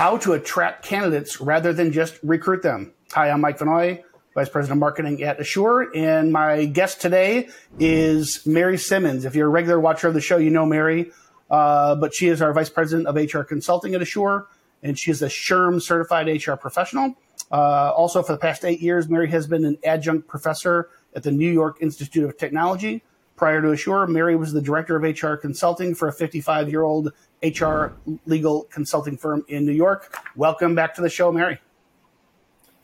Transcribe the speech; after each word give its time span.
how 0.00 0.16
to 0.16 0.32
attract 0.32 0.82
candidates 0.82 1.42
rather 1.42 1.74
than 1.74 1.92
just 1.92 2.18
recruit 2.22 2.62
them. 2.62 2.90
Hi, 3.12 3.28
I'm 3.28 3.42
Mike 3.42 3.58
Vannoy, 3.58 4.02
Vice 4.34 4.48
President 4.48 4.78
of 4.78 4.80
Marketing 4.80 5.22
at 5.22 5.38
Asure, 5.38 5.94
and 5.94 6.32
my 6.32 6.64
guest 6.64 7.02
today 7.02 7.50
is 7.78 8.46
Mary 8.46 8.78
Simmons. 8.78 9.26
If 9.26 9.34
you're 9.34 9.48
a 9.48 9.50
regular 9.50 9.78
watcher 9.78 10.08
of 10.08 10.14
the 10.14 10.22
show, 10.22 10.38
you 10.38 10.48
know 10.48 10.64
Mary, 10.64 11.12
uh, 11.50 11.96
but 11.96 12.14
she 12.14 12.28
is 12.28 12.40
our 12.40 12.54
Vice 12.54 12.70
President 12.70 13.08
of 13.08 13.14
HR 13.14 13.42
Consulting 13.42 13.94
at 13.94 14.00
Asure, 14.00 14.46
and 14.82 14.98
she 14.98 15.10
is 15.10 15.20
a 15.20 15.26
SHRM 15.26 15.82
certified 15.82 16.28
HR 16.28 16.54
professional. 16.54 17.14
Uh, 17.52 17.92
also, 17.94 18.22
for 18.22 18.32
the 18.32 18.38
past 18.38 18.64
eight 18.64 18.80
years, 18.80 19.06
Mary 19.06 19.28
has 19.28 19.46
been 19.46 19.66
an 19.66 19.76
adjunct 19.84 20.26
professor 20.26 20.88
at 21.14 21.24
the 21.24 21.30
New 21.30 21.52
York 21.52 21.76
Institute 21.82 22.24
of 22.24 22.38
Technology. 22.38 23.02
Prior 23.36 23.60
to 23.60 23.68
Asure, 23.68 24.08
Mary 24.08 24.34
was 24.34 24.54
the 24.54 24.62
director 24.62 24.96
of 24.96 25.02
HR 25.02 25.34
consulting 25.34 25.94
for 25.94 26.08
a 26.08 26.12
55 26.12 26.70
year 26.70 26.84
old 26.84 27.12
HR 27.42 27.92
legal 28.26 28.64
consulting 28.64 29.16
firm 29.16 29.44
in 29.48 29.64
New 29.64 29.72
York. 29.72 30.16
Welcome 30.36 30.74
back 30.74 30.94
to 30.94 31.02
the 31.02 31.08
show, 31.08 31.32
Mary. 31.32 31.58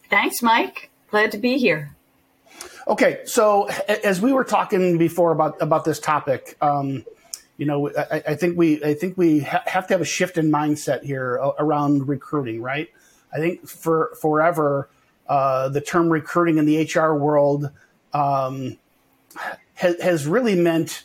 Thanks, 0.08 0.42
Mike. 0.42 0.90
Glad 1.10 1.32
to 1.32 1.38
be 1.38 1.58
here. 1.58 1.94
Okay, 2.88 3.20
so 3.24 3.68
as 3.88 4.20
we 4.20 4.32
were 4.32 4.44
talking 4.44 4.96
before 4.96 5.32
about 5.32 5.60
about 5.60 5.84
this 5.84 5.98
topic, 5.98 6.56
um, 6.60 7.04
you 7.56 7.66
know, 7.66 7.90
I, 7.90 8.22
I, 8.28 8.34
think 8.36 8.56
we 8.56 8.82
I 8.84 8.94
think 8.94 9.18
we 9.18 9.40
ha- 9.40 9.64
have 9.66 9.88
to 9.88 9.94
have 9.94 10.00
a 10.00 10.06
shift 10.06 10.38
in 10.38 10.50
mindset 10.50 11.02
here 11.02 11.34
around 11.58 12.06
recruiting, 12.06 12.62
right? 12.62 12.88
I 13.32 13.38
think 13.38 13.68
for 13.68 14.14
forever, 14.20 14.88
uh, 15.28 15.68
the 15.68 15.80
term 15.80 16.08
recruiting 16.10 16.58
in 16.58 16.66
the 16.66 16.82
HR 16.82 17.14
world 17.14 17.70
um, 18.12 18.78
has, 19.74 20.00
has 20.00 20.26
really 20.26 20.54
meant 20.54 21.04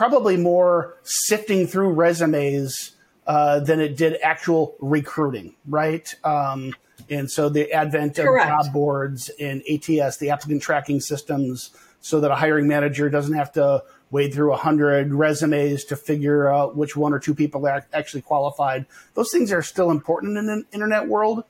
probably 0.00 0.38
more 0.38 0.96
sifting 1.02 1.66
through 1.66 1.92
resumes 1.92 2.92
uh, 3.26 3.60
than 3.60 3.82
it 3.82 3.98
did 3.98 4.16
actual 4.22 4.74
recruiting, 4.80 5.54
right? 5.68 6.14
Um, 6.24 6.74
and 7.10 7.30
so 7.30 7.50
the 7.50 7.70
advent 7.70 8.18
of 8.18 8.24
Correct. 8.24 8.48
job 8.48 8.72
boards 8.72 9.30
and 9.38 9.62
ATS, 9.70 10.16
the 10.16 10.30
applicant 10.30 10.62
tracking 10.62 11.00
systems, 11.00 11.68
so 12.00 12.18
that 12.20 12.30
a 12.30 12.34
hiring 12.34 12.66
manager 12.66 13.10
doesn't 13.10 13.34
have 13.34 13.52
to 13.52 13.82
wade 14.10 14.32
through 14.32 14.48
100 14.48 15.12
resumes 15.12 15.84
to 15.84 15.96
figure 15.96 16.48
out 16.48 16.78
which 16.78 16.96
one 16.96 17.12
or 17.12 17.18
two 17.18 17.34
people 17.34 17.66
are 17.66 17.86
actually 17.92 18.22
qualified. 18.22 18.86
Those 19.12 19.30
things 19.30 19.52
are 19.52 19.62
still 19.62 19.90
important 19.90 20.38
in 20.38 20.48
an 20.48 20.64
internet 20.72 21.08
world, 21.08 21.44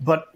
but 0.00 0.32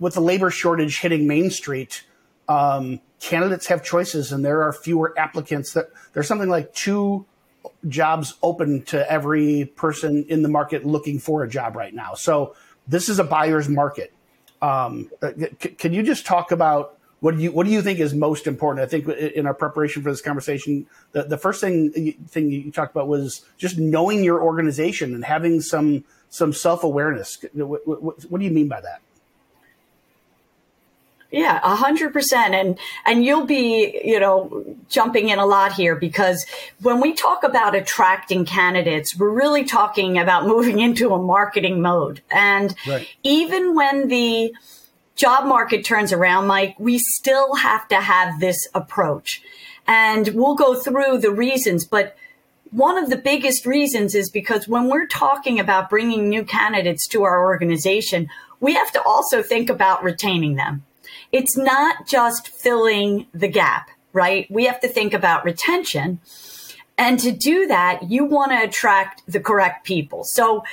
with 0.00 0.14
the 0.14 0.22
labor 0.22 0.48
shortage 0.48 1.00
hitting 1.00 1.26
Main 1.26 1.50
Street, 1.50 2.06
um, 2.48 3.00
candidates 3.20 3.66
have 3.66 3.82
choices 3.82 4.32
and 4.32 4.44
there 4.44 4.62
are 4.62 4.72
fewer 4.72 5.14
applicants 5.18 5.72
that 5.72 5.86
there's 6.12 6.28
something 6.28 6.48
like 6.48 6.72
two 6.74 7.24
jobs 7.88 8.34
open 8.42 8.82
to 8.82 9.10
every 9.10 9.72
person 9.76 10.24
in 10.28 10.42
the 10.42 10.48
market 10.48 10.84
looking 10.84 11.18
for 11.18 11.42
a 11.42 11.48
job 11.48 11.76
right 11.76 11.94
now. 11.94 12.14
So 12.14 12.54
this 12.86 13.08
is 13.08 13.18
a 13.18 13.24
buyer's 13.24 13.68
market. 13.68 14.12
Um, 14.62 15.10
uh, 15.22 15.32
c- 15.60 15.70
can 15.70 15.92
you 15.92 16.02
just 16.02 16.26
talk 16.26 16.52
about 16.52 16.98
what 17.20 17.36
do 17.36 17.42
you 17.42 17.50
what 17.50 17.66
do 17.66 17.72
you 17.72 17.82
think 17.82 17.98
is 17.98 18.14
most 18.14 18.46
important? 18.46 18.84
I 18.84 18.88
think 18.88 19.08
in 19.08 19.46
our 19.46 19.54
preparation 19.54 20.02
for 20.02 20.10
this 20.10 20.20
conversation, 20.20 20.86
the, 21.12 21.24
the 21.24 21.38
first 21.38 21.60
thing 21.60 22.12
thing 22.28 22.50
you 22.50 22.70
talked 22.70 22.94
about 22.94 23.08
was 23.08 23.44
just 23.56 23.78
knowing 23.78 24.22
your 24.22 24.42
organization 24.42 25.14
and 25.14 25.24
having 25.24 25.60
some 25.60 26.04
some 26.28 26.52
self 26.52 26.84
awareness. 26.84 27.38
What, 27.54 27.86
what, 27.86 28.22
what 28.24 28.38
do 28.38 28.44
you 28.44 28.50
mean 28.50 28.68
by 28.68 28.80
that? 28.82 29.00
Yeah, 31.30 31.60
a 31.62 31.74
hundred 31.74 32.12
percent. 32.12 32.54
And, 32.54 32.78
and 33.04 33.24
you'll 33.24 33.46
be, 33.46 34.00
you 34.04 34.20
know, 34.20 34.76
jumping 34.88 35.28
in 35.28 35.38
a 35.38 35.46
lot 35.46 35.72
here 35.72 35.96
because 35.96 36.46
when 36.80 37.00
we 37.00 37.14
talk 37.14 37.42
about 37.42 37.74
attracting 37.74 38.44
candidates, 38.44 39.16
we're 39.16 39.30
really 39.30 39.64
talking 39.64 40.18
about 40.18 40.46
moving 40.46 40.78
into 40.86 41.12
a 41.14 41.22
marketing 41.22 41.80
mode. 41.82 42.22
And 42.30 42.74
right. 42.86 43.08
even 43.22 43.74
when 43.74 44.08
the 44.08 44.54
job 45.16 45.46
market 45.46 45.84
turns 45.84 46.12
around, 46.12 46.46
Mike, 46.46 46.76
we 46.78 46.98
still 46.98 47.56
have 47.56 47.88
to 47.88 48.00
have 48.00 48.38
this 48.38 48.68
approach. 48.74 49.42
And 49.88 50.28
we'll 50.28 50.56
go 50.56 50.74
through 50.74 51.18
the 51.18 51.30
reasons, 51.30 51.84
but 51.84 52.16
one 52.70 52.98
of 52.98 53.10
the 53.10 53.16
biggest 53.16 53.64
reasons 53.64 54.14
is 54.14 54.30
because 54.30 54.66
when 54.66 54.88
we're 54.88 55.06
talking 55.06 55.60
about 55.60 55.88
bringing 55.88 56.28
new 56.28 56.44
candidates 56.44 57.06
to 57.08 57.22
our 57.22 57.44
organization, 57.44 58.28
we 58.60 58.74
have 58.74 58.90
to 58.92 59.02
also 59.02 59.42
think 59.42 59.70
about 59.70 60.02
retaining 60.02 60.56
them 60.56 60.84
it's 61.32 61.56
not 61.56 62.06
just 62.06 62.48
filling 62.48 63.26
the 63.34 63.48
gap, 63.48 63.90
right? 64.12 64.46
We 64.50 64.64
have 64.66 64.80
to 64.80 64.88
think 64.88 65.14
about 65.14 65.44
retention. 65.44 66.20
And 66.98 67.18
to 67.20 67.30
do 67.30 67.66
that, 67.66 68.10
you 68.10 68.24
want 68.24 68.52
to 68.52 68.62
attract 68.62 69.22
the 69.26 69.40
correct 69.40 69.84
people. 69.84 70.22
So 70.24 70.64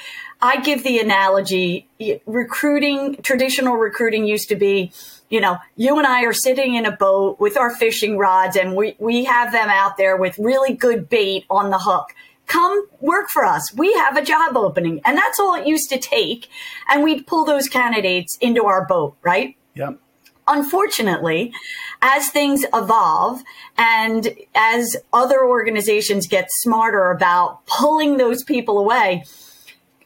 I 0.41 0.61
give 0.61 0.83
the 0.83 0.99
analogy 0.99 1.87
recruiting, 2.25 3.17
traditional 3.23 3.75
recruiting 3.75 4.25
used 4.25 4.49
to 4.49 4.55
be, 4.55 4.91
you 5.29 5.41
know, 5.41 5.57
you 5.75 5.97
and 5.97 6.07
I 6.07 6.23
are 6.23 6.33
sitting 6.33 6.75
in 6.75 6.85
a 6.85 6.91
boat 6.91 7.39
with 7.39 7.57
our 7.57 7.75
fishing 7.75 8.17
rods 8.17 8.55
and 8.55 8.75
we, 8.75 8.95
we 8.99 9.25
have 9.25 9.51
them 9.51 9.69
out 9.69 9.97
there 9.97 10.15
with 10.15 10.37
really 10.37 10.73
good 10.73 11.09
bait 11.09 11.45
on 11.49 11.69
the 11.69 11.79
hook. 11.79 12.13
Come 12.45 12.87
work 12.99 13.29
for 13.29 13.45
us. 13.45 13.73
We 13.73 13.93
have 13.93 14.17
a 14.17 14.23
job 14.23 14.55
opening. 14.55 15.01
And 15.05 15.17
that's 15.17 15.39
all 15.39 15.55
it 15.55 15.65
used 15.65 15.89
to 15.89 15.97
take. 15.97 16.47
And 16.89 17.03
we'd 17.03 17.25
pull 17.25 17.45
those 17.45 17.67
candidates 17.67 18.37
into 18.41 18.65
our 18.65 18.85
boat, 18.85 19.15
right? 19.23 19.55
Yep. 19.75 19.99
Unfortunately, 20.47 21.53
as 22.01 22.29
things 22.29 22.65
evolve 22.73 23.43
and 23.77 24.35
as 24.53 24.97
other 25.13 25.45
organizations 25.45 26.27
get 26.27 26.47
smarter 26.49 27.11
about 27.11 27.65
pulling 27.65 28.17
those 28.17 28.43
people 28.43 28.77
away, 28.77 29.23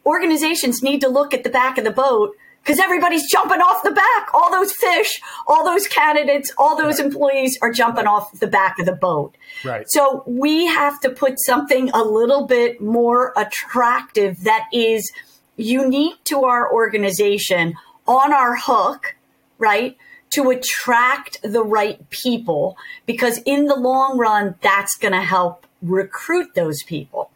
organizations 0.05 0.83
need 0.83 1.01
to 1.01 1.09
look 1.09 1.33
at 1.33 1.43
the 1.43 1.49
back 1.49 1.77
of 1.77 1.83
the 1.83 1.91
boat 1.91 2.35
because 2.67 2.79
everybody's 2.79 3.29
jumping 3.31 3.61
off 3.61 3.81
the 3.81 3.91
back. 3.91 4.33
All 4.33 4.51
those 4.51 4.73
fish, 4.73 5.21
all 5.47 5.63
those 5.63 5.87
candidates, 5.87 6.51
all 6.57 6.77
those 6.77 6.99
employees 6.99 7.57
are 7.61 7.71
jumping 7.71 8.07
off 8.07 8.37
the 8.39 8.47
back 8.47 8.77
of 8.77 8.85
the 8.85 8.95
boat. 8.95 9.35
Right. 9.63 9.85
So 9.87 10.23
we 10.27 10.65
have 10.65 10.99
to 11.01 11.09
put 11.09 11.39
something 11.39 11.89
a 11.91 12.03
little 12.03 12.45
bit 12.45 12.81
more 12.81 13.33
attractive 13.37 14.43
that 14.43 14.65
is 14.73 15.09
unique 15.55 16.21
to 16.25 16.43
our 16.43 16.71
organization 16.71 17.73
on 18.05 18.33
our 18.33 18.57
hook, 18.57 19.15
right? 19.57 19.97
To 20.37 20.51
attract 20.51 21.41
the 21.41 21.63
right 21.63 22.07
people 22.11 22.77
because 23.07 23.39
in 23.39 23.65
the 23.65 23.75
long 23.75 24.19
run, 24.19 24.53
that's 24.61 24.95
going 24.95 25.13
to 25.13 25.21
help 25.21 25.65
recruit 25.81 26.53
those 26.53 26.83
people. 26.83 27.31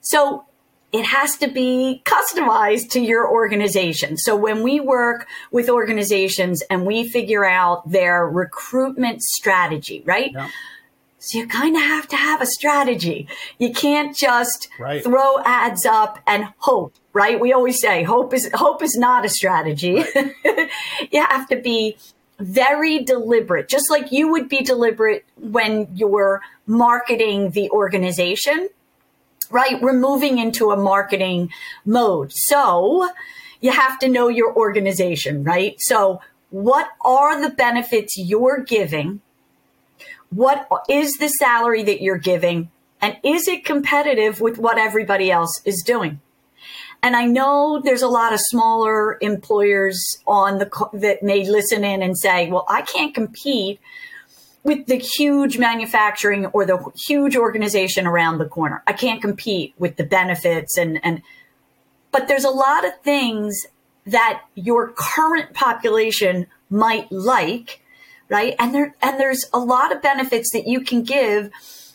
So 0.00 0.46
it 0.90 1.04
has 1.04 1.36
to 1.36 1.48
be 1.48 2.02
customized 2.06 2.88
to 2.92 3.00
your 3.00 3.30
organization. 3.30 4.16
So 4.16 4.34
when 4.34 4.62
we 4.62 4.80
work 4.80 5.28
with 5.52 5.68
organizations 5.68 6.62
and 6.70 6.86
we 6.86 7.06
figure 7.10 7.44
out 7.44 7.90
their 7.90 8.26
recruitment 8.26 9.20
strategy, 9.20 10.02
right? 10.06 10.32
Yeah. 10.32 10.48
So 11.18 11.40
you 11.40 11.46
kind 11.46 11.76
of 11.76 11.82
have 11.82 12.08
to 12.08 12.16
have 12.16 12.40
a 12.40 12.46
strategy. 12.46 13.28
You 13.58 13.74
can't 13.74 14.16
just 14.16 14.68
right. 14.78 15.04
throw 15.04 15.40
ads 15.44 15.84
up 15.84 16.18
and 16.26 16.46
hope, 16.56 16.94
right? 17.12 17.38
We 17.38 17.52
always 17.52 17.78
say 17.78 18.02
hope 18.02 18.32
is 18.32 18.50
hope 18.54 18.82
is 18.82 18.96
not 18.96 19.26
a 19.26 19.28
strategy. 19.28 20.02
Right. 20.14 20.70
you 21.12 21.22
have 21.22 21.46
to 21.48 21.56
be 21.56 21.98
very 22.40 23.04
deliberate, 23.04 23.68
just 23.68 23.90
like 23.90 24.10
you 24.10 24.30
would 24.32 24.48
be 24.48 24.62
deliberate 24.62 25.24
when 25.36 25.88
you're 25.94 26.42
marketing 26.66 27.50
the 27.50 27.70
organization, 27.70 28.68
right? 29.50 29.80
We're 29.80 29.92
moving 29.92 30.38
into 30.38 30.70
a 30.70 30.76
marketing 30.76 31.50
mode. 31.84 32.32
So 32.32 33.08
you 33.60 33.72
have 33.72 33.98
to 34.00 34.08
know 34.08 34.28
your 34.28 34.54
organization, 34.54 35.44
right? 35.44 35.76
So 35.78 36.20
what 36.50 36.88
are 37.02 37.40
the 37.40 37.50
benefits 37.50 38.16
you're 38.16 38.60
giving? 38.60 39.20
What 40.30 40.66
is 40.88 41.12
the 41.14 41.28
salary 41.28 41.82
that 41.82 42.00
you're 42.00 42.18
giving? 42.18 42.70
And 43.00 43.16
is 43.22 43.48
it 43.48 43.64
competitive 43.64 44.40
with 44.40 44.58
what 44.58 44.78
everybody 44.78 45.30
else 45.30 45.60
is 45.64 45.82
doing? 45.86 46.20
And 47.02 47.16
I 47.16 47.24
know 47.26 47.80
there's 47.82 48.02
a 48.02 48.08
lot 48.08 48.32
of 48.32 48.40
smaller 48.42 49.16
employers 49.20 50.18
on 50.26 50.58
the 50.58 50.88
that 50.92 51.22
may 51.22 51.48
listen 51.48 51.82
in 51.84 52.02
and 52.02 52.16
say, 52.16 52.50
"Well, 52.50 52.66
I 52.68 52.82
can't 52.82 53.14
compete 53.14 53.80
with 54.62 54.86
the 54.86 54.96
huge 54.96 55.58
manufacturing 55.58 56.46
or 56.46 56.66
the 56.66 56.78
huge 57.06 57.36
organization 57.36 58.06
around 58.06 58.38
the 58.38 58.44
corner. 58.44 58.82
I 58.86 58.92
can't 58.92 59.20
compete 59.20 59.74
with 59.78 59.96
the 59.96 60.04
benefits 60.04 60.76
and 60.76 61.00
and 61.02 61.22
but 62.12 62.26
there's 62.26 62.44
a 62.44 62.50
lot 62.50 62.84
of 62.84 62.92
things 63.02 63.66
that 64.06 64.42
your 64.54 64.88
current 64.88 65.54
population 65.54 66.46
might 66.68 67.10
like, 67.12 67.80
right? 68.28 68.54
And 68.58 68.74
there 68.74 68.94
and 69.00 69.18
there's 69.18 69.48
a 69.52 69.58
lot 69.58 69.94
of 69.94 70.02
benefits 70.02 70.50
that 70.52 70.66
you 70.66 70.80
can 70.80 71.02
give 71.02 71.50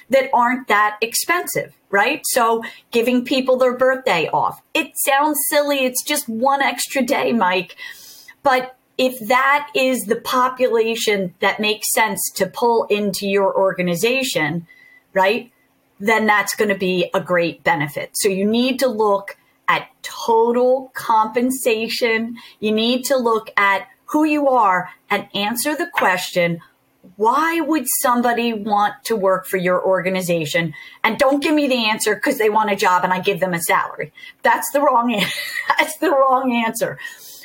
that 0.10 0.30
aren't 0.34 0.68
that 0.68 0.98
expensive, 1.02 1.74
right? 1.95 2.21
So 2.25 2.62
giving 2.92 3.24
people 3.24 3.56
their 3.56 3.77
birthday 3.77 4.27
off. 4.27 4.62
It 4.74 4.97
sounds 4.97 5.38
silly. 5.50 5.86
It's 5.86 6.03
just 6.03 6.27
one 6.27 6.62
extra 6.62 7.01
day, 7.01 7.31
Mike. 7.31 7.77
But 8.44 8.75
if 8.97 9.18
that 9.30 9.69
is 9.74 10.01
the 10.01 10.18
population 10.18 11.33
that 11.39 11.62
makes 11.62 11.94
sense 11.94 12.19
to 12.36 12.47
pull 12.47 12.83
into 12.89 13.27
your 13.27 13.57
organization, 13.57 14.68
right? 15.13 15.53
Then 15.97 16.25
that's 16.25 16.53
going 16.53 16.68
to 16.68 16.77
be 16.77 17.09
a 17.13 17.21
great 17.21 17.63
benefit. 17.63 18.09
So 18.15 18.27
you 18.27 18.45
need 18.45 18.77
to 18.80 18.88
look 18.88 19.38
at 19.69 19.88
total 20.03 20.92
compensation. 20.94 22.36
You 22.59 22.74
need 22.74 23.06
to 23.06 23.15
look 23.15 23.51
at 23.56 23.88
who 24.07 24.25
you 24.25 24.50
are 24.50 24.89
and 25.09 25.30
answer 25.33 25.77
the 25.77 25.89
question 25.94 26.59
why 27.16 27.62
would 27.62 27.86
somebody 28.02 28.54
want 28.54 28.96
to 29.06 29.16
work 29.16 29.46
for 29.46 29.57
your 29.57 29.86
organization? 29.86 30.74
And 31.04 31.18
don't 31.18 31.42
give 31.42 31.54
me 31.54 31.68
the 31.68 31.90
answer 31.90 32.16
because 32.16 32.38
they 32.38 32.50
want 32.50 32.72
a 32.72 32.75
job 32.75 33.04
and 33.04 33.13
I 33.13 33.19
give 33.19 33.40
them 33.40 33.54
a 33.54 33.62
salary. 33.62 34.12
That's 34.44 34.69
the 34.72 34.81
wrong 34.81 35.13
answer. 35.13 35.40
That's 35.80 35.98
the 35.98 36.12
wrong 36.12 36.52
answer. 36.66 36.98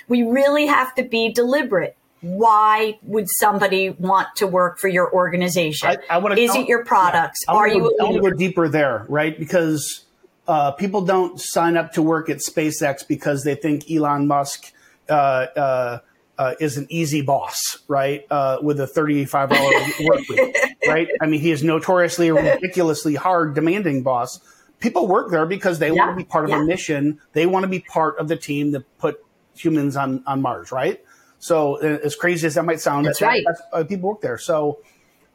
We 0.09 0.23
really 0.23 0.67
have 0.67 0.95
to 0.97 1.03
be 1.03 1.33
deliberate. 1.33 1.97
Why 2.21 2.99
would 3.03 3.27
somebody 3.39 3.91
want 3.91 4.29
to 4.37 4.47
work 4.47 4.79
for 4.79 4.89
your 4.89 5.11
organization? 5.13 5.89
I, 5.89 5.99
I 6.11 6.19
wanna, 6.19 6.35
Is 6.35 6.55
it 6.55 6.69
your 6.69 6.85
products? 6.85 7.41
Yeah, 7.49 7.55
Are 7.55 7.69
you? 7.69 7.97
I 7.99 8.05
want 8.05 8.17
to 8.17 8.21
go 8.21 8.31
deeper 8.31 8.69
there, 8.69 9.07
right? 9.09 9.39
Because 9.39 10.05
uh, 10.47 10.73
people 10.73 11.01
don't 11.03 11.41
sign 11.41 11.77
up 11.77 11.93
to 11.93 12.03
work 12.03 12.29
at 12.29 12.39
SpaceX 12.39 13.07
because 13.07 13.45
they 13.45 13.55
think 13.55 13.91
Elon 13.91 14.27
Musk 14.27 14.73
uh, 15.09 15.13
uh, 15.13 15.99
uh, 16.41 16.55
is 16.59 16.79
an 16.79 16.87
easy 16.89 17.21
boss, 17.21 17.77
right? 17.87 18.27
Uh, 18.31 18.57
with 18.63 18.81
a 18.81 18.87
35 18.87 19.53
hour 19.53 19.73
work 20.05 20.27
week, 20.27 20.57
right? 20.89 21.07
I 21.21 21.27
mean, 21.27 21.39
he 21.39 21.51
is 21.51 21.63
notoriously 21.63 22.29
a 22.29 22.35
ridiculously 22.55 23.15
hard, 23.15 23.55
demanding 23.55 24.03
boss. 24.03 24.41
People 24.79 25.07
work 25.07 25.31
there 25.31 25.45
because 25.45 25.79
they 25.79 25.89
yeah, 25.93 26.07
want 26.07 26.13
to 26.13 26.17
be 26.17 26.25
part 26.25 26.47
of 26.47 26.51
yeah. 26.53 26.63
a 26.63 26.65
mission. 26.65 27.21
They 27.35 27.45
want 27.45 27.65
to 27.65 27.69
be 27.69 27.81
part 27.81 28.19
of 28.19 28.29
the 28.29 28.37
team 28.37 28.71
that 28.71 28.85
put 28.97 29.23
humans 29.55 29.99
on, 29.99 30.25
on 30.27 30.41
Mars, 30.41 30.73
right? 30.73 31.05
So 31.41 31.77
as 31.77 32.17
crazy 32.17 32.47
as 32.47 32.55
that 32.55 32.65
might 32.65 32.81
sound, 32.81 33.05
that's, 33.05 33.21
right. 33.21 33.45
That's, 33.47 33.61
uh, 33.75 33.85
people 33.85 34.09
work 34.09 34.23
there. 34.23 34.39
So 34.39 34.79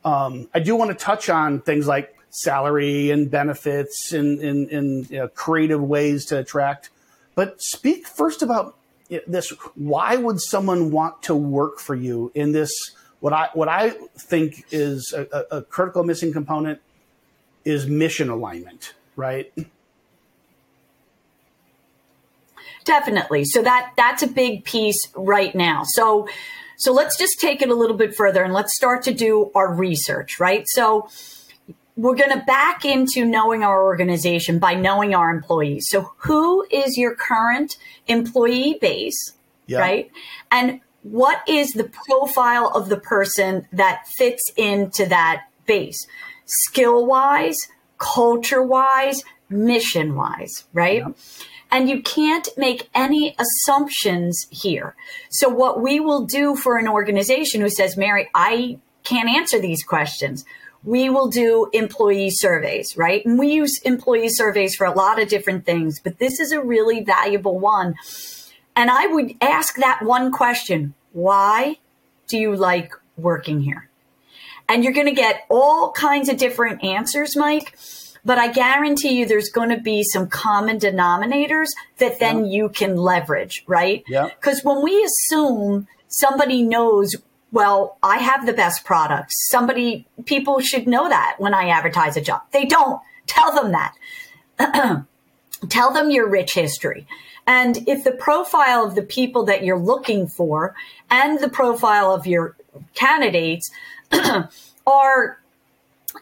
um, 0.03 0.49
I 0.55 0.59
do 0.59 0.75
want 0.75 0.89
to 0.89 0.97
touch 0.97 1.29
on 1.29 1.61
things 1.61 1.85
like 1.85 2.15
salary 2.31 3.11
and 3.11 3.29
benefits 3.29 4.11
and, 4.11 4.39
and, 4.39 4.71
and 4.71 5.09
you 5.11 5.19
know, 5.19 5.27
creative 5.27 5.83
ways 5.83 6.25
to 6.25 6.39
attract. 6.39 6.89
But 7.35 7.61
speak 7.61 8.07
first 8.07 8.41
about 8.41 8.75
this 9.27 9.51
why 9.75 10.15
would 10.15 10.41
someone 10.41 10.91
want 10.91 11.21
to 11.23 11.35
work 11.35 11.79
for 11.79 11.95
you 11.95 12.31
in 12.33 12.51
this 12.51 12.71
what 13.19 13.33
i 13.33 13.49
what 13.53 13.69
i 13.69 13.91
think 14.17 14.65
is 14.71 15.13
a, 15.13 15.57
a 15.57 15.61
critical 15.61 16.03
missing 16.03 16.33
component 16.33 16.79
is 17.63 17.87
mission 17.87 18.29
alignment 18.29 18.93
right? 19.15 19.51
Definitely. 22.83 23.45
So 23.45 23.63
that 23.63 23.93
that's 23.97 24.23
a 24.23 24.27
big 24.27 24.63
piece 24.63 24.99
right 25.15 25.53
now. 25.55 25.83
So 25.85 26.27
so 26.77 26.91
let's 26.91 27.17
just 27.17 27.39
take 27.39 27.61
it 27.61 27.69
a 27.69 27.73
little 27.73 27.95
bit 27.95 28.15
further 28.15 28.43
and 28.43 28.53
let's 28.53 28.75
start 28.75 29.03
to 29.03 29.13
do 29.13 29.51
our 29.55 29.73
research 29.73 30.39
right? 30.39 30.65
So 30.67 31.09
we're 31.97 32.15
going 32.15 32.31
to 32.31 32.43
back 32.45 32.83
into 32.83 33.25
knowing 33.25 33.63
our 33.63 33.83
organization 33.83 34.59
by 34.59 34.73
knowing 34.73 35.15
our 35.15 35.29
employees. 35.29 35.85
So, 35.89 36.13
who 36.17 36.65
is 36.69 36.97
your 36.97 37.15
current 37.15 37.77
employee 38.07 38.77
base, 38.81 39.33
yeah. 39.67 39.79
right? 39.79 40.11
And 40.51 40.81
what 41.03 41.47
is 41.47 41.71
the 41.71 41.89
profile 42.07 42.71
of 42.73 42.89
the 42.89 42.99
person 42.99 43.67
that 43.71 44.05
fits 44.17 44.51
into 44.57 45.05
that 45.05 45.45
base, 45.65 46.05
skill 46.45 47.05
wise, 47.05 47.57
culture 47.97 48.63
wise, 48.63 49.23
mission 49.49 50.15
wise, 50.15 50.65
right? 50.73 50.99
Yeah. 50.99 51.13
And 51.71 51.89
you 51.89 52.01
can't 52.01 52.47
make 52.57 52.89
any 52.93 53.35
assumptions 53.39 54.47
here. 54.49 54.95
So, 55.29 55.47
what 55.47 55.81
we 55.81 55.99
will 55.99 56.25
do 56.25 56.55
for 56.55 56.77
an 56.77 56.87
organization 56.87 57.61
who 57.61 57.69
says, 57.69 57.95
Mary, 57.95 58.29
I 58.35 58.79
can't 59.03 59.29
answer 59.29 59.59
these 59.59 59.83
questions 59.83 60.43
we 60.85 61.09
will 61.09 61.27
do 61.27 61.67
employee 61.73 62.29
surveys, 62.29 62.95
right? 62.95 63.25
And 63.25 63.39
we 63.39 63.51
use 63.51 63.79
employee 63.83 64.29
surveys 64.29 64.75
for 64.75 64.85
a 64.85 64.93
lot 64.93 65.21
of 65.21 65.27
different 65.27 65.65
things, 65.65 65.99
but 65.99 66.19
this 66.19 66.39
is 66.39 66.51
a 66.51 66.61
really 66.61 67.03
valuable 67.03 67.59
one. 67.59 67.95
And 68.75 68.91
I 68.91 69.07
would 69.07 69.33
ask 69.41 69.75
that 69.77 70.01
one 70.03 70.31
question 70.31 70.93
why 71.11 71.77
do 72.27 72.37
you 72.37 72.55
like 72.55 72.93
working 73.17 73.61
here? 73.61 73.89
And 74.67 74.83
you're 74.83 74.93
going 74.93 75.07
to 75.07 75.13
get 75.13 75.45
all 75.49 75.91
kinds 75.91 76.29
of 76.29 76.37
different 76.37 76.83
answers, 76.83 77.35
Mike. 77.35 77.77
But 78.25 78.39
I 78.39 78.51
guarantee 78.51 79.19
you 79.19 79.27
there's 79.27 79.49
going 79.49 79.69
to 79.69 79.79
be 79.79 80.03
some 80.03 80.27
common 80.27 80.79
denominators 80.79 81.67
that 81.99 82.19
then 82.19 82.45
yeah. 82.45 82.51
you 82.51 82.69
can 82.69 82.95
leverage, 82.97 83.63
right? 83.67 84.03
Yeah. 84.07 84.29
Because 84.29 84.63
when 84.63 84.83
we 84.83 85.03
assume 85.03 85.87
somebody 86.07 86.63
knows 86.63 87.15
well, 87.55 87.97
I 88.03 88.17
have 88.17 88.45
the 88.45 88.51
best 88.51 88.83
products. 88.83 89.47
Somebody, 89.49 90.05
people 90.25 90.59
should 90.59 90.87
know 90.87 91.07
that 91.07 91.35
when 91.37 91.53
I 91.53 91.69
advertise 91.69 92.17
a 92.17 92.21
job. 92.21 92.41
They 92.51 92.65
don't. 92.65 93.01
Tell 93.27 93.55
them 93.55 93.71
that. 93.71 95.05
Tell 95.69 95.93
them 95.93 96.11
your 96.11 96.29
rich 96.29 96.53
history. 96.53 97.07
And 97.47 97.87
if 97.87 98.03
the 98.03 98.11
profile 98.11 98.83
of 98.85 98.95
the 98.95 99.01
people 99.01 99.45
that 99.45 99.63
you're 99.63 99.79
looking 99.79 100.27
for 100.27 100.75
and 101.09 101.39
the 101.39 101.47
profile 101.47 102.11
of 102.11 102.27
your 102.27 102.57
candidates 102.93 103.71
are 104.85 105.39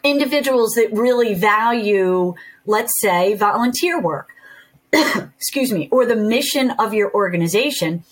individuals 0.04 0.74
that 0.74 0.92
really 0.92 1.34
value, 1.34 2.34
let's 2.64 2.92
say, 3.00 3.34
volunteer 3.34 4.00
work, 4.00 4.28
excuse 4.92 5.72
me, 5.72 5.88
or 5.90 6.06
the 6.06 6.14
mission 6.14 6.70
of 6.78 6.94
your 6.94 7.12
organization, 7.12 8.04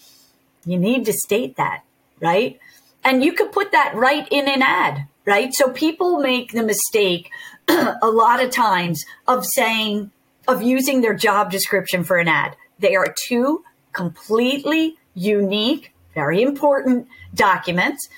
you 0.67 0.77
need 0.77 1.05
to 1.05 1.13
state 1.13 1.57
that, 1.57 1.85
right? 2.21 2.59
And 3.05 3.25
you 3.25 3.33
could 3.33 3.53
put 3.53 3.73
that 3.73 3.95
right 3.95 4.27
in 4.31 4.49
an 4.49 4.63
ad, 4.63 5.07
right? 5.25 5.53
So 5.53 5.71
people 5.71 6.21
make 6.21 6.53
the 6.53 6.63
mistake 6.63 7.31
a 7.69 8.09
lot 8.09 8.43
of 8.43 8.51
times 8.51 9.05
of 9.27 9.45
saying, 9.55 10.11
of 10.49 10.63
using 10.63 11.01
their 11.01 11.15
job 11.15 11.51
description 11.51 12.05
for 12.05 12.19
an 12.19 12.29
ad. 12.29 12.57
They 12.79 12.97
are 12.97 13.15
two 13.27 13.65
completely 13.93 14.97
unique, 15.15 15.92
very 16.15 16.43
important 16.43 17.09
documents 17.35 18.09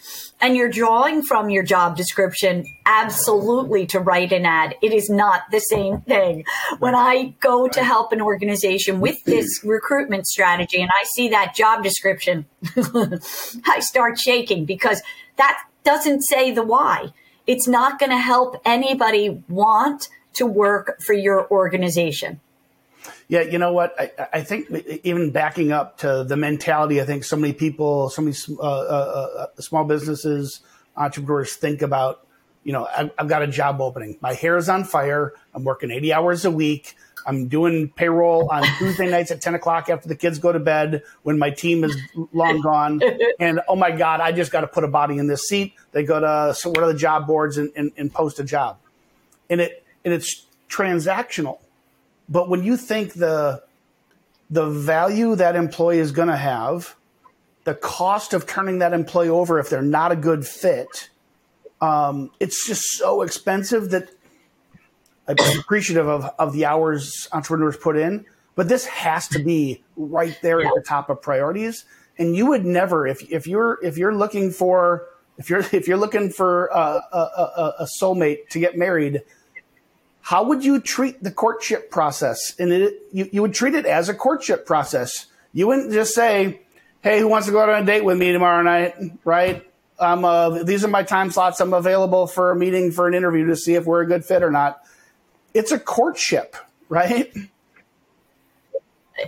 and 0.40 0.56
you're 0.56 0.68
drawing 0.68 1.22
from 1.22 1.48
your 1.48 1.62
job 1.62 1.96
description 1.96 2.64
absolutely 2.86 3.86
to 3.86 4.00
write 4.00 4.32
an 4.32 4.44
ad. 4.44 4.74
It 4.82 4.92
is 4.92 5.08
not 5.08 5.42
the 5.50 5.60
same 5.60 6.00
thing. 6.02 6.44
When 6.80 6.94
I 6.94 7.34
go 7.40 7.68
to 7.68 7.84
help 7.84 8.12
an 8.12 8.20
organization 8.20 9.00
with 9.00 9.22
this 9.24 9.46
recruitment 9.64 10.26
strategy 10.26 10.80
and 10.80 10.90
I 10.90 11.04
see 11.14 11.28
that 11.28 11.54
job 11.54 11.82
description, 11.82 12.46
I 12.76 13.80
start 13.80 14.18
shaking 14.18 14.64
because 14.64 15.00
that 15.36 15.62
doesn't 15.84 16.22
say 16.22 16.50
the 16.50 16.62
why. 16.62 17.12
It's 17.46 17.68
not 17.68 17.98
going 17.98 18.10
to 18.10 18.18
help 18.18 18.60
anybody 18.64 19.42
want 19.48 20.08
to 20.34 20.46
work 20.46 21.00
for 21.02 21.12
your 21.12 21.48
organization. 21.50 22.40
Yeah, 23.28 23.42
you 23.42 23.58
know 23.58 23.72
what? 23.72 23.94
I, 23.98 24.10
I, 24.34 24.42
think 24.42 24.70
even 25.02 25.30
backing 25.30 25.72
up 25.72 25.98
to 25.98 26.24
the 26.24 26.36
mentality, 26.36 27.00
I 27.00 27.04
think 27.04 27.24
so 27.24 27.36
many 27.36 27.52
people, 27.52 28.10
so 28.10 28.22
many 28.22 28.36
uh, 28.58 28.62
uh, 28.62 29.28
uh, 29.56 29.60
small 29.60 29.84
businesses, 29.84 30.60
entrepreneurs 30.96 31.56
think 31.56 31.82
about, 31.82 32.26
you 32.64 32.72
know, 32.72 32.86
I've, 32.96 33.10
I've 33.18 33.28
got 33.28 33.42
a 33.42 33.46
job 33.46 33.80
opening. 33.80 34.18
My 34.20 34.34
hair 34.34 34.56
is 34.56 34.68
on 34.68 34.84
fire. 34.84 35.34
I'm 35.54 35.64
working 35.64 35.90
80 35.90 36.12
hours 36.12 36.44
a 36.44 36.50
week. 36.50 36.96
I'm 37.26 37.48
doing 37.48 37.88
payroll 37.88 38.50
on 38.50 38.64
Tuesday 38.78 39.10
nights 39.10 39.30
at 39.30 39.40
10 39.40 39.54
o'clock 39.54 39.88
after 39.88 40.08
the 40.08 40.16
kids 40.16 40.38
go 40.38 40.52
to 40.52 40.60
bed 40.60 41.02
when 41.22 41.38
my 41.38 41.50
team 41.50 41.84
is 41.84 41.96
long 42.32 42.60
gone. 42.60 43.00
And 43.40 43.60
oh 43.68 43.76
my 43.76 43.90
God, 43.90 44.20
I 44.20 44.32
just 44.32 44.52
got 44.52 44.60
to 44.60 44.66
put 44.66 44.84
a 44.84 44.88
body 44.88 45.18
in 45.18 45.26
this 45.26 45.48
seat. 45.48 45.74
They 45.92 46.04
go 46.04 46.20
to 46.20 46.54
what 46.68 46.78
are 46.78 46.92
the 46.92 46.98
job 46.98 47.26
boards 47.26 47.58
and, 47.58 47.70
and, 47.74 47.92
and 47.96 48.12
post 48.12 48.38
a 48.38 48.44
job. 48.44 48.78
And 49.50 49.60
it 49.60 49.84
and 50.04 50.14
it's 50.14 50.46
transactional 50.68 51.58
but 52.28 52.48
when 52.48 52.64
you 52.64 52.76
think 52.76 53.14
the 53.14 53.62
the 54.50 54.66
value 54.68 55.34
that 55.36 55.56
employee 55.56 55.98
is 55.98 56.12
going 56.12 56.28
to 56.28 56.36
have, 56.36 56.94
the 57.64 57.74
cost 57.74 58.34
of 58.34 58.46
turning 58.46 58.78
that 58.78 58.92
employee 58.92 59.28
over 59.28 59.58
if 59.58 59.70
they're 59.70 59.82
not 59.82 60.12
a 60.12 60.16
good 60.16 60.46
fit, 60.46 61.08
um, 61.80 62.30
it's 62.40 62.66
just 62.66 62.82
so 62.98 63.22
expensive 63.22 63.90
that 63.90 64.10
I'm 65.26 65.58
appreciative 65.58 66.06
of, 66.06 66.30
of 66.38 66.52
the 66.52 66.66
hours 66.66 67.28
entrepreneurs 67.32 67.76
put 67.76 67.96
in. 67.96 68.26
But 68.54 68.68
this 68.68 68.86
has 68.86 69.26
to 69.28 69.38
be 69.38 69.82
right 69.96 70.38
there 70.42 70.60
at 70.60 70.72
the 70.74 70.82
top 70.82 71.10
of 71.10 71.20
priorities. 71.20 71.84
And 72.18 72.36
you 72.36 72.46
would 72.46 72.64
never, 72.64 73.06
if, 73.06 73.28
if 73.30 73.46
you're 73.46 73.80
if 73.82 73.98
you're 73.98 74.14
looking 74.14 74.52
for 74.52 75.06
if 75.36 75.50
you're 75.50 75.64
if 75.72 75.88
you're 75.88 75.96
looking 75.96 76.30
for 76.30 76.66
a, 76.66 77.02
a, 77.12 77.18
a, 77.18 77.74
a 77.80 77.88
soulmate 78.00 78.48
to 78.50 78.60
get 78.60 78.78
married, 78.78 79.22
how 80.24 80.42
would 80.44 80.64
you 80.64 80.80
treat 80.80 81.22
the 81.22 81.30
courtship 81.30 81.90
process? 81.90 82.54
And 82.58 82.72
it, 82.72 82.94
you, 83.12 83.28
you 83.30 83.42
would 83.42 83.52
treat 83.52 83.74
it 83.74 83.84
as 83.84 84.08
a 84.08 84.14
courtship 84.14 84.64
process. 84.64 85.26
You 85.52 85.66
wouldn't 85.66 85.92
just 85.92 86.14
say, 86.14 86.62
"Hey, 87.02 87.20
who 87.20 87.28
wants 87.28 87.46
to 87.46 87.52
go 87.52 87.60
out 87.60 87.68
on 87.68 87.82
a 87.82 87.86
date 87.86 88.06
with 88.06 88.16
me 88.16 88.32
tomorrow 88.32 88.62
night?" 88.62 88.94
Right? 89.22 89.70
Um, 89.98 90.24
uh, 90.24 90.62
these 90.62 90.82
are 90.82 90.88
my 90.88 91.02
time 91.02 91.30
slots. 91.30 91.60
I'm 91.60 91.74
available 91.74 92.26
for 92.26 92.50
a 92.50 92.56
meeting 92.56 92.90
for 92.90 93.06
an 93.06 93.12
interview 93.12 93.46
to 93.48 93.56
see 93.56 93.74
if 93.74 93.84
we're 93.84 94.00
a 94.00 94.06
good 94.06 94.24
fit 94.24 94.42
or 94.42 94.50
not. 94.50 94.80
It's 95.52 95.72
a 95.72 95.78
courtship, 95.78 96.56
right? 96.88 97.30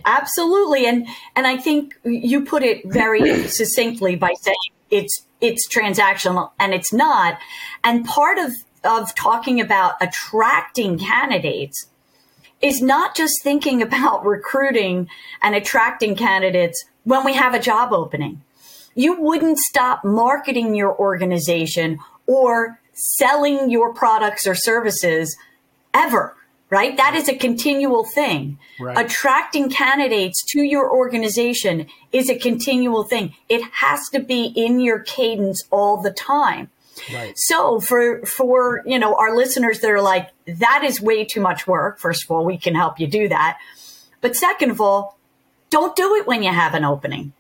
Absolutely, 0.07 0.87
and 0.87 1.07
and 1.37 1.47
I 1.47 1.59
think 1.59 1.95
you 2.05 2.47
put 2.47 2.63
it 2.63 2.91
very 2.91 3.43
succinctly 3.49 4.17
by 4.17 4.33
saying 4.41 4.57
it's 4.91 5.27
it's 5.43 5.69
transactional 5.69 6.53
and 6.59 6.73
it's 6.73 6.91
not. 6.91 7.39
And 7.85 8.07
part 8.07 8.39
of 8.39 8.51
of 8.87 9.15
talking 9.15 9.61
about 9.61 9.95
attracting 10.01 10.99
candidates 10.99 11.87
is 12.63 12.81
not 12.81 13.15
just 13.15 13.43
thinking 13.43 13.83
about 13.83 14.25
recruiting 14.25 15.09
and 15.43 15.55
attracting 15.55 16.17
candidates 16.17 16.85
when 17.05 17.25
we 17.25 17.35
have 17.35 17.55
a 17.55 17.61
job 17.61 17.93
opening. 17.93 18.43
You 18.95 19.21
wouldn't 19.21 19.59
stop 19.59 20.05
marketing 20.05 20.75
your 20.75 20.99
organization 20.99 21.99
or 22.27 22.81
selling 22.95 23.71
your 23.71 23.93
products 23.93 24.47
or 24.47 24.55
services 24.55 25.37
ever, 25.93 26.35
right? 26.71 26.97
That 26.97 27.15
is 27.15 27.29
a 27.29 27.37
continual 27.37 28.05
thing. 28.05 28.59
Right. 28.81 29.05
Attracting 29.05 29.71
candidates 29.71 30.43
to 30.53 30.63
your 30.63 30.91
organization 30.91 31.87
is 32.11 32.31
a 32.31 32.39
continual 32.39 33.05
thing. 33.05 33.35
It 33.51 33.63
has 33.75 34.09
to 34.13 34.21
be 34.21 34.47
in 34.57 34.81
your 34.81 35.01
cadence 35.01 35.63
all 35.71 36.01
the 36.01 36.11
time. 36.11 36.71
Right. 37.13 37.37
So 37.37 37.81
for 37.81 38.25
for 38.25 38.83
you 38.87 38.99
know 38.99 39.15
our 39.17 39.37
listeners 39.37 39.81
that 39.81 39.91
are 39.91 40.01
like 40.01 40.31
that 40.47 40.83
is 40.85 41.01
way 41.01 41.25
too 41.25 41.41
much 41.41 41.67
work. 41.67 41.99
First 41.99 42.25
of 42.25 42.31
all, 42.31 42.45
we 42.45 42.59
can 42.59 42.75
help 42.75 42.99
you 42.99 43.07
do 43.07 43.29
that. 43.29 43.59
But 44.21 44.35
second 44.37 44.71
of 44.71 44.81
all, 44.81 45.19
don't 45.71 45.95
do 45.95 46.15
it 46.17 46.27
when 46.27 46.43
you 46.43 46.53
have 46.53 46.75
an 46.75 46.85
opening. 46.85 47.33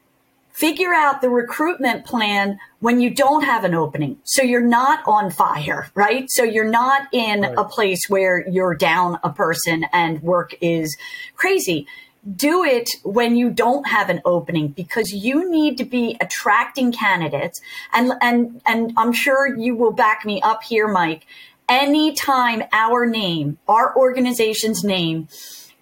Figure 0.52 0.94
out 0.94 1.20
the 1.20 1.28
recruitment 1.28 2.06
plan 2.06 2.58
when 2.80 2.98
you 2.98 3.10
don't 3.10 3.44
have 3.44 3.64
an 3.64 3.74
opening. 3.74 4.18
So 4.24 4.42
you're 4.42 4.62
not 4.62 5.00
on 5.06 5.30
fire, 5.30 5.90
right? 5.94 6.30
So 6.30 6.44
you're 6.44 6.70
not 6.70 7.08
in 7.12 7.42
right. 7.42 7.54
a 7.58 7.64
place 7.64 8.08
where 8.08 8.46
you're 8.48 8.74
down 8.74 9.18
a 9.22 9.30
person 9.30 9.84
and 9.92 10.22
work 10.22 10.54
is 10.62 10.96
crazy 11.34 11.86
do 12.34 12.64
it 12.64 12.88
when 13.04 13.36
you 13.36 13.50
don't 13.50 13.86
have 13.88 14.10
an 14.10 14.20
opening 14.24 14.68
because 14.68 15.12
you 15.12 15.50
need 15.50 15.78
to 15.78 15.84
be 15.84 16.16
attracting 16.20 16.92
candidates. 16.92 17.60
And 17.92 18.12
and 18.20 18.60
and 18.66 18.92
I'm 18.96 19.12
sure 19.12 19.56
you 19.56 19.76
will 19.76 19.92
back 19.92 20.24
me 20.24 20.40
up 20.42 20.62
here 20.62 20.88
Mike. 20.88 21.26
Anytime 21.68 22.62
our 22.72 23.06
name 23.06 23.58
our 23.68 23.96
organization's 23.96 24.82
name 24.82 25.28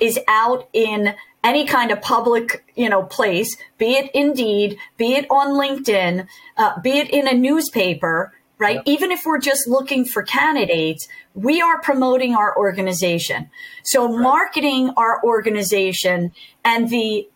is 0.00 0.18
out 0.28 0.68
in 0.72 1.14
any 1.42 1.66
kind 1.66 1.90
of 1.90 2.00
public, 2.00 2.64
you 2.74 2.88
know, 2.88 3.02
place, 3.02 3.56
be 3.76 3.94
it 3.94 4.10
Indeed, 4.14 4.78
be 4.96 5.14
it 5.14 5.26
on 5.30 5.48
LinkedIn, 5.48 6.26
uh, 6.56 6.80
be 6.80 6.92
it 6.92 7.10
in 7.10 7.28
a 7.28 7.34
newspaper, 7.34 8.32
right? 8.58 8.76
Yep. 8.76 8.82
Even 8.86 9.12
if 9.12 9.24
we're 9.24 9.38
just 9.38 9.66
looking 9.66 10.04
for 10.04 10.22
candidates, 10.22 11.08
we 11.34 11.60
are 11.60 11.80
promoting 11.80 12.34
our 12.34 12.56
organization. 12.56 13.50
So 13.84 14.06
right. 14.06 14.22
marketing 14.22 14.92
our 14.96 15.22
organization 15.24 16.32
and 16.64 16.88
the 16.88 17.28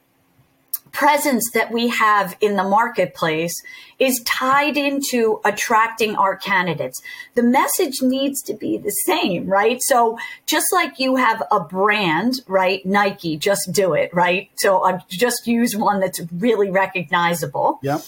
presence 0.92 1.44
that 1.54 1.70
we 1.70 1.88
have 1.88 2.37
in 2.40 2.56
the 2.56 2.64
marketplace 2.64 3.54
is 3.98 4.20
tied 4.25 4.76
into 4.76 5.40
attracting 5.44 6.16
our 6.16 6.37
candidates. 6.37 7.00
The 7.34 7.42
message 7.42 8.02
needs 8.02 8.42
to 8.42 8.54
be 8.54 8.78
the 8.78 8.90
same, 8.90 9.46
right? 9.46 9.78
So 9.82 10.18
just 10.46 10.66
like 10.72 10.98
you 10.98 11.16
have 11.16 11.42
a 11.50 11.60
brand, 11.60 12.40
right? 12.46 12.84
Nike, 12.87 13.37
just 13.37 13.70
do 13.72 13.94
it, 13.94 14.12
right? 14.14 14.50
So 14.56 14.82
I 14.84 15.02
just 15.08 15.46
use 15.46 15.76
one 15.76 16.00
that's 16.00 16.20
really 16.32 16.70
recognizable. 16.70 17.78
Yeah. 17.82 18.00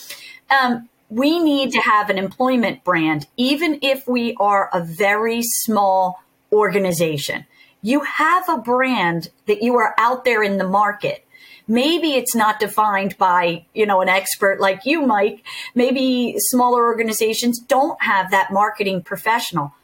Um, 0.50 0.88
we 1.10 1.40
need 1.40 1.72
to 1.72 1.80
have 1.80 2.08
an 2.08 2.18
employment 2.18 2.84
brand, 2.84 3.26
even 3.36 3.80
if 3.82 4.06
we 4.06 4.36
are 4.38 4.70
a 4.72 4.82
very 4.82 5.42
small 5.42 6.22
organization. 6.52 7.44
You 7.82 8.00
have 8.00 8.48
a 8.48 8.58
brand 8.58 9.30
that 9.46 9.62
you 9.62 9.76
are 9.76 9.94
out 9.98 10.24
there 10.24 10.42
in 10.42 10.58
the 10.58 10.68
market. 10.68 11.26
Maybe 11.66 12.14
it's 12.14 12.34
not 12.34 12.60
defined 12.60 13.16
by, 13.18 13.64
you 13.74 13.86
know, 13.86 14.00
an 14.00 14.08
expert 14.08 14.60
like 14.60 14.84
you, 14.84 15.02
Mike. 15.06 15.44
Maybe 15.74 16.34
smaller 16.38 16.84
organizations 16.84 17.58
don't 17.60 18.00
have 18.02 18.30
that 18.30 18.52
marketing 18.52 19.02
professional, 19.02 19.74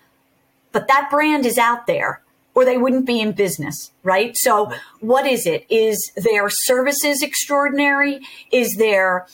but 0.73 0.89
that 0.89 1.09
brand 1.11 1.47
is 1.47 1.59
out 1.59 1.87
there 1.87 2.23
or 2.55 2.65
they 2.65 2.79
wouldn't 2.79 3.07
be 3.07 3.21
in 3.21 3.33
business, 3.33 3.93
right? 4.03 4.37
So 4.37 4.73
what 5.01 5.27
is 5.27 5.47
it? 5.47 5.67
Is 5.69 6.11
their 6.17 6.49
services 6.49 7.23
extraordinary? 7.23 8.21
Is 8.51 8.77
there 8.77 9.27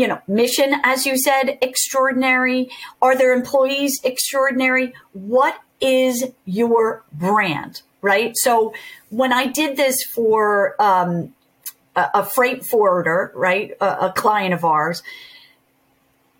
you 0.00 0.08
know, 0.08 0.18
mission, 0.26 0.80
as 0.82 1.04
you 1.04 1.18
said, 1.18 1.58
extraordinary? 1.60 2.70
Are 3.02 3.14
their 3.18 3.34
employees 3.34 4.00
extraordinary? 4.02 4.94
What 5.12 5.60
is 5.78 6.24
your 6.46 7.04
brand, 7.12 7.82
right? 8.00 8.32
So 8.34 8.72
when 9.10 9.30
I 9.30 9.46
did 9.46 9.76
this 9.76 10.02
for 10.02 10.74
um, 10.80 11.34
a, 11.94 12.08
a, 12.14 12.24
freight 12.24 12.64
forwarder, 12.64 13.30
right, 13.34 13.72
a, 13.78 14.06
a 14.06 14.12
client 14.16 14.54
of 14.54 14.64
ours, 14.64 15.02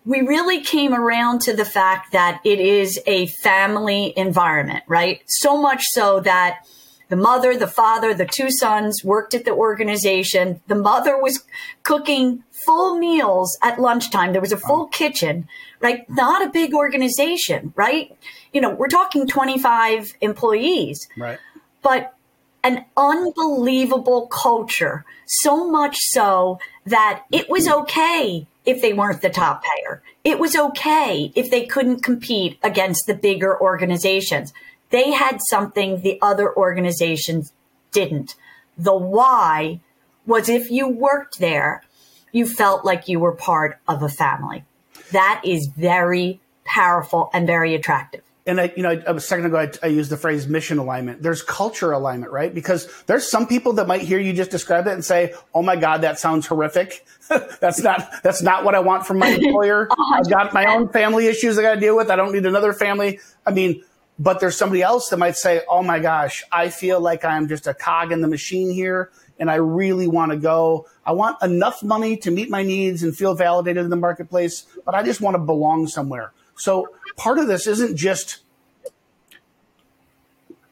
we 0.05 0.21
really 0.21 0.61
came 0.61 0.95
around 0.95 1.41
to 1.41 1.55
the 1.55 1.65
fact 1.65 2.13
that 2.13 2.41
it 2.43 2.59
is 2.59 2.99
a 3.05 3.27
family 3.27 4.11
environment, 4.17 4.83
right? 4.87 5.21
So 5.27 5.61
much 5.61 5.83
so 5.91 6.19
that 6.21 6.65
the 7.11 7.17
mother, 7.17 7.57
the 7.57 7.67
father, 7.67 8.13
the 8.13 8.25
two 8.25 8.49
sons 8.49 9.03
worked 9.03 9.33
at 9.33 9.43
the 9.43 9.51
organization. 9.51 10.61
The 10.67 10.75
mother 10.75 11.21
was 11.21 11.43
cooking 11.83 12.45
full 12.65 12.97
meals 12.97 13.57
at 13.61 13.81
lunchtime. 13.81 14.31
There 14.31 14.39
was 14.39 14.53
a 14.53 14.57
full 14.57 14.87
kitchen, 14.87 15.49
right? 15.81 16.09
Not 16.09 16.41
a 16.41 16.49
big 16.49 16.73
organization, 16.73 17.73
right? 17.75 18.15
You 18.53 18.61
know, 18.61 18.69
we're 18.69 18.87
talking 18.87 19.27
25 19.27 20.07
employees. 20.21 21.05
Right. 21.17 21.37
But 21.81 22.15
an 22.63 22.85
unbelievable 22.95 24.27
culture. 24.27 25.03
So 25.27 25.69
much 25.69 25.97
so 25.97 26.59
that 26.85 27.25
it 27.29 27.49
was 27.49 27.67
okay 27.67 28.47
if 28.63 28.81
they 28.81 28.93
weren't 28.93 29.21
the 29.21 29.29
top 29.29 29.63
payer. 29.65 30.01
It 30.23 30.39
was 30.39 30.55
okay 30.55 31.33
if 31.35 31.51
they 31.51 31.65
couldn't 31.65 32.03
compete 32.03 32.57
against 32.63 33.05
the 33.05 33.15
bigger 33.15 33.59
organizations. 33.59 34.53
They 34.91 35.11
had 35.11 35.39
something 35.49 36.01
the 36.01 36.19
other 36.21 36.55
organizations 36.55 37.53
didn't. 37.91 38.35
The 38.77 38.95
why 38.95 39.79
was 40.25 40.49
if 40.49 40.69
you 40.69 40.87
worked 40.87 41.39
there, 41.39 41.83
you 42.31 42.45
felt 42.45 42.85
like 42.85 43.07
you 43.07 43.19
were 43.19 43.33
part 43.33 43.79
of 43.87 44.03
a 44.03 44.09
family. 44.09 44.63
That 45.11 45.41
is 45.43 45.69
very 45.75 46.39
powerful 46.63 47.29
and 47.33 47.45
very 47.47 47.75
attractive. 47.75 48.21
And 48.45 48.59
I, 48.59 48.73
you 48.75 48.81
know, 48.81 49.01
a 49.05 49.19
second 49.19 49.45
ago, 49.45 49.59
I, 49.59 49.71
I, 49.83 49.87
used 49.87 50.09
the 50.09 50.17
phrase 50.17 50.47
mission 50.47 50.79
alignment. 50.79 51.21
There's 51.21 51.43
culture 51.43 51.91
alignment, 51.91 52.31
right? 52.31 52.51
Because 52.51 52.91
there's 53.03 53.29
some 53.29 53.45
people 53.47 53.73
that 53.73 53.87
might 53.87 54.01
hear 54.01 54.19
you 54.19 54.33
just 54.33 54.49
describe 54.49 54.87
it 54.87 54.93
and 54.93 55.05
say, 55.05 55.35
"Oh 55.53 55.61
my 55.61 55.75
God, 55.75 56.01
that 56.01 56.17
sounds 56.17 56.47
horrific. 56.47 57.05
that's 57.29 57.83
not 57.83 58.09
that's 58.23 58.41
not 58.41 58.63
what 58.63 58.73
I 58.73 58.79
want 58.79 59.05
from 59.05 59.19
my 59.19 59.27
employer. 59.27 59.87
I've 60.13 60.27
got 60.27 60.55
my 60.55 60.65
own 60.73 60.89
family 60.89 61.27
issues 61.27 61.59
I 61.59 61.61
got 61.61 61.75
to 61.75 61.79
deal 61.79 61.95
with. 61.95 62.09
I 62.09 62.15
don't 62.15 62.33
need 62.33 62.47
another 62.47 62.73
family." 62.73 63.19
I 63.45 63.51
mean, 63.51 63.83
but 64.21 64.39
there's 64.39 64.55
somebody 64.55 64.83
else 64.83 65.09
that 65.09 65.17
might 65.17 65.35
say, 65.35 65.61
"Oh 65.67 65.81
my 65.81 65.99
gosh, 65.99 66.43
I 66.51 66.69
feel 66.69 67.01
like 67.01 67.25
I'm 67.25 67.47
just 67.47 67.65
a 67.65 67.73
cog 67.73 68.11
in 68.11 68.21
the 68.21 68.27
machine 68.27 68.71
here 68.71 69.11
and 69.41 69.49
I 69.49 69.55
really 69.55 70.07
want 70.07 70.31
to 70.31 70.37
go. 70.37 70.87
I 71.03 71.13
want 71.13 71.41
enough 71.41 71.81
money 71.81 72.15
to 72.17 72.29
meet 72.29 72.49
my 72.49 72.61
needs 72.61 73.01
and 73.01 73.17
feel 73.17 73.33
validated 73.33 73.83
in 73.83 73.89
the 73.89 73.95
marketplace, 73.95 74.67
but 74.85 74.93
I 74.93 75.01
just 75.01 75.19
want 75.19 75.33
to 75.33 75.39
belong 75.39 75.87
somewhere. 75.87 76.31
So 76.55 76.89
part 77.17 77.39
of 77.39 77.47
this 77.47 77.65
isn't 77.65 77.97
just 77.97 78.37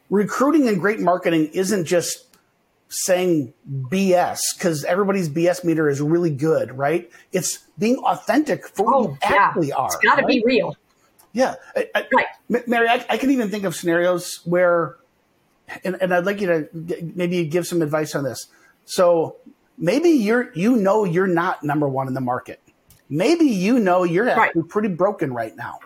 recruiting 0.08 0.68
and 0.68 0.80
great 0.80 1.00
marketing 1.00 1.50
isn't 1.52 1.84
just 1.84 2.26
saying 2.88 3.52
BS 3.68 4.38
because 4.56 4.84
everybody's 4.84 5.28
BS 5.28 5.64
meter 5.64 5.88
is 5.88 6.00
really 6.00 6.30
good, 6.30 6.70
right? 6.78 7.10
It's 7.32 7.58
being 7.76 7.96
authentic 7.98 8.68
for 8.68 8.94
oh, 8.94 9.02
who 9.02 9.10
you 9.10 9.18
yeah. 9.22 9.28
actually 9.32 9.72
are. 9.72 9.86
It's 9.86 9.96
got 9.96 10.16
to 10.16 10.22
right? 10.22 10.28
be 10.28 10.44
real. 10.46 10.76
Yeah. 11.32 11.54
I, 11.76 11.88
I, 11.94 12.06
right. 12.14 12.68
Mary, 12.68 12.88
I, 12.88 13.04
I, 13.08 13.16
can 13.16 13.30
even 13.30 13.50
think 13.50 13.64
of 13.64 13.76
scenarios 13.76 14.40
where, 14.44 14.96
and, 15.84 15.96
and 16.00 16.12
I'd 16.12 16.24
like 16.24 16.40
you 16.40 16.46
to 16.48 16.68
maybe 17.14 17.44
give 17.46 17.66
some 17.66 17.82
advice 17.82 18.14
on 18.14 18.24
this. 18.24 18.46
So 18.84 19.36
maybe 19.80 20.10
you're 20.10 20.52
you 20.54 20.76
know 20.76 21.04
you're 21.04 21.26
not 21.26 21.64
number 21.64 21.88
one 21.88 22.06
in 22.06 22.14
the 22.14 22.20
market. 22.20 22.60
Maybe 23.08 23.46
you 23.46 23.80
know 23.80 24.04
you're 24.04 24.28
actually 24.28 24.62
right. 24.62 24.70
pretty 24.70 24.88
broken 24.88 25.32
right 25.32 25.56
now, 25.56 25.80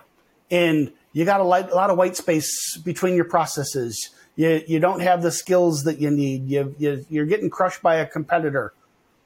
and 0.51 0.93
you 1.13 1.25
got 1.25 1.41
a, 1.41 1.45
light, 1.45 1.71
a 1.71 1.75
lot 1.75 1.89
of 1.89 1.97
white 1.97 2.17
space 2.17 2.77
between 2.79 3.15
your 3.15 3.25
processes. 3.25 4.11
You 4.37 4.63
you 4.67 4.81
don't 4.81 5.01
have 5.01 5.23
the 5.23 5.31
skills 5.31 5.85
that 5.85 6.01
you 6.01 6.11
need. 6.11 6.49
You, 6.49 6.75
you 6.79 7.07
you're 7.09 7.27
getting 7.27 7.49
crushed 7.49 7.83
by 7.83 7.97
a 7.97 8.07
competitor. 8.07 8.75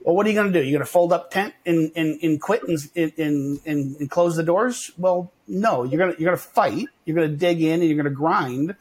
Well, 0.01 0.15
what 0.15 0.27
are 0.27 0.31
you 0.31 0.35
going 0.35 0.53
to 0.53 0.59
do? 0.59 0.65
You're 0.65 0.79
going 0.79 0.87
to 0.87 0.93
fold 0.93 1.13
up 1.13 1.31
tent 1.31 1.55
and, 1.67 1.91
and, 1.97 2.19
and 2.23 2.41
quit 2.41 2.63
and, 2.67 2.79
and, 3.19 3.61
and, 3.67 3.97
and 3.97 4.11
close 4.11 4.37
the 4.37 4.43
doors? 4.43 4.91
Well, 4.97 5.33
no, 5.47 5.85
you're 5.85 5.99
going 5.99 6.15
to, 6.15 6.21
you're 6.21 6.31
going 6.31 6.39
to 6.39 6.51
fight. 6.51 6.87
You're 7.05 7.17
going 7.17 7.31
to 7.31 7.37
dig 7.37 7.61
in 7.61 7.81
and 7.81 7.85
you're 7.85 8.01
going 8.01 8.05
to 8.05 8.11
grind. 8.11 8.77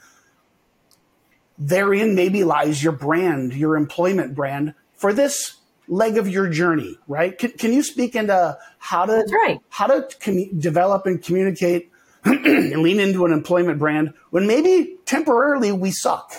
Therein 1.58 2.14
maybe 2.14 2.44
lies 2.44 2.84
your 2.84 2.94
brand, 2.94 3.54
your 3.54 3.78
employment 3.78 4.36
brand 4.36 4.76
for 4.96 5.12
this 5.12 5.58
leg 5.88 6.18
of 6.18 6.28
your 6.28 6.50
journey, 6.50 6.98
right? 7.08 7.38
Can, 7.38 7.52
can 7.52 7.74
you 7.74 7.82
speak 7.82 8.16
into 8.16 8.58
how 8.78 9.06
to 9.06 9.26
right. 9.32 9.60
how 9.70 9.88
to 9.88 10.08
com- 10.20 10.60
develop 10.60 11.06
and 11.06 11.24
communicate 11.24 11.92
and 12.24 12.82
lean 12.82 13.00
into 13.00 13.26
an 13.26 13.32
employment 13.32 13.80
brand 13.80 14.14
when 14.30 14.46
maybe 14.46 14.98
temporarily 15.06 15.72
we 15.72 15.92
suck? 15.92 16.34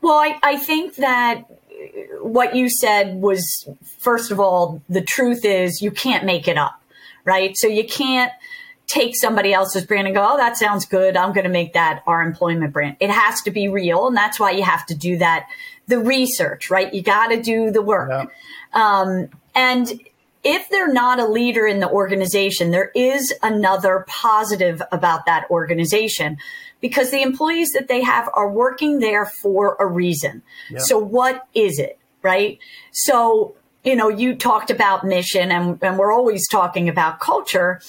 Well, 0.00 0.18
I, 0.18 0.38
I 0.42 0.56
think 0.56 0.96
that 0.96 1.44
what 2.20 2.54
you 2.54 2.68
said 2.68 3.16
was 3.16 3.68
first 3.98 4.30
of 4.30 4.40
all, 4.40 4.82
the 4.88 5.02
truth 5.02 5.44
is 5.44 5.82
you 5.82 5.90
can't 5.90 6.24
make 6.24 6.48
it 6.48 6.58
up, 6.58 6.82
right? 7.24 7.56
So 7.56 7.66
you 7.66 7.86
can't 7.86 8.32
take 8.86 9.14
somebody 9.14 9.52
else's 9.52 9.84
brand 9.84 10.06
and 10.06 10.16
go, 10.16 10.26
oh, 10.26 10.36
that 10.38 10.56
sounds 10.56 10.86
good. 10.86 11.16
I'm 11.16 11.32
going 11.32 11.44
to 11.44 11.50
make 11.50 11.74
that 11.74 12.02
our 12.06 12.22
employment 12.22 12.72
brand. 12.72 12.96
It 13.00 13.10
has 13.10 13.42
to 13.42 13.50
be 13.50 13.68
real. 13.68 14.08
And 14.08 14.16
that's 14.16 14.40
why 14.40 14.52
you 14.52 14.62
have 14.62 14.86
to 14.86 14.94
do 14.94 15.18
that, 15.18 15.46
the 15.86 15.98
research, 15.98 16.70
right? 16.70 16.92
You 16.92 17.02
got 17.02 17.28
to 17.28 17.40
do 17.40 17.70
the 17.70 17.82
work. 17.82 18.10
Yeah. 18.10 18.26
Um, 18.72 19.28
and 19.54 20.00
if 20.44 20.68
they're 20.68 20.92
not 20.92 21.18
a 21.18 21.26
leader 21.26 21.66
in 21.66 21.80
the 21.80 21.88
organization, 21.88 22.70
there 22.70 22.90
is 22.94 23.34
another 23.42 24.04
positive 24.08 24.82
about 24.92 25.26
that 25.26 25.50
organization 25.50 26.38
because 26.80 27.10
the 27.10 27.22
employees 27.22 27.70
that 27.74 27.88
they 27.88 28.02
have 28.02 28.28
are 28.34 28.50
working 28.50 29.00
there 29.00 29.26
for 29.26 29.76
a 29.80 29.86
reason. 29.86 30.42
Yeah. 30.70 30.78
So 30.78 30.98
what 30.98 31.46
is 31.54 31.78
it, 31.78 31.98
right? 32.22 32.58
So, 32.92 33.54
you 33.84 33.96
know, 33.96 34.08
you 34.08 34.36
talked 34.36 34.70
about 34.70 35.04
mission 35.04 35.50
and, 35.50 35.78
and 35.82 35.98
we're 35.98 36.12
always 36.12 36.46
talking 36.48 36.88
about 36.88 37.20
culture, 37.20 37.80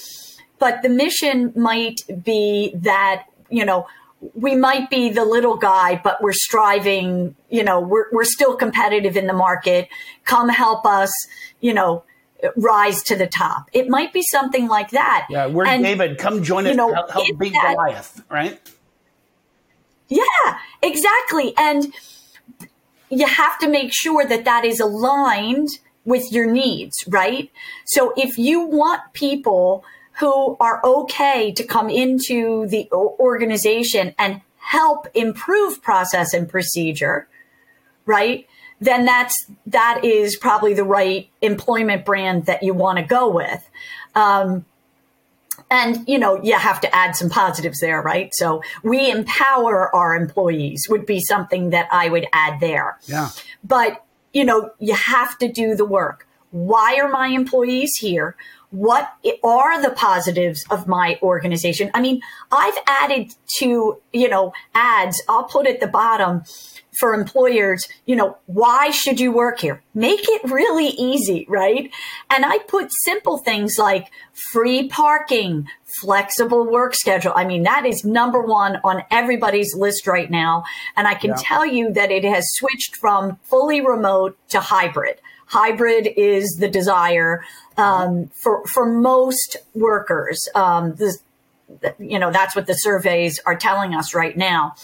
but 0.58 0.82
the 0.82 0.90
mission 0.90 1.54
might 1.56 2.02
be 2.24 2.72
that, 2.76 3.26
you 3.50 3.66
know, 3.66 3.88
we 4.34 4.56
might 4.56 4.90
be 4.90 5.10
the 5.10 5.24
little 5.24 5.56
guy, 5.56 6.00
but 6.04 6.22
we're 6.22 6.34
striving, 6.34 7.36
you 7.50 7.64
know, 7.64 7.80
we're, 7.80 8.08
we're 8.12 8.26
still 8.26 8.56
competitive 8.56 9.16
in 9.16 9.28
the 9.28 9.34
market. 9.34 9.88
Come 10.26 10.50
help 10.50 10.86
us, 10.86 11.12
you 11.62 11.74
know, 11.74 12.04
rise 12.56 13.04
to 13.04 13.16
the 13.16 13.28
top. 13.28 13.70
It 13.74 13.90
might 13.90 14.14
be 14.14 14.22
something 14.22 14.68
like 14.68 14.92
that. 14.92 15.28
Yeah, 15.30 15.48
we're 15.48 15.66
and, 15.66 15.84
David. 15.84 16.18
Come 16.18 16.44
join 16.44 16.68
us. 16.68 16.76
Know, 16.76 16.94
help, 16.94 17.12
help 17.12 17.28
beat 17.38 17.54
that, 17.54 17.76
Goliath, 17.76 18.24
right? 18.30 18.60
Yeah, 20.08 20.24
exactly. 20.82 21.54
And 21.58 21.94
you 23.10 23.28
have 23.28 23.58
to 23.60 23.68
make 23.68 23.92
sure 23.94 24.26
that 24.26 24.46
that 24.46 24.66
is 24.66 24.80
aligned 24.80 25.70
with 26.06 26.32
your 26.32 26.50
needs, 26.52 26.96
right? 27.08 27.52
So 27.86 28.14
if 28.18 28.38
you 28.38 28.62
want 28.62 29.02
people 29.14 29.84
who 30.20 30.58
are 30.60 30.82
okay 30.84 31.52
to 31.54 31.64
come 31.64 31.90
into 31.90 32.68
the 32.68 32.90
organization 32.92 34.14
and 34.18 34.42
help 34.58 35.08
improve 35.14 35.82
process 35.82 36.34
and 36.34 36.50
procedure, 36.50 37.28
right? 38.06 38.48
Then 38.82 39.06
that's 39.06 39.36
that 39.68 40.02
is 40.04 40.38
probably 40.38 40.74
the 40.74 40.84
right 40.84 41.30
employment 41.42 42.06
brand 42.06 42.46
that 42.46 42.64
you 42.64 42.74
want 42.74 42.98
to 42.98 43.04
go 43.04 43.30
with. 43.30 43.70
Um, 44.16 44.66
and 45.70 46.08
you 46.08 46.18
know 46.18 46.42
you 46.42 46.58
have 46.58 46.82
to 46.82 46.96
add 46.96 47.16
some 47.16 47.30
positives 47.30 47.80
there 47.80 48.02
right? 48.02 48.32
So 48.34 48.62
we 48.84 49.12
empower 49.12 49.94
our 49.96 50.16
employees 50.16 50.88
would 50.90 51.06
be 51.06 51.20
something 51.20 51.72
that 51.72 51.88
i 51.92 52.10
would 52.10 52.28
add 52.34 52.60
there. 52.60 52.98
Yeah. 53.06 53.30
But 53.64 54.04
you 54.34 54.44
know 54.44 54.72
you 54.80 54.94
have 54.94 55.38
to 55.40 55.52
do 55.52 55.76
the 55.76 55.86
work. 55.86 56.28
Why 56.52 57.00
are 57.02 57.10
my 57.10 57.28
employees 57.28 57.96
here? 58.00 58.36
What 58.72 59.12
are 59.44 59.82
the 59.82 59.92
positives 59.92 60.64
of 60.70 60.88
my 60.88 61.20
organization? 61.22 61.92
I 61.94 62.02
mean 62.02 62.22
i've 62.52 62.78
added 62.88 63.34
to 63.60 64.02
you 64.14 64.30
know 64.30 64.54
ads 64.74 65.22
i'll 65.28 65.44
put 65.44 65.68
at 65.68 65.80
the 65.80 65.88
bottom 65.88 66.44
for 66.98 67.14
employers, 67.14 67.88
you 68.06 68.16
know, 68.16 68.38
why 68.48 68.90
should 68.90 69.20
you 69.20 69.32
work 69.32 69.60
here? 69.60 69.82
Make 69.94 70.22
it 70.24 70.44
really 70.46 70.88
easy, 70.88 71.46
right? 71.48 71.92
And 72.30 72.46
I 72.46 72.60
put 72.60 72.90
simple 73.04 73.38
things 73.38 73.78
like 73.78 74.08
free 74.52 74.88
parking, 74.88 75.68
flexible 76.02 76.70
work 76.70 76.96
schedule. 76.96 77.34
I 77.36 77.46
mean, 77.46 77.64
that 77.64 77.86
is 77.86 78.04
number 78.04 78.42
one 78.42 78.78
on 78.84 79.04
everybody's 79.12 79.76
list 79.76 80.08
right 80.08 80.30
now. 80.30 80.64
And 80.98 81.08
I 81.08 81.14
can 81.14 81.32
yeah. 81.32 81.38
tell 81.40 81.66
you 81.66 81.94
that 81.94 82.12
it 82.12 82.24
has 82.24 82.46
switched 82.54 82.96
from 82.96 83.38
fully 83.44 83.82
remote 83.82 84.38
to 84.50 84.60
hybrid. 84.60 85.20
Hybrid 85.46 86.08
is 86.16 86.58
the 86.60 86.70
desire 86.70 87.44
um, 87.76 88.30
for 88.36 88.64
for 88.68 88.86
most 88.86 89.58
workers. 89.74 90.48
Um, 90.54 90.94
this, 90.94 91.24
you 91.98 92.20
know, 92.20 92.32
that's 92.32 92.56
what 92.56 92.68
the 92.68 92.76
surveys 92.76 93.40
are 93.48 93.56
telling 93.56 93.96
us 93.96 94.14
right 94.14 94.38
now. 94.38 94.76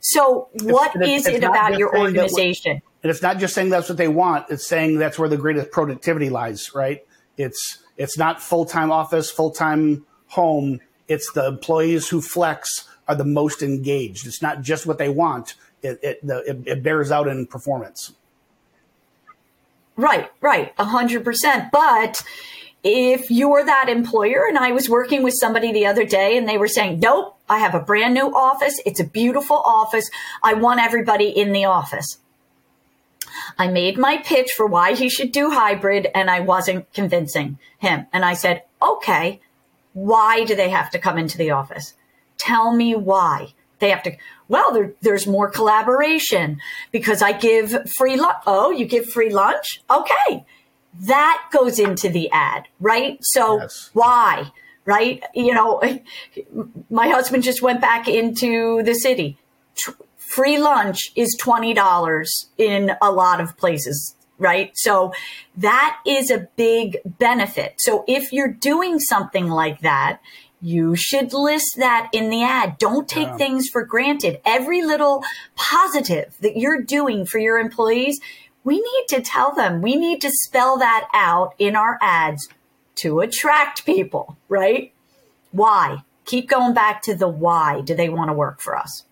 So, 0.00 0.48
what 0.62 0.94
it's, 0.96 1.08
is 1.08 1.26
it's 1.26 1.36
it 1.38 1.44
about 1.44 1.78
your 1.78 1.96
organization? 1.96 2.82
and 3.02 3.10
it's 3.10 3.22
not 3.22 3.38
just 3.38 3.54
saying 3.54 3.70
that's 3.70 3.88
what 3.88 3.98
they 3.98 4.08
want; 4.08 4.46
it's 4.50 4.66
saying 4.66 4.98
that's 4.98 5.18
where 5.18 5.28
the 5.28 5.36
greatest 5.36 5.70
productivity 5.70 6.30
lies. 6.30 6.74
Right? 6.74 7.06
It's 7.36 7.78
it's 7.96 8.18
not 8.18 8.42
full 8.42 8.64
time 8.64 8.90
office, 8.90 9.30
full 9.30 9.50
time 9.50 10.04
home. 10.28 10.80
It's 11.06 11.32
the 11.32 11.46
employees 11.46 12.08
who 12.08 12.20
flex 12.20 12.88
are 13.06 13.14
the 13.14 13.24
most 13.24 13.62
engaged. 13.62 14.26
It's 14.26 14.42
not 14.42 14.62
just 14.62 14.86
what 14.86 14.98
they 14.98 15.08
want; 15.08 15.54
it 15.82 15.98
it, 16.02 16.26
the, 16.26 16.38
it, 16.48 16.66
it 16.66 16.82
bears 16.82 17.10
out 17.10 17.28
in 17.28 17.46
performance. 17.46 18.12
Right, 19.96 20.30
right, 20.40 20.72
a 20.78 20.84
hundred 20.84 21.24
percent. 21.24 21.72
But 21.72 22.22
if 22.88 23.30
you're 23.30 23.64
that 23.64 23.88
employer, 23.88 24.46
and 24.48 24.58
I 24.58 24.72
was 24.72 24.88
working 24.88 25.22
with 25.22 25.34
somebody 25.38 25.72
the 25.72 25.86
other 25.86 26.04
day 26.04 26.36
and 26.36 26.48
they 26.48 26.58
were 26.58 26.68
saying, 26.68 27.00
nope, 27.00 27.36
I 27.48 27.58
have 27.58 27.74
a 27.74 27.80
brand 27.80 28.14
new 28.14 28.34
office. 28.34 28.80
It's 28.86 29.00
a 29.00 29.04
beautiful 29.04 29.56
office. 29.56 30.10
I 30.42 30.54
want 30.54 30.80
everybody 30.80 31.28
in 31.28 31.52
the 31.52 31.66
office. 31.66 32.18
I 33.58 33.68
made 33.68 33.98
my 33.98 34.18
pitch 34.18 34.50
for 34.56 34.66
why 34.66 34.94
he 34.94 35.08
should 35.08 35.32
do 35.32 35.50
hybrid 35.50 36.08
and 36.14 36.30
I 36.30 36.40
wasn't 36.40 36.92
convincing 36.92 37.58
him. 37.78 38.06
And 38.12 38.24
I 38.24 38.34
said, 38.34 38.62
okay, 38.82 39.40
why 39.92 40.44
do 40.44 40.54
they 40.54 40.70
have 40.70 40.90
to 40.90 40.98
come 40.98 41.18
into 41.18 41.38
the 41.38 41.50
office? 41.50 41.94
Tell 42.36 42.72
me 42.72 42.94
why 42.94 43.54
they 43.78 43.90
have 43.90 44.02
to. 44.04 44.16
Well, 44.48 44.72
there, 44.72 44.92
there's 45.02 45.26
more 45.26 45.50
collaboration 45.50 46.60
because 46.90 47.22
I 47.22 47.32
give 47.32 47.90
free 47.96 48.16
lunch. 48.16 48.42
Oh, 48.46 48.70
you 48.70 48.86
give 48.86 49.06
free 49.06 49.30
lunch? 49.30 49.82
Okay 49.90 50.44
that 50.94 51.48
goes 51.52 51.78
into 51.78 52.08
the 52.08 52.30
ad, 52.30 52.68
right? 52.80 53.18
So 53.22 53.60
yes. 53.60 53.90
why, 53.92 54.50
right? 54.84 55.22
You 55.34 55.54
know, 55.54 55.82
my 56.90 57.08
husband 57.08 57.42
just 57.42 57.62
went 57.62 57.80
back 57.80 58.08
into 58.08 58.82
the 58.82 58.94
city. 58.94 59.38
free 60.16 60.58
lunch 60.58 61.12
is 61.16 61.36
$20 61.40 62.46
in 62.58 62.92
a 63.00 63.10
lot 63.10 63.40
of 63.40 63.56
places, 63.56 64.14
right? 64.38 64.70
So 64.74 65.12
that 65.56 65.98
is 66.06 66.30
a 66.30 66.48
big 66.56 66.98
benefit. 67.04 67.74
So 67.78 68.04
if 68.06 68.32
you're 68.32 68.52
doing 68.52 68.98
something 68.98 69.48
like 69.48 69.80
that, 69.80 70.20
you 70.60 70.96
should 70.96 71.32
list 71.32 71.76
that 71.76 72.10
in 72.12 72.30
the 72.30 72.42
ad. 72.42 72.78
Don't 72.78 73.08
take 73.08 73.36
things 73.36 73.68
for 73.68 73.84
granted. 73.84 74.40
Every 74.44 74.82
little 74.82 75.22
positive 75.54 76.36
that 76.40 76.56
you're 76.56 76.82
doing 76.82 77.26
for 77.26 77.38
your 77.38 77.58
employees, 77.58 78.18
we 78.68 78.76
need 78.76 79.04
to 79.08 79.22
tell 79.22 79.54
them, 79.54 79.80
we 79.80 79.96
need 79.96 80.20
to 80.20 80.30
spell 80.30 80.76
that 80.76 81.08
out 81.14 81.54
in 81.58 81.74
our 81.74 81.98
ads 82.02 82.50
to 82.96 83.20
attract 83.20 83.86
people, 83.86 84.36
right? 84.46 84.92
Why? 85.52 86.02
Keep 86.26 86.50
going 86.50 86.74
back 86.74 87.00
to 87.04 87.14
the 87.14 87.28
why 87.28 87.80
do 87.80 87.94
they 87.94 88.10
want 88.10 88.28
to 88.28 88.34
work 88.34 88.60
for 88.60 88.76
us? 88.76 89.06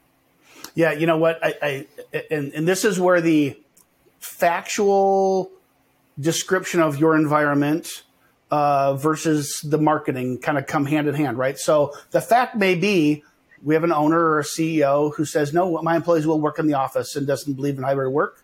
Yeah, 0.74 0.92
you 0.92 1.06
know 1.06 1.16
what? 1.16 1.42
I, 1.42 1.54
I 1.62 1.86
and, 2.30 2.52
and 2.52 2.68
this 2.68 2.84
is 2.84 3.00
where 3.00 3.22
the 3.22 3.58
factual 4.20 5.50
description 6.20 6.80
of 6.80 6.98
your 6.98 7.16
environment 7.16 8.04
uh, 8.50 8.94
versus 8.96 9.62
the 9.64 9.78
marketing 9.78 10.36
kind 10.36 10.58
of 10.58 10.66
come 10.66 10.84
hand 10.84 11.08
in 11.08 11.14
hand, 11.14 11.38
right? 11.38 11.56
So 11.56 11.94
the 12.10 12.20
fact 12.20 12.56
may 12.56 12.74
be 12.74 13.24
we 13.62 13.72
have 13.72 13.84
an 13.84 13.92
owner 13.92 14.20
or 14.20 14.40
a 14.40 14.44
CEO 14.44 15.14
who 15.14 15.24
says, 15.24 15.54
no, 15.54 15.80
my 15.80 15.96
employees 15.96 16.26
will 16.26 16.42
work 16.42 16.58
in 16.58 16.66
the 16.66 16.74
office 16.74 17.16
and 17.16 17.26
doesn't 17.26 17.54
believe 17.54 17.78
in 17.78 17.84
hybrid 17.84 18.12
work 18.12 18.42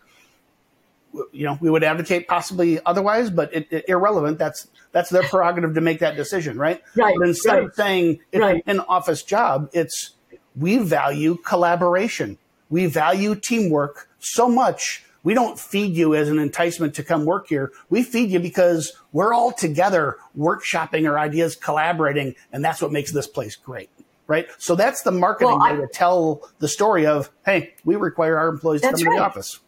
you 1.31 1.45
know, 1.45 1.57
we 1.61 1.69
would 1.69 1.83
advocate 1.83 2.27
possibly 2.27 2.79
otherwise, 2.85 3.29
but 3.29 3.53
it, 3.53 3.67
it, 3.71 3.85
irrelevant. 3.87 4.37
That's 4.37 4.67
that's 4.91 5.09
their 5.09 5.23
prerogative 5.23 5.75
to 5.75 5.81
make 5.81 5.99
that 5.99 6.15
decision, 6.15 6.57
right? 6.57 6.81
Right. 6.95 7.15
But 7.17 7.27
instead 7.27 7.53
right. 7.53 7.63
of 7.65 7.75
saying 7.75 8.19
it's 8.31 8.41
right. 8.41 8.63
an 8.67 8.79
office 8.81 9.23
job, 9.23 9.69
it's 9.73 10.11
we 10.55 10.77
value 10.77 11.37
collaboration. 11.37 12.37
We 12.69 12.87
value 12.87 13.35
teamwork 13.35 14.09
so 14.19 14.49
much. 14.49 15.05
We 15.23 15.33
don't 15.33 15.57
feed 15.57 15.95
you 15.95 16.15
as 16.15 16.29
an 16.29 16.37
enticement 16.37 16.95
to 16.95 17.03
come 17.03 17.25
work 17.25 17.47
here. 17.47 17.71
We 17.89 18.03
feed 18.03 18.29
you 18.29 18.39
because 18.39 18.91
we're 19.13 19.33
all 19.33 19.51
together 19.53 20.17
workshopping 20.37 21.09
our 21.09 21.17
ideas, 21.17 21.55
collaborating, 21.55 22.35
and 22.51 22.63
that's 22.63 22.81
what 22.81 22.91
makes 22.91 23.11
this 23.11 23.27
place 23.27 23.55
great. 23.55 23.89
Right. 24.25 24.47
So 24.57 24.75
that's 24.75 25.03
the 25.03 25.11
marketing 25.11 25.57
well, 25.59 25.61
I, 25.61 25.73
way 25.73 25.81
to 25.81 25.87
tell 25.87 26.49
the 26.59 26.67
story 26.67 27.05
of, 27.05 27.29
hey, 27.45 27.73
we 27.83 27.95
require 27.95 28.37
our 28.37 28.47
employees 28.47 28.81
to 28.81 28.87
come 28.87 28.93
right. 28.95 29.03
to 29.03 29.09
the 29.17 29.23
office. 29.23 29.59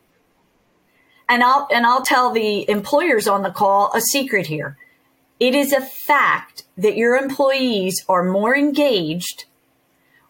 And 1.27 1.43
I'll 1.43 1.67
and 1.71 1.85
I'll 1.85 2.03
tell 2.03 2.31
the 2.31 2.69
employers 2.69 3.27
on 3.27 3.41
the 3.41 3.51
call 3.51 3.91
a 3.93 4.01
secret 4.01 4.47
here. 4.47 4.77
It 5.39 5.53
is 5.55 5.73
a 5.73 5.81
fact 5.81 6.63
that 6.77 6.95
your 6.95 7.15
employees 7.15 8.05
are 8.07 8.23
more 8.23 8.55
engaged 8.55 9.45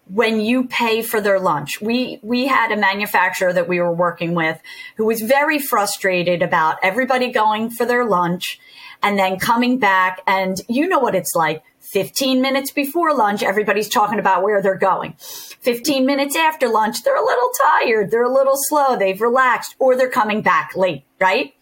when 0.08 0.39
you 0.39 0.65
pay 0.65 1.01
for 1.01 1.19
their 1.19 1.39
lunch. 1.39 1.81
We 1.81 2.19
we 2.21 2.47
had 2.47 2.71
a 2.71 2.77
manufacturer 2.77 3.51
that 3.53 3.67
we 3.67 3.79
were 3.79 3.93
working 3.93 4.36
with 4.36 4.62
who 4.97 5.05
was 5.05 5.21
very 5.21 5.60
frustrated 5.60 6.41
about 6.41 6.77
everybody 6.84 7.31
going 7.31 7.71
for 7.71 7.86
their 7.86 8.05
lunch 8.05 8.60
and 9.01 9.17
then 9.17 9.39
coming 9.39 9.77
back 9.79 10.21
and 10.27 10.58
you 10.67 10.88
know 10.88 10.99
what 10.99 11.15
it's 11.15 11.36
like 11.36 11.63
15 11.95 12.41
minutes 12.41 12.71
before 12.71 13.15
lunch, 13.15 13.41
everybody's 13.41 13.88
talking 13.88 14.19
about 14.19 14.43
where 14.43 14.62
they're 14.62 14.75
going. 14.75 15.13
15 15.17 16.05
minutes 16.05 16.36
after 16.36 16.67
lunch, 16.67 17.03
they're 17.03 17.15
a 17.15 17.23
little 17.23 17.49
tired, 17.63 18.12
they're 18.12 18.25
a 18.25 18.34
little 18.34 18.58
slow, 18.58 18.97
they've 18.97 19.21
relaxed, 19.21 19.77
or 19.79 19.95
they're 19.95 20.10
coming 20.10 20.41
back 20.41 20.75
late, 20.75 21.05
right? 21.21 21.53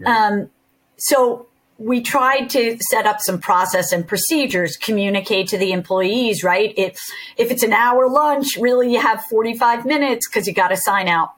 Yeah. 0.00 0.26
Um, 0.26 0.50
so 0.96 1.46
we 1.78 2.00
tried 2.00 2.50
to 2.50 2.78
set 2.90 3.06
up 3.06 3.20
some 3.20 3.38
process 3.38 3.92
and 3.92 4.08
procedures, 4.08 4.76
communicate 4.76 5.46
to 5.50 5.56
the 5.56 5.70
employees, 5.70 6.42
right? 6.42 6.74
If, 6.76 6.98
if 7.36 7.52
it's 7.52 7.62
an 7.62 7.72
hour 7.72 8.08
lunch, 8.08 8.56
really 8.58 8.92
you 8.92 9.00
have 9.00 9.22
45 9.26 9.86
minutes 9.86 10.28
because 10.28 10.48
you 10.48 10.52
got 10.52 10.68
to 10.68 10.76
sign 10.76 11.06
out. 11.06 11.30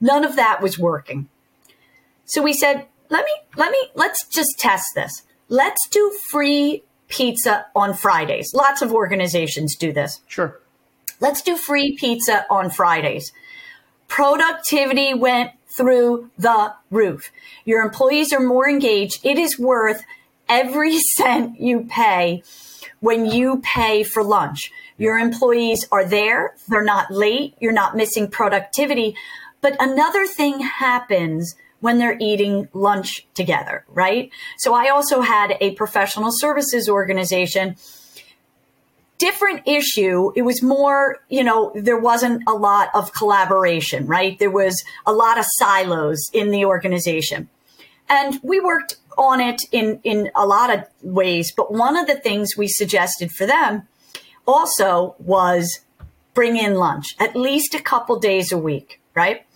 None 0.00 0.24
of 0.24 0.36
that 0.36 0.62
was 0.62 0.78
working. 0.78 1.28
So 2.24 2.40
we 2.40 2.54
said, 2.54 2.86
let 3.10 3.26
me, 3.26 3.32
let 3.54 3.70
me, 3.70 3.90
let's 3.94 4.26
just 4.28 4.58
test 4.58 4.86
this. 4.94 5.24
Let's 5.50 5.86
do 5.90 6.10
free 6.30 6.82
pizza 7.08 7.66
on 7.74 7.94
Fridays. 7.94 8.52
Lots 8.54 8.82
of 8.82 8.92
organizations 8.92 9.76
do 9.76 9.92
this. 9.92 10.20
Sure. 10.26 10.60
Let's 11.20 11.42
do 11.42 11.56
free 11.56 11.96
pizza 11.96 12.44
on 12.50 12.70
Fridays. 12.70 13.32
Productivity 14.08 15.14
went 15.14 15.52
through 15.68 16.30
the 16.38 16.74
roof. 16.90 17.30
Your 17.64 17.82
employees 17.82 18.32
are 18.32 18.40
more 18.40 18.68
engaged. 18.68 19.24
It 19.24 19.38
is 19.38 19.58
worth 19.58 20.04
every 20.48 20.98
cent 21.16 21.60
you 21.60 21.86
pay 21.88 22.42
when 23.00 23.26
you 23.26 23.60
pay 23.62 24.02
for 24.02 24.22
lunch. 24.22 24.70
Your 24.98 25.18
employees 25.18 25.86
are 25.92 26.04
there. 26.04 26.54
They're 26.68 26.84
not 26.84 27.10
late. 27.10 27.54
You're 27.60 27.72
not 27.72 27.96
missing 27.96 28.28
productivity. 28.28 29.14
But 29.60 29.76
another 29.80 30.26
thing 30.26 30.60
happens 30.60 31.54
when 31.80 31.98
they're 31.98 32.16
eating 32.20 32.68
lunch 32.72 33.26
together, 33.34 33.84
right? 33.88 34.30
So 34.58 34.74
I 34.74 34.88
also 34.88 35.20
had 35.20 35.56
a 35.60 35.72
professional 35.72 36.30
services 36.32 36.88
organization 36.88 37.76
different 39.18 39.62
issue. 39.66 40.32
It 40.36 40.42
was 40.42 40.62
more, 40.62 41.18
you 41.28 41.42
know, 41.42 41.72
there 41.74 41.98
wasn't 41.98 42.42
a 42.46 42.52
lot 42.52 42.90
of 42.94 43.12
collaboration, 43.12 44.06
right? 44.06 44.38
There 44.38 44.50
was 44.50 44.82
a 45.06 45.12
lot 45.12 45.38
of 45.38 45.44
silos 45.58 46.18
in 46.32 46.50
the 46.50 46.64
organization. 46.64 47.48
And 48.08 48.38
we 48.42 48.60
worked 48.60 48.96
on 49.18 49.40
it 49.40 49.60
in, 49.72 50.00
in 50.04 50.30
a 50.34 50.46
lot 50.46 50.72
of 50.72 50.84
ways. 51.02 51.52
But 51.56 51.72
one 51.72 51.96
of 51.96 52.06
the 52.06 52.16
things 52.16 52.56
we 52.56 52.68
suggested 52.68 53.32
for 53.32 53.46
them 53.46 53.88
also 54.46 55.16
was 55.18 55.80
bring 56.34 56.56
in 56.56 56.74
lunch 56.74 57.16
at 57.18 57.34
least 57.34 57.74
a 57.74 57.80
couple 57.80 58.18
days 58.18 58.52
a 58.52 58.58
week, 58.58 59.00
right? 59.14 59.46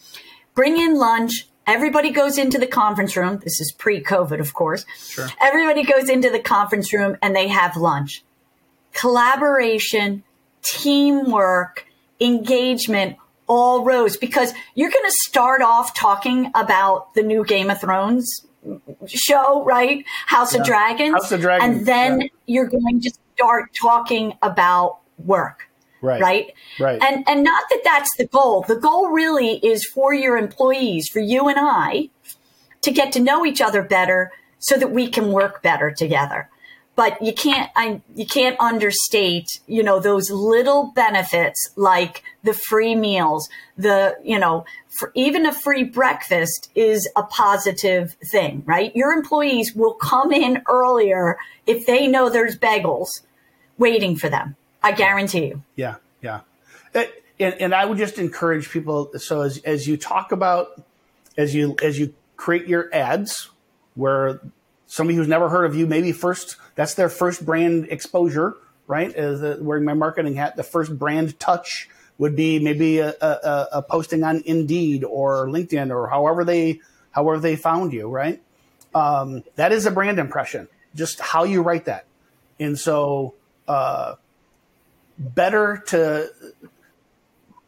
Bring 0.55 0.79
in 0.79 0.97
lunch. 0.97 1.47
Everybody 1.67 2.11
goes 2.11 2.39
into 2.39 2.59
the 2.59 2.67
conference 2.67 3.17
room. 3.17 3.39
This 3.39 3.61
is 3.61 3.73
pre 3.73 4.03
COVID, 4.03 4.41
of 4.41 4.55
course. 4.55 4.85
Sure. 4.99 5.29
Everybody 5.41 5.85
goes 5.85 6.09
into 6.09 6.31
the 6.31 6.41
conference 6.41 6.93
room 6.93 7.17
and 7.23 7.35
they 7.35 7.49
have 7.49 7.77
lunch 7.77 8.25
collaboration, 8.93 10.23
teamwork, 10.63 11.87
engagement 12.21 13.17
all 13.47 13.85
rose 13.85 14.17
because 14.17 14.53
you're 14.75 14.91
going 14.91 15.05
to 15.05 15.17
start 15.23 15.61
off 15.61 15.93
talking 15.95 16.53
about 16.55 17.15
the 17.15 17.23
new 17.23 17.45
Game 17.45 17.69
of 17.69 17.81
Thrones 17.81 18.47
show, 19.07 19.65
right? 19.65 20.05
House 20.27 20.55
yeah. 20.55 20.61
of 20.61 20.67
Dragons. 20.67 21.15
House 21.15 21.33
of 21.33 21.41
Dragons. 21.41 21.79
And 21.79 21.87
then 21.87 22.21
yeah. 22.21 22.29
you're 22.47 22.69
going 22.69 23.01
to 23.01 23.11
start 23.35 23.71
talking 23.81 24.35
about 24.43 24.99
work. 25.19 25.70
Right. 26.03 26.21
Right. 26.21 26.55
Right. 26.79 27.03
And 27.03 27.29
and 27.29 27.45
not 27.45 27.65
that 27.71 27.83
that's 27.85 28.17
the 28.17 28.27
goal. 28.27 28.65
The 28.67 28.77
goal 28.77 29.11
really 29.11 29.57
is 29.59 29.85
for 29.85 30.15
your 30.15 30.37
employees, 30.37 31.09
for 31.09 31.21
you 31.21 31.49
and 31.49 31.59
I, 31.59 32.09
to 32.83 32.91
get 32.91 33.13
to 33.13 33.21
know 33.21 33.45
each 33.45 33.61
other 33.61 33.83
better 33.83 34.33
so 34.59 34.77
that 34.77 34.91
we 34.91 35.09
can 35.09 35.33
work 35.33 35.63
better 35.63 35.91
together 35.91 36.49
but 37.01 37.23
you 37.23 37.33
can't 37.33 37.71
I, 37.75 38.03
you 38.15 38.27
can't 38.27 38.61
understate 38.61 39.49
you 39.67 39.83
know 39.83 40.01
those 40.01 40.31
little 40.31 40.93
benefits 40.95 41.71
like 41.77 42.23
the 42.43 42.53
free 42.53 42.95
meals 42.95 43.49
the 43.79 44.17
you 44.23 44.39
know 44.39 44.67
even 45.15 45.47
a 45.47 45.55
free 45.55 45.85
breakfast 45.85 46.71
is 46.75 47.09
a 47.17 47.23
positive 47.23 48.17
thing 48.31 48.63
right 48.67 48.95
your 48.95 49.13
employees 49.13 49.73
will 49.75 49.95
come 49.95 50.31
in 50.31 50.63
earlier 50.69 51.39
if 51.67 51.87
they 51.87 52.07
know 52.07 52.29
there's 52.29 52.59
bagels 52.59 53.23
waiting 53.79 54.15
for 54.15 54.29
them 54.29 54.57
i 54.83 54.93
guarantee 54.93 55.47
you 55.47 55.63
yeah 55.77 55.97
yeah 56.23 56.41
and, 56.95 57.55
and 57.55 57.75
i 57.75 57.85
would 57.85 57.99
just 57.99 58.19
encourage 58.19 58.71
people 58.71 59.11
so 59.19 59.43
as, 59.43 59.59
as 59.59 59.87
you 59.87 59.97
talk 59.97 60.33
about 60.33 60.83
as 61.37 61.55
you 61.55 61.77
as 61.83 61.99
you 61.99 62.15
create 62.37 62.67
your 62.67 62.89
ads 62.95 63.51
where 63.95 64.41
somebody 64.91 65.17
who's 65.17 65.29
never 65.29 65.49
heard 65.49 65.65
of 65.65 65.77
you, 65.77 65.87
maybe 65.87 66.11
first, 66.11 66.57
that's 66.75 66.95
their 66.95 67.09
first 67.09 67.47
brand 67.47 67.87
exposure, 67.91 68.57
right? 68.89 69.15
As 69.15 69.61
wearing 69.61 69.85
my 69.85 69.95
marketing 69.95 70.35
hat, 70.35 70.57
the 70.57 70.65
first 70.65 70.99
brand 70.99 71.39
touch 71.39 71.89
would 72.19 72.35
be 72.35 72.59
maybe 72.59 72.99
a, 72.99 73.15
a, 73.21 73.67
a, 73.73 73.83
posting 73.83 74.25
on 74.25 74.43
Indeed 74.45 75.05
or 75.05 75.47
LinkedIn 75.47 75.95
or 75.95 76.09
however 76.09 76.45
they, 76.45 76.81
however 77.13 77.39
they 77.39 77.55
found 77.55 77.93
you, 77.93 78.09
right? 78.09 78.43
Um, 78.93 79.45
that 79.55 79.71
is 79.71 79.87
a 79.87 79.93
brand 79.93 80.19
impression, 80.19 80.67
just 80.95 81.21
how 81.21 81.45
you 81.45 81.63
write 81.63 81.85
that. 81.85 82.07
And 82.59 82.77
so, 82.77 83.35
uh, 83.69 84.17
better 85.21 85.83
to 85.89 86.31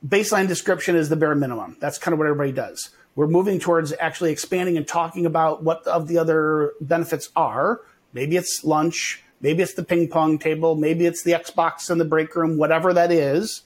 baseline 0.06 0.48
description 0.48 0.96
is 0.96 1.08
the 1.08 1.16
bare 1.16 1.34
minimum. 1.34 1.76
That's 1.78 1.98
kind 1.98 2.12
of 2.12 2.18
what 2.18 2.26
everybody 2.26 2.52
does. 2.52 2.90
We're 3.14 3.26
moving 3.26 3.60
towards 3.60 3.92
actually 4.00 4.32
expanding 4.32 4.78
and 4.78 4.88
talking 4.88 5.26
about 5.26 5.62
what 5.62 5.86
of 5.86 6.08
the 6.08 6.18
other 6.18 6.72
benefits 6.80 7.28
are. 7.36 7.82
Maybe 8.14 8.36
it's 8.36 8.64
lunch, 8.64 9.22
maybe 9.40 9.62
it's 9.62 9.74
the 9.74 9.84
ping 9.84 10.08
pong 10.08 10.38
table, 10.38 10.74
maybe 10.76 11.04
it's 11.04 11.22
the 11.22 11.32
Xbox 11.32 11.90
in 11.90 11.98
the 11.98 12.04
break 12.06 12.34
room, 12.34 12.56
whatever 12.56 12.92
that 12.94 13.12
is. 13.12 13.62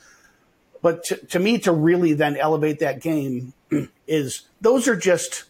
But 0.82 1.04
to, 1.04 1.16
to 1.26 1.38
me, 1.38 1.58
to 1.58 1.72
really 1.72 2.12
then 2.12 2.36
elevate 2.36 2.80
that 2.80 3.00
game 3.00 3.54
is 4.06 4.42
those 4.60 4.88
are 4.88 4.96
just 4.96 5.44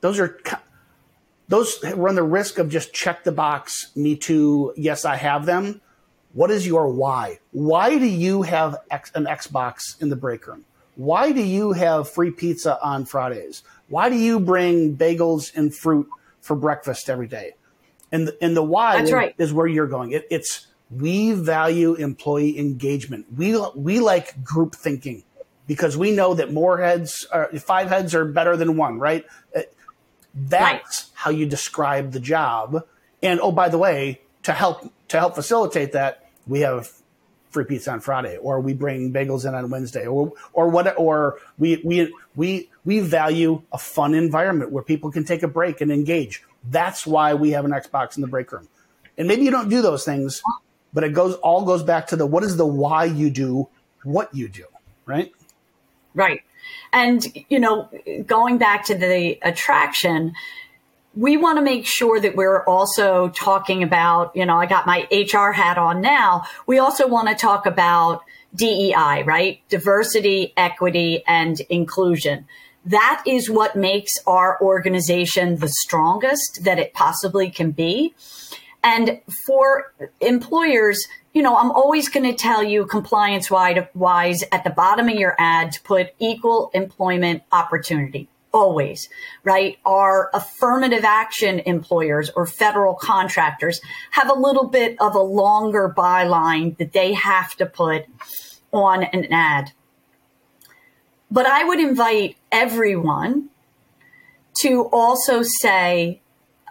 those 0.00 0.18
are 0.18 0.40
those 1.48 1.78
run 1.94 2.16
the 2.16 2.22
risk 2.22 2.58
of 2.58 2.68
just 2.68 2.92
check 2.92 3.22
the 3.22 3.32
box. 3.32 3.92
Me 3.94 4.16
too. 4.16 4.72
Yes, 4.76 5.04
I 5.04 5.16
have 5.16 5.46
them. 5.46 5.80
What 6.36 6.50
is 6.50 6.66
your 6.66 6.88
why? 6.88 7.38
Why 7.52 7.98
do 7.98 8.04
you 8.04 8.42
have 8.42 8.76
X, 8.90 9.10
an 9.14 9.24
Xbox 9.24 10.00
in 10.02 10.10
the 10.10 10.16
break 10.16 10.46
room? 10.46 10.66
Why 10.96 11.32
do 11.32 11.42
you 11.42 11.72
have 11.72 12.10
free 12.10 12.30
pizza 12.30 12.78
on 12.84 13.06
Fridays? 13.06 13.62
Why 13.88 14.10
do 14.10 14.16
you 14.16 14.38
bring 14.38 14.98
bagels 14.98 15.50
and 15.56 15.74
fruit 15.74 16.06
for 16.42 16.54
breakfast 16.54 17.08
every 17.08 17.26
day? 17.26 17.54
And 18.12 18.28
the, 18.28 18.36
and 18.42 18.54
the 18.54 18.62
why 18.62 19.00
is, 19.00 19.12
right. 19.12 19.34
is, 19.38 19.50
where 19.50 19.66
you're 19.66 19.86
going. 19.86 20.12
It, 20.12 20.26
it's 20.30 20.66
we 20.90 21.32
value 21.32 21.94
employee 21.94 22.58
engagement. 22.58 23.24
We 23.34 23.58
we 23.74 24.00
like 24.00 24.44
group 24.44 24.74
thinking 24.74 25.24
because 25.66 25.96
we 25.96 26.12
know 26.12 26.34
that 26.34 26.52
more 26.52 26.82
heads, 26.82 27.26
are, 27.32 27.48
five 27.60 27.88
heads 27.88 28.14
are 28.14 28.26
better 28.26 28.58
than 28.58 28.76
one. 28.76 28.98
Right? 28.98 29.24
Uh, 29.56 29.62
that's 30.34 30.60
right. 30.60 31.10
how 31.14 31.30
you 31.30 31.46
describe 31.46 32.12
the 32.12 32.20
job. 32.20 32.84
And 33.22 33.40
oh, 33.40 33.52
by 33.52 33.70
the 33.70 33.78
way, 33.78 34.20
to 34.42 34.52
help 34.52 34.92
to 35.08 35.18
help 35.18 35.34
facilitate 35.34 35.92
that, 35.92 36.25
we 36.46 36.60
have 36.60 36.90
free 37.50 37.64
pizza 37.64 37.90
on 37.90 38.00
Friday, 38.00 38.36
or 38.36 38.60
we 38.60 38.74
bring 38.74 39.12
bagels 39.12 39.48
in 39.48 39.54
on 39.54 39.70
Wednesday, 39.70 40.06
or 40.06 40.32
or 40.52 40.68
what, 40.68 40.94
or 40.98 41.38
we 41.58 41.80
we 41.84 42.14
we 42.34 42.68
we 42.84 43.00
value 43.00 43.62
a 43.72 43.78
fun 43.78 44.14
environment 44.14 44.70
where 44.72 44.82
people 44.82 45.10
can 45.10 45.24
take 45.24 45.42
a 45.42 45.48
break 45.48 45.80
and 45.80 45.90
engage. 45.90 46.42
That's 46.70 47.06
why 47.06 47.34
we 47.34 47.50
have 47.50 47.64
an 47.64 47.70
Xbox 47.70 48.16
in 48.16 48.22
the 48.22 48.28
break 48.28 48.52
room. 48.52 48.68
And 49.18 49.26
maybe 49.28 49.42
you 49.42 49.50
don't 49.50 49.68
do 49.68 49.80
those 49.80 50.04
things, 50.04 50.42
but 50.92 51.04
it 51.04 51.12
goes 51.12 51.34
all 51.36 51.64
goes 51.64 51.82
back 51.82 52.08
to 52.08 52.16
the 52.16 52.26
what 52.26 52.42
is 52.42 52.56
the 52.56 52.66
why 52.66 53.04
you 53.04 53.30
do 53.30 53.68
what 54.02 54.34
you 54.34 54.48
do, 54.48 54.64
right? 55.06 55.32
Right. 56.14 56.42
And 56.92 57.26
you 57.48 57.58
know, 57.58 57.88
going 58.26 58.58
back 58.58 58.84
to 58.86 58.94
the 58.94 59.38
attraction, 59.42 60.34
we 61.16 61.38
want 61.38 61.56
to 61.56 61.62
make 61.62 61.86
sure 61.86 62.20
that 62.20 62.36
we're 62.36 62.62
also 62.64 63.28
talking 63.30 63.82
about, 63.82 64.36
you 64.36 64.44
know, 64.44 64.58
I 64.58 64.66
got 64.66 64.86
my 64.86 65.08
HR 65.10 65.50
hat 65.50 65.78
on 65.78 66.02
now. 66.02 66.44
We 66.66 66.78
also 66.78 67.08
want 67.08 67.28
to 67.28 67.34
talk 67.34 67.64
about 67.64 68.22
DEI, 68.54 69.22
right? 69.24 69.62
Diversity, 69.70 70.52
equity, 70.58 71.24
and 71.26 71.58
inclusion. 71.70 72.46
That 72.84 73.24
is 73.26 73.48
what 73.48 73.76
makes 73.76 74.12
our 74.26 74.60
organization 74.60 75.56
the 75.56 75.68
strongest 75.68 76.60
that 76.64 76.78
it 76.78 76.92
possibly 76.92 77.50
can 77.50 77.70
be. 77.70 78.14
And 78.84 79.20
for 79.46 79.92
employers, 80.20 81.02
you 81.32 81.42
know, 81.42 81.56
I'm 81.56 81.70
always 81.70 82.10
going 82.10 82.30
to 82.30 82.34
tell 82.34 82.62
you 82.62 82.86
compliance 82.86 83.50
wise 83.50 84.44
at 84.52 84.64
the 84.64 84.70
bottom 84.70 85.08
of 85.08 85.14
your 85.14 85.34
ad 85.38 85.72
to 85.72 85.82
put 85.82 86.14
equal 86.18 86.70
employment 86.74 87.42
opportunity 87.50 88.28
always, 88.56 89.08
right? 89.44 89.78
Our 89.84 90.30
affirmative 90.32 91.04
action 91.04 91.60
employers 91.60 92.30
or 92.34 92.46
federal 92.46 92.94
contractors 92.94 93.80
have 94.12 94.30
a 94.30 94.34
little 94.34 94.66
bit 94.66 94.96
of 94.98 95.14
a 95.14 95.20
longer 95.20 95.92
byline 95.96 96.76
that 96.78 96.92
they 96.92 97.12
have 97.12 97.54
to 97.56 97.66
put 97.66 98.06
on 98.72 99.04
an 99.04 99.32
ad. 99.32 99.72
But 101.30 101.46
I 101.46 101.64
would 101.64 101.80
invite 101.80 102.36
everyone 102.50 103.50
to 104.62 104.88
also 104.90 105.42
say 105.60 106.22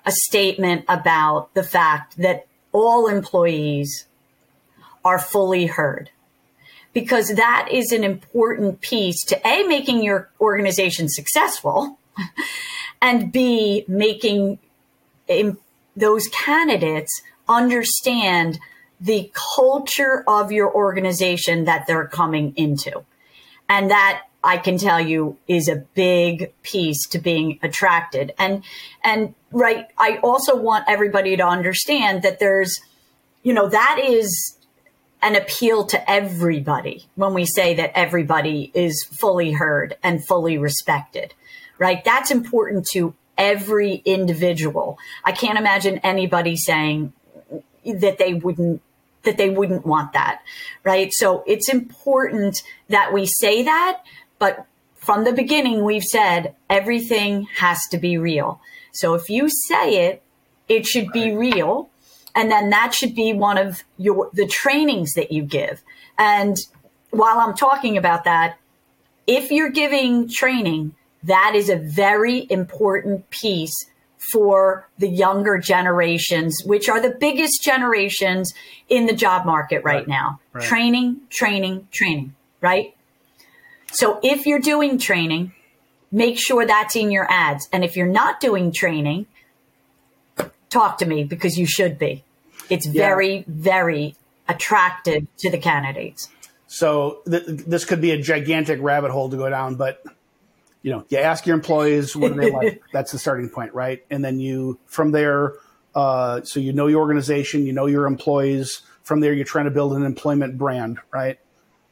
a 0.06 0.12
statement 0.12 0.86
about 0.88 1.54
the 1.54 1.64
fact 1.64 2.18
that 2.18 2.48
all 2.72 3.08
employees 3.08 4.08
are 5.04 5.20
fully 5.20 5.68
heard 5.68 6.10
because 6.96 7.28
that 7.36 7.68
is 7.70 7.92
an 7.92 8.06
important 8.06 8.80
piece 8.80 9.22
to 9.26 9.48
A, 9.48 9.68
making 9.68 10.02
your 10.02 10.30
organization 10.40 11.10
successful, 11.10 12.00
and 13.02 13.34
B, 13.34 13.84
making 13.90 14.60
those 15.98 16.28
candidates 16.30 17.22
understand 17.50 18.60
the 19.02 19.30
culture 19.56 20.24
of 20.26 20.54
your 20.54 20.74
organization 20.74 21.66
that 21.66 21.86
they're 21.86 22.08
coming 22.08 22.54
into. 22.56 23.04
And 23.68 23.92
that 23.92 24.24
I 24.42 24.58
can 24.58 24.78
tell 24.78 25.02
you 25.02 25.38
is 25.50 25.68
a 25.68 25.76
big 25.76 26.54
piece 26.64 27.08
to 27.08 27.20
being 27.20 27.60
attracted. 27.62 28.34
And, 28.40 28.64
and 29.04 29.36
right. 29.52 29.88
I 29.98 30.20
also 30.24 30.56
want 30.56 30.86
everybody 30.88 31.36
to 31.36 31.44
understand 31.46 32.22
that 32.22 32.40
there's, 32.40 32.80
you 33.44 33.54
know, 33.54 33.68
that 33.68 34.00
is 34.02 34.55
an 35.26 35.36
appeal 35.36 35.84
to 35.88 36.10
everybody 36.10 37.08
when 37.16 37.34
we 37.34 37.46
say 37.48 37.74
that 37.74 37.92
everybody 37.96 38.72
is 38.76 39.04
fully 39.12 39.52
heard 39.54 39.98
and 40.04 40.26
fully 40.28 40.56
respected, 40.60 41.34
right? 41.80 42.06
That's 42.06 42.30
important 42.30 42.86
to 42.94 43.16
every 43.36 44.04
individual. 44.06 45.00
I 45.24 45.32
can't 45.32 45.58
imagine 45.58 45.98
anybody 46.04 46.56
saying 46.56 47.12
that 47.84 48.20
they 48.20 48.36
wouldn't 48.36 48.84
that 49.24 49.38
they 49.38 49.50
wouldn't 49.50 49.88
want 49.88 50.14
that, 50.14 50.44
right? 50.84 51.12
So 51.12 51.44
it's 51.48 51.68
important 51.68 52.62
that 52.90 53.12
we 53.12 53.26
say 53.26 53.64
that, 53.64 54.04
but 54.38 54.68
from 54.98 55.24
the 55.24 55.34
beginning 55.34 55.84
we've 55.84 56.04
said 56.04 56.54
everything 56.70 57.48
has 57.56 57.80
to 57.90 57.98
be 57.98 58.20
real. 58.20 58.62
So 58.92 59.16
if 59.16 59.28
you 59.32 59.50
say 59.50 60.06
it, 60.06 60.22
it 60.70 60.86
should 60.86 61.12
be 61.12 61.36
real 61.36 61.90
and 62.36 62.52
then 62.52 62.70
that 62.70 62.94
should 62.94 63.16
be 63.16 63.34
one 63.34 63.58
of 63.58 63.84
your 63.98 64.30
the 64.34 64.46
trainings 64.46 65.14
that 65.14 65.32
you 65.32 65.42
give 65.42 65.82
and 66.18 66.58
while 67.12 67.40
i'm 67.40 67.56
talking 67.56 67.98
about 67.98 68.26
that 68.26 68.58
if 69.26 69.52
you're 69.52 69.70
giving 69.70 70.30
training 70.30 70.94
that 71.24 71.54
is 71.56 71.70
a 71.70 71.76
very 71.76 72.46
important 72.52 73.30
piece 73.30 73.74
for 74.18 74.88
the 74.98 75.08
younger 75.08 75.58
generations 75.58 76.62
which 76.66 76.90
are 76.90 77.02
the 77.02 77.16
biggest 77.20 77.64
generations 77.64 78.54
in 78.90 79.06
the 79.06 79.14
job 79.14 79.46
market 79.46 79.84
right, 79.84 79.98
right. 79.98 80.08
now 80.08 80.40
right. 80.54 80.64
training 80.64 81.20
training 81.30 81.88
training 81.92 82.36
right 82.62 82.96
so 83.92 84.20
if 84.24 84.46
you're 84.46 84.60
doing 84.60 84.98
training 84.98 85.54
make 86.12 86.40
sure 86.40 86.66
that's 86.66 86.96
in 86.96 87.12
your 87.12 87.30
ads 87.32 87.68
and 87.72 87.84
if 87.84 87.96
you're 87.96 88.08
not 88.08 88.40
doing 88.40 88.72
training 88.72 89.26
talk 90.76 90.98
to 90.98 91.06
me 91.06 91.24
because 91.24 91.58
you 91.58 91.66
should 91.66 91.98
be. 91.98 92.25
It's 92.70 92.86
very, 92.86 93.38
yeah. 93.38 93.44
very 93.48 94.16
attractive 94.48 95.28
to 95.38 95.50
the 95.50 95.58
candidates. 95.58 96.30
So 96.68 97.22
th- 97.30 97.44
this 97.46 97.86
could 97.86 98.02
be 98.02 98.12
a 98.12 98.22
gigantic 98.22 98.80
rabbit 98.82 99.12
hole 99.12 99.30
to 99.30 99.38
go 99.38 99.50
down, 99.50 99.76
but 99.76 100.04
you 100.82 100.92
know, 100.92 101.04
you 101.10 101.18
ask 101.18 101.48
your 101.48 101.56
employees 101.56 102.16
what 102.16 102.34
do 102.34 102.40
they 102.40 102.52
like. 102.52 102.84
That's 102.94 103.12
the 103.12 103.18
starting 103.18 103.50
point, 103.50 103.74
right? 103.74 104.06
And 104.12 104.24
then 104.24 104.40
you 104.40 104.78
from 104.86 105.12
there, 105.12 105.54
uh, 105.96 106.42
so 106.44 106.60
you 106.60 106.74
know 106.74 106.88
your 106.88 107.00
organization, 107.00 107.66
you 107.66 107.74
know 107.74 107.88
your 107.88 108.06
employees. 108.06 108.82
From 109.02 109.20
there, 109.20 109.34
you're 109.34 109.46
trying 109.46 109.66
to 109.66 109.72
build 109.72 109.94
an 109.94 110.04
employment 110.04 110.58
brand, 110.58 111.00
right? 111.12 111.40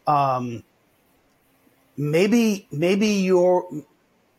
Um, 0.05 0.63
maybe 1.97 2.67
maybe 2.71 3.07
you're 3.07 3.67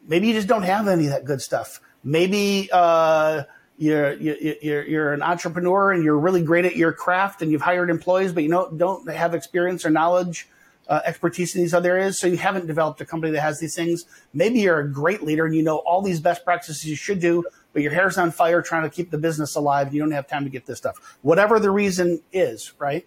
maybe 0.06 0.28
you 0.28 0.34
just 0.34 0.48
don't 0.48 0.62
have 0.62 0.86
any 0.88 1.06
of 1.06 1.10
that 1.10 1.24
good 1.24 1.40
stuff. 1.40 1.80
Maybe 2.04 2.68
uh, 2.72 3.44
you're, 3.76 4.12
you're, 4.14 4.84
you're 4.84 5.12
an 5.12 5.22
entrepreneur 5.22 5.92
and 5.92 6.04
you're 6.04 6.18
really 6.18 6.42
great 6.42 6.64
at 6.64 6.76
your 6.76 6.92
craft 6.92 7.42
and 7.42 7.50
you've 7.50 7.62
hired 7.62 7.90
employees, 7.90 8.32
but 8.32 8.42
you 8.42 8.48
know, 8.48 8.70
don't 8.70 9.08
have 9.10 9.34
experience 9.34 9.84
or 9.84 9.90
knowledge, 9.90 10.48
uh, 10.88 11.00
expertise 11.04 11.54
in 11.54 11.62
these 11.62 11.74
other 11.74 11.96
areas. 11.96 12.18
So 12.18 12.26
you 12.26 12.36
haven't 12.36 12.66
developed 12.66 13.00
a 13.00 13.04
company 13.04 13.32
that 13.32 13.40
has 13.40 13.58
these 13.58 13.74
things. 13.74 14.04
Maybe 14.32 14.60
you're 14.60 14.80
a 14.80 14.88
great 14.88 15.22
leader 15.22 15.44
and 15.44 15.54
you 15.54 15.62
know 15.62 15.78
all 15.78 16.02
these 16.02 16.20
best 16.20 16.44
practices 16.44 16.84
you 16.84 16.94
should 16.94 17.20
do, 17.20 17.44
but 17.72 17.82
your 17.82 17.92
hair's 17.92 18.16
on 18.16 18.30
fire 18.30 18.62
trying 18.62 18.84
to 18.84 18.90
keep 18.90 19.10
the 19.10 19.18
business 19.18 19.56
alive. 19.56 19.92
You 19.92 20.00
don't 20.00 20.12
have 20.12 20.28
time 20.28 20.44
to 20.44 20.50
get 20.50 20.66
this 20.66 20.78
stuff. 20.78 21.18
Whatever 21.22 21.58
the 21.58 21.70
reason 21.70 22.20
is, 22.32 22.72
right? 22.78 23.06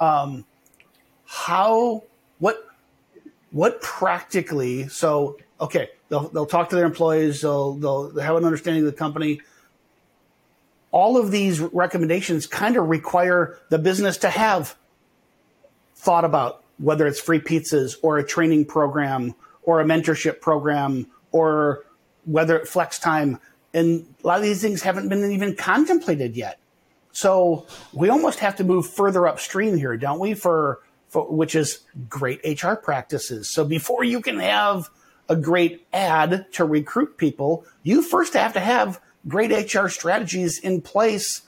Um, 0.00 0.44
how, 1.26 2.02
what, 2.40 2.66
what 3.52 3.80
practically, 3.80 4.88
so, 4.88 5.38
okay, 5.60 5.90
they'll, 6.08 6.28
they'll 6.30 6.46
talk 6.46 6.70
to 6.70 6.76
their 6.76 6.86
employees. 6.86 7.42
They'll, 7.42 7.74
they'll 7.74 8.18
have 8.18 8.34
an 8.34 8.44
understanding 8.44 8.84
of 8.84 8.90
the 8.90 8.98
company 8.98 9.40
all 10.92 11.16
of 11.16 11.30
these 11.30 11.58
recommendations 11.58 12.46
kind 12.46 12.76
of 12.76 12.88
require 12.88 13.58
the 13.70 13.78
business 13.78 14.18
to 14.18 14.30
have 14.30 14.76
thought 15.96 16.24
about 16.24 16.62
whether 16.78 17.06
it's 17.06 17.20
free 17.20 17.40
pizzas 17.40 17.96
or 18.02 18.18
a 18.18 18.24
training 18.24 18.66
program 18.66 19.34
or 19.62 19.80
a 19.80 19.84
mentorship 19.84 20.40
program 20.40 21.06
or 21.30 21.84
whether 22.24 22.56
it 22.56 22.68
flex 22.68 22.98
time. 22.98 23.40
And 23.72 24.06
a 24.22 24.26
lot 24.26 24.38
of 24.38 24.42
these 24.42 24.60
things 24.60 24.82
haven't 24.82 25.08
been 25.08 25.30
even 25.32 25.56
contemplated 25.56 26.36
yet. 26.36 26.58
So 27.12 27.66
we 27.92 28.08
almost 28.08 28.40
have 28.40 28.56
to 28.56 28.64
move 28.64 28.86
further 28.86 29.26
upstream 29.26 29.76
here, 29.76 29.96
don't 29.96 30.18
we? 30.18 30.34
For, 30.34 30.80
for 31.08 31.30
which 31.30 31.54
is 31.54 31.80
great 32.08 32.40
HR 32.62 32.74
practices. 32.74 33.52
So 33.52 33.64
before 33.64 34.04
you 34.04 34.20
can 34.20 34.38
have 34.40 34.90
a 35.28 35.36
great 35.36 35.86
ad 35.92 36.46
to 36.52 36.64
recruit 36.64 37.16
people, 37.16 37.64
you 37.82 38.02
first 38.02 38.34
have 38.34 38.54
to 38.54 38.60
have 38.60 39.00
great 39.28 39.74
HR 39.74 39.88
strategies 39.88 40.58
in 40.58 40.80
place 40.80 41.42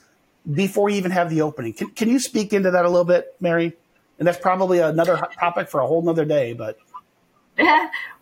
before 0.50 0.90
you 0.90 0.96
even 0.96 1.10
have 1.10 1.30
the 1.30 1.42
opening. 1.42 1.72
Can, 1.72 1.90
can 1.90 2.08
you 2.08 2.18
speak 2.18 2.52
into 2.52 2.70
that 2.70 2.84
a 2.84 2.88
little 2.88 3.04
bit, 3.04 3.34
Mary? 3.40 3.72
And 4.18 4.28
that's 4.28 4.38
probably 4.38 4.78
another 4.78 5.20
topic 5.38 5.68
for 5.68 5.80
a 5.80 5.86
whole 5.86 6.02
nother 6.02 6.24
day, 6.24 6.52
but. 6.52 6.78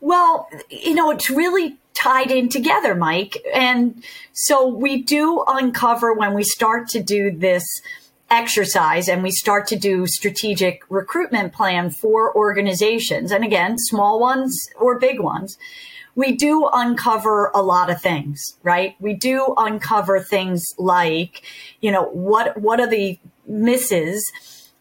well, 0.00 0.48
you 0.70 0.94
know, 0.94 1.10
it's 1.10 1.30
really 1.30 1.76
tied 1.94 2.30
in 2.30 2.48
together, 2.48 2.94
Mike. 2.94 3.38
And 3.54 4.02
so 4.32 4.66
we 4.66 5.02
do 5.02 5.44
uncover 5.46 6.12
when 6.12 6.34
we 6.34 6.42
start 6.44 6.88
to 6.90 7.02
do 7.02 7.30
this 7.30 7.64
exercise 8.30 9.08
and 9.08 9.22
we 9.22 9.30
start 9.30 9.66
to 9.68 9.76
do 9.76 10.06
strategic 10.06 10.82
recruitment 10.88 11.52
plan 11.52 11.90
for 11.90 12.34
organizations. 12.34 13.30
And 13.30 13.44
again, 13.44 13.76
small 13.78 14.18
ones 14.18 14.58
or 14.76 14.98
big 14.98 15.20
ones 15.20 15.58
we 16.14 16.32
do 16.32 16.68
uncover 16.72 17.50
a 17.54 17.62
lot 17.62 17.90
of 17.90 18.00
things, 18.00 18.56
right? 18.62 18.94
We 19.00 19.14
do 19.14 19.54
uncover 19.56 20.20
things 20.20 20.64
like, 20.78 21.42
you 21.80 21.90
know, 21.90 22.04
what, 22.04 22.60
what 22.60 22.80
are 22.80 22.86
the 22.86 23.18
misses 23.46 24.22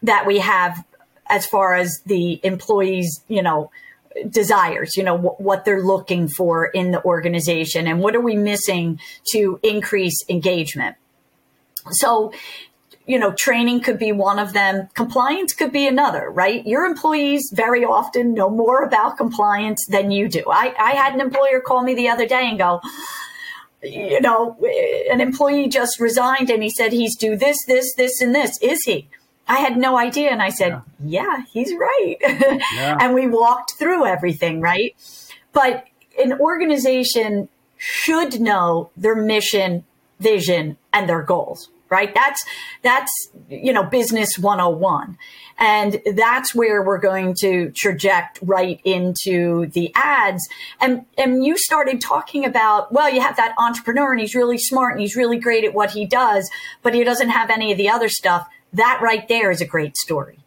that 0.02 0.26
we 0.26 0.38
have 0.38 0.84
as 1.28 1.46
far 1.46 1.74
as 1.74 2.02
the 2.04 2.40
employees, 2.44 3.22
you 3.28 3.42
know, 3.42 3.70
desires, 4.28 4.96
you 4.96 5.02
know, 5.02 5.16
w- 5.16 5.36
what 5.38 5.64
they're 5.64 5.82
looking 5.82 6.28
for 6.28 6.66
in 6.66 6.90
the 6.90 7.02
organization 7.04 7.86
and 7.86 8.00
what 8.00 8.14
are 8.14 8.20
we 8.20 8.36
missing 8.36 9.00
to 9.32 9.58
increase 9.62 10.16
engagement. 10.28 10.96
So 11.90 12.32
you 13.06 13.18
know, 13.18 13.32
training 13.32 13.80
could 13.80 13.98
be 13.98 14.12
one 14.12 14.38
of 14.38 14.52
them. 14.52 14.88
Compliance 14.94 15.52
could 15.52 15.72
be 15.72 15.86
another, 15.86 16.30
right? 16.30 16.64
Your 16.66 16.84
employees 16.84 17.50
very 17.52 17.84
often 17.84 18.32
know 18.32 18.48
more 18.48 18.82
about 18.82 19.16
compliance 19.16 19.84
than 19.88 20.10
you 20.10 20.28
do. 20.28 20.44
I, 20.46 20.74
I 20.78 20.92
had 20.92 21.14
an 21.14 21.20
employer 21.20 21.60
call 21.60 21.82
me 21.82 21.94
the 21.94 22.08
other 22.08 22.26
day 22.26 22.48
and 22.48 22.58
go, 22.58 22.80
you 23.82 24.20
know, 24.20 24.56
an 25.10 25.20
employee 25.20 25.68
just 25.68 25.98
resigned 25.98 26.48
and 26.50 26.62
he 26.62 26.70
said 26.70 26.92
he's 26.92 27.16
do 27.16 27.36
this, 27.36 27.56
this, 27.66 27.92
this, 27.96 28.20
and 28.20 28.34
this. 28.34 28.56
Is 28.62 28.84
he? 28.84 29.08
I 29.48 29.56
had 29.56 29.76
no 29.76 29.98
idea. 29.98 30.30
And 30.30 30.40
I 30.40 30.50
said, 30.50 30.80
yeah, 31.04 31.24
yeah 31.24 31.44
he's 31.52 31.72
right. 31.74 32.16
Yeah. 32.74 32.98
and 33.00 33.14
we 33.14 33.26
walked 33.26 33.72
through 33.78 34.06
everything, 34.06 34.60
right? 34.60 34.94
But 35.52 35.86
an 36.22 36.38
organization 36.38 37.48
should 37.76 38.40
know 38.40 38.90
their 38.96 39.16
mission, 39.16 39.84
vision, 40.20 40.76
and 40.92 41.08
their 41.08 41.22
goals 41.22 41.68
right? 41.92 42.12
That's, 42.14 42.42
that's, 42.80 43.28
you 43.50 43.72
know, 43.72 43.84
business 43.84 44.38
101. 44.38 45.18
And 45.58 46.00
that's 46.14 46.54
where 46.54 46.82
we're 46.82 46.98
going 46.98 47.34
to 47.40 47.70
traject 47.76 48.38
right 48.40 48.80
into 48.82 49.66
the 49.66 49.92
ads. 49.94 50.48
And, 50.80 51.04
and 51.18 51.44
you 51.44 51.58
started 51.58 52.00
talking 52.00 52.46
about, 52.46 52.90
well, 52.92 53.12
you 53.12 53.20
have 53.20 53.36
that 53.36 53.54
entrepreneur 53.58 54.10
and 54.10 54.20
he's 54.20 54.34
really 54.34 54.56
smart 54.56 54.92
and 54.92 55.02
he's 55.02 55.14
really 55.14 55.38
great 55.38 55.64
at 55.64 55.74
what 55.74 55.90
he 55.90 56.06
does, 56.06 56.50
but 56.82 56.94
he 56.94 57.04
doesn't 57.04 57.28
have 57.28 57.50
any 57.50 57.70
of 57.70 57.76
the 57.76 57.90
other 57.90 58.08
stuff. 58.08 58.48
That 58.72 59.00
right 59.02 59.28
there 59.28 59.50
is 59.50 59.60
a 59.60 59.66
great 59.66 59.98
story. 59.98 60.38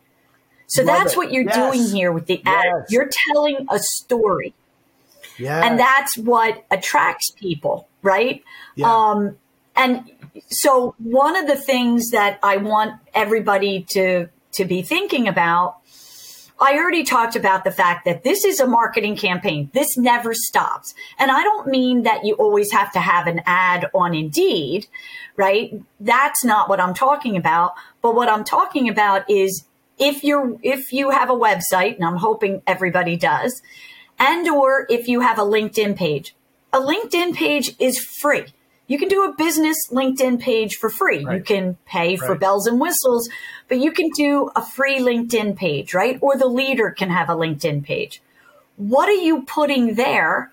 So 0.65 0.81
Love 0.81 0.97
that's 0.97 1.13
it. 1.13 1.17
what 1.17 1.31
you're 1.31 1.43
yes. 1.43 1.55
doing 1.55 1.87
here 1.95 2.11
with 2.11 2.25
the 2.25 2.41
ad. 2.43 2.65
Yes. 2.65 2.91
You're 2.91 3.09
telling 3.33 3.67
a 3.69 3.77
story. 3.79 4.55
Yeah. 5.37 5.63
And 5.63 5.79
that's 5.79 6.17
what 6.17 6.65
attracts 6.71 7.29
people, 7.29 7.87
right? 8.01 8.43
Yeah. 8.75 8.91
Um, 8.91 9.37
and 9.75 10.09
so 10.49 10.95
one 10.97 11.35
of 11.35 11.47
the 11.47 11.55
things 11.55 12.11
that 12.11 12.39
I 12.43 12.57
want 12.57 12.99
everybody 13.13 13.85
to, 13.91 14.27
to 14.53 14.65
be 14.65 14.81
thinking 14.81 15.27
about, 15.27 15.77
I 16.59 16.77
already 16.77 17.03
talked 17.03 17.35
about 17.35 17.65
the 17.65 17.71
fact 17.71 18.05
that 18.05 18.23
this 18.23 18.45
is 18.45 18.59
a 18.59 18.67
marketing 18.67 19.17
campaign. 19.17 19.69
This 19.73 19.97
never 19.97 20.33
stops. 20.33 20.93
And 21.19 21.29
I 21.29 21.43
don't 21.43 21.67
mean 21.67 22.03
that 22.03 22.23
you 22.23 22.35
always 22.35 22.71
have 22.71 22.93
to 22.93 22.99
have 22.99 23.27
an 23.27 23.41
ad 23.45 23.89
on 23.93 24.13
Indeed, 24.13 24.87
right? 25.35 25.73
That's 25.99 26.45
not 26.45 26.69
what 26.69 26.79
I'm 26.79 26.93
talking 26.93 27.35
about. 27.35 27.73
But 28.01 28.15
what 28.15 28.29
I'm 28.29 28.45
talking 28.45 28.87
about 28.87 29.29
is 29.29 29.65
if 29.97 30.23
you're, 30.23 30.57
if 30.63 30.93
you 30.93 31.09
have 31.09 31.29
a 31.29 31.33
website, 31.33 31.95
and 31.95 32.05
I'm 32.05 32.17
hoping 32.17 32.61
everybody 32.65 33.17
does, 33.17 33.61
and 34.17 34.47
or 34.47 34.85
if 34.89 35.09
you 35.09 35.21
have 35.21 35.37
a 35.37 35.43
LinkedIn 35.43 35.97
page, 35.97 36.35
a 36.71 36.79
LinkedIn 36.79 37.35
page 37.35 37.75
is 37.79 37.99
free. 37.99 38.45
You 38.87 38.99
can 38.99 39.07
do 39.07 39.23
a 39.23 39.33
business 39.33 39.77
LinkedIn 39.91 40.39
page 40.39 40.75
for 40.75 40.89
free. 40.89 41.25
Right. 41.25 41.37
You 41.37 41.43
can 41.43 41.77
pay 41.85 42.15
for 42.15 42.29
Right. 42.31 42.39
bells 42.39 42.67
and 42.67 42.79
whistles, 42.79 43.27
but 43.67 43.79
you 43.79 43.91
can 43.91 44.09
do 44.15 44.51
a 44.55 44.63
free 44.63 44.99
LinkedIn 44.99 45.55
page, 45.55 45.93
right? 45.93 46.19
Or 46.21 46.37
the 46.37 46.47
leader 46.47 46.91
can 46.91 47.09
have 47.09 47.29
a 47.29 47.35
LinkedIn 47.35 47.83
page. 47.83 48.21
What 48.77 49.09
are 49.09 49.13
you 49.13 49.41
putting 49.43 49.95
there 49.95 50.51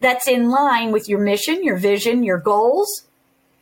that's 0.00 0.26
in 0.26 0.50
line 0.50 0.90
with 0.92 1.08
your 1.08 1.20
mission, 1.20 1.62
your 1.62 1.76
vision, 1.76 2.24
your 2.24 2.38
goals, 2.38 3.04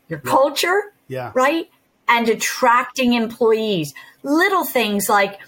your 0.08 0.20
culture, 0.20 0.92
Yeah. 1.08 1.30
right? 1.34 1.68
And 2.08 2.28
attracting 2.28 3.12
employees. 3.12 3.92
Little 4.22 4.64
things 4.64 5.08
like 5.08 5.38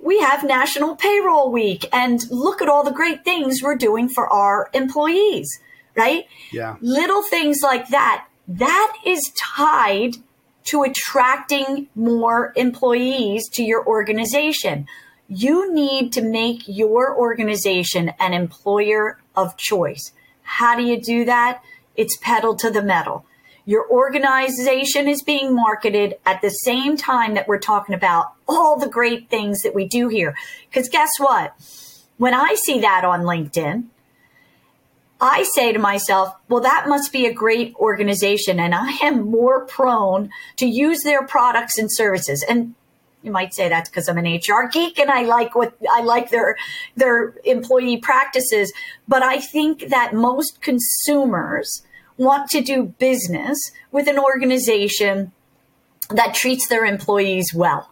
we 0.00 0.18
have 0.20 0.42
National 0.42 0.96
Payroll 0.96 1.52
Week 1.52 1.88
and 1.92 2.20
look 2.30 2.60
at 2.60 2.68
all 2.68 2.82
the 2.82 2.90
great 2.90 3.24
things 3.24 3.62
we're 3.62 3.76
doing 3.76 4.08
for 4.08 4.28
our 4.32 4.68
employees, 4.72 5.60
right? 5.96 6.26
Yeah. 6.52 6.76
Little 6.80 7.22
things 7.22 7.58
like 7.62 7.88
that. 7.88 8.26
That 8.48 8.96
is 9.04 9.32
tied 9.36 10.16
to 10.64 10.82
attracting 10.82 11.88
more 11.94 12.52
employees 12.56 13.48
to 13.50 13.62
your 13.62 13.86
organization. 13.86 14.86
You 15.28 15.72
need 15.72 16.12
to 16.12 16.22
make 16.22 16.62
your 16.66 17.16
organization 17.16 18.12
an 18.20 18.32
employer 18.32 19.18
of 19.34 19.56
choice. 19.56 20.12
How 20.42 20.76
do 20.76 20.82
you 20.82 21.00
do 21.00 21.24
that? 21.24 21.62
It's 21.96 22.16
pedal 22.20 22.54
to 22.56 22.70
the 22.70 22.82
metal. 22.82 23.24
Your 23.64 23.88
organization 23.88 25.08
is 25.08 25.22
being 25.22 25.54
marketed 25.54 26.16
at 26.26 26.42
the 26.42 26.50
same 26.50 26.96
time 26.96 27.34
that 27.34 27.46
we're 27.46 27.58
talking 27.58 27.94
about 27.94 28.34
all 28.48 28.78
the 28.78 28.88
great 28.88 29.30
things 29.30 29.62
that 29.62 29.74
we 29.74 29.86
do 29.86 30.08
here. 30.08 30.34
Because 30.68 30.88
guess 30.88 31.10
what? 31.18 31.54
When 32.18 32.34
I 32.34 32.54
see 32.54 32.80
that 32.80 33.04
on 33.04 33.22
LinkedIn, 33.22 33.84
I 35.22 35.44
say 35.54 35.72
to 35.72 35.78
myself, 35.78 36.34
well, 36.48 36.60
that 36.62 36.88
must 36.88 37.12
be 37.12 37.26
a 37.26 37.32
great 37.32 37.76
organization. 37.76 38.58
And 38.58 38.74
I 38.74 38.90
am 39.02 39.30
more 39.30 39.64
prone 39.66 40.30
to 40.56 40.66
use 40.66 41.02
their 41.04 41.24
products 41.24 41.78
and 41.78 41.88
services. 41.90 42.44
And 42.46 42.74
you 43.22 43.30
might 43.30 43.54
say 43.54 43.68
that's 43.68 43.88
because 43.88 44.08
I'm 44.08 44.18
an 44.18 44.26
HR 44.26 44.68
geek 44.70 44.98
and 44.98 45.12
I 45.12 45.22
like 45.22 45.54
what 45.54 45.74
I 45.88 46.02
like 46.02 46.30
their 46.30 46.56
their 46.96 47.36
employee 47.44 47.98
practices. 47.98 48.72
But 49.06 49.22
I 49.22 49.38
think 49.38 49.90
that 49.90 50.12
most 50.12 50.60
consumers 50.60 51.84
want 52.16 52.50
to 52.50 52.60
do 52.60 52.86
business 52.98 53.70
with 53.92 54.08
an 54.08 54.18
organization 54.18 55.30
that 56.10 56.34
treats 56.34 56.66
their 56.66 56.84
employees 56.84 57.54
well. 57.54 57.88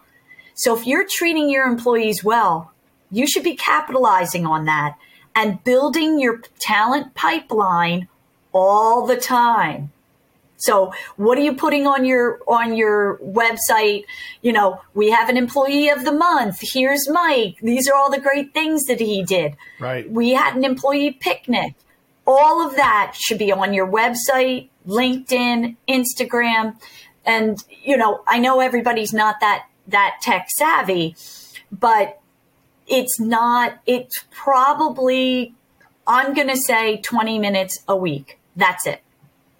So 0.53 0.77
if 0.77 0.85
you're 0.85 1.07
treating 1.09 1.49
your 1.49 1.65
employees 1.65 2.25
well, 2.25 2.73
you 3.09 3.25
should 3.25 3.43
be 3.43 3.55
capitalizing 3.55 4.45
on 4.45 4.65
that 4.65 4.97
and 5.35 5.63
building 5.63 6.19
your 6.19 6.41
talent 6.59 7.13
pipeline 7.15 8.07
all 8.53 9.05
the 9.05 9.17
time. 9.17 9.91
So 10.61 10.93
what 11.15 11.37
are 11.39 11.41
you 11.41 11.53
putting 11.53 11.87
on 11.87 12.05
your 12.05 12.39
on 12.47 12.75
your 12.75 13.17
website? 13.17 14.05
You 14.41 14.53
know, 14.53 14.81
we 14.93 15.09
have 15.09 15.27
an 15.27 15.35
employee 15.35 15.89
of 15.89 16.05
the 16.05 16.11
month. 16.11 16.59
Here's 16.61 17.09
Mike. 17.09 17.57
These 17.63 17.89
are 17.89 17.95
all 17.95 18.11
the 18.11 18.19
great 18.19 18.53
things 18.53 18.85
that 18.85 18.99
he 18.99 19.23
did. 19.23 19.55
Right. 19.79 20.09
We 20.09 20.31
had 20.31 20.55
an 20.55 20.63
employee 20.63 21.11
picnic. 21.11 21.73
All 22.27 22.65
of 22.65 22.75
that 22.75 23.15
should 23.15 23.39
be 23.39 23.51
on 23.51 23.73
your 23.73 23.87
website, 23.87 24.69
LinkedIn, 24.87 25.77
Instagram. 25.89 26.75
And 27.25 27.63
you 27.83 27.97
know, 27.97 28.23
I 28.27 28.37
know 28.37 28.59
everybody's 28.59 29.13
not 29.13 29.39
that 29.39 29.65
that 29.87 30.17
tech 30.21 30.47
savvy, 30.55 31.15
but 31.71 32.20
it's 32.91 33.19
not 33.19 33.79
it's 33.87 34.25
probably 34.29 35.55
I'm 36.05 36.33
going 36.33 36.49
to 36.49 36.57
say 36.57 36.97
20 36.97 37.39
minutes 37.39 37.83
a 37.87 37.95
week. 37.95 38.39
That's 38.55 38.85
it. 38.85 39.01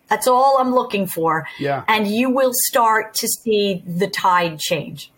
That's 0.09 0.27
all 0.27 0.57
I'm 0.59 0.73
looking 0.73 1.07
for. 1.07 1.47
Yeah. 1.57 1.85
And 1.87 2.07
you 2.07 2.29
will 2.29 2.51
start 2.53 3.13
to 3.15 3.27
see 3.27 3.81
the 3.87 4.07
tide 4.07 4.59
change. 4.59 5.11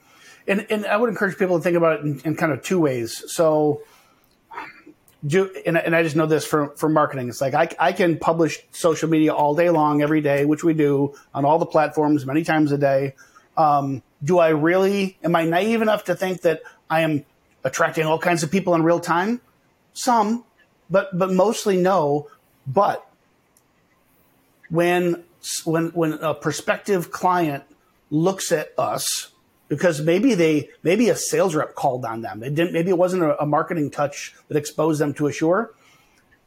And, 0.48 0.68
and 0.70 0.86
I 0.86 0.98
would 0.98 1.10
encourage 1.10 1.38
people 1.38 1.58
to 1.58 1.64
think 1.64 1.76
about 1.76 2.00
it 2.00 2.06
in, 2.06 2.22
in 2.26 2.36
kind 2.36 2.52
of 2.52 2.62
two 2.62 2.80
ways. 2.80 3.24
So, 3.34 3.82
do, 5.26 5.50
and, 5.66 5.78
and 5.78 5.96
I 5.96 6.04
just 6.04 6.16
know 6.16 6.28
this 6.28 6.46
for, 6.46 6.76
for 6.76 6.90
marketing. 6.90 7.30
It's 7.30 7.42
like 7.42 7.56
I, 7.56 7.70
I 7.80 7.94
can 7.94 8.20
publish 8.20 8.60
social 8.72 9.10
media 9.10 9.34
all 9.34 9.56
day 9.56 9.70
long, 9.70 10.04
every 10.04 10.22
day, 10.22 10.46
which 10.46 10.64
we 10.64 10.74
do 10.74 11.16
on 11.34 11.46
all 11.46 11.58
the 11.58 11.66
platforms 11.66 12.26
many 12.26 12.44
times 12.44 12.72
a 12.72 12.78
day. 12.78 13.16
Um, 13.58 14.04
do 14.24 14.38
I 14.38 14.50
really, 14.50 15.18
am 15.24 15.36
I 15.36 15.46
naive 15.46 15.82
enough 15.82 16.04
to 16.06 16.16
think 16.16 16.42
that 16.42 16.62
I 16.90 17.02
am 17.02 17.26
attracting 17.64 18.06
all 18.06 18.20
kinds 18.20 18.44
of 18.44 18.52
people 18.52 18.76
in 18.76 18.84
real 18.84 19.00
time? 19.00 19.42
Some, 19.94 20.46
but, 20.90 21.18
but 21.18 21.32
mostly 21.32 21.78
no. 21.78 22.30
But 22.66 23.08
when, 24.70 25.24
when, 25.66 25.88
when 25.90 26.14
a 26.14 26.34
prospective 26.34 27.12
client 27.12 27.64
looks 28.10 28.52
at 28.52 28.74
us, 28.78 29.34
because 29.74 30.02
maybe 30.02 30.36
they 30.36 30.70
maybe 30.84 31.10
a 31.10 31.16
sales 31.16 31.56
rep 31.56 31.76
called 31.76 32.06
on 32.06 32.22
them. 32.22 32.42
Didn't 32.42 32.74
maybe 32.74 32.90
it 32.90 32.98
wasn't 32.98 33.24
a, 33.24 33.42
a, 33.42 33.46
marketing 33.46 33.90
touch 33.90 34.36
that 34.48 34.58
exposed 34.58 35.02
them 35.02 35.14
to 35.16 35.28
Assure. 35.28 35.74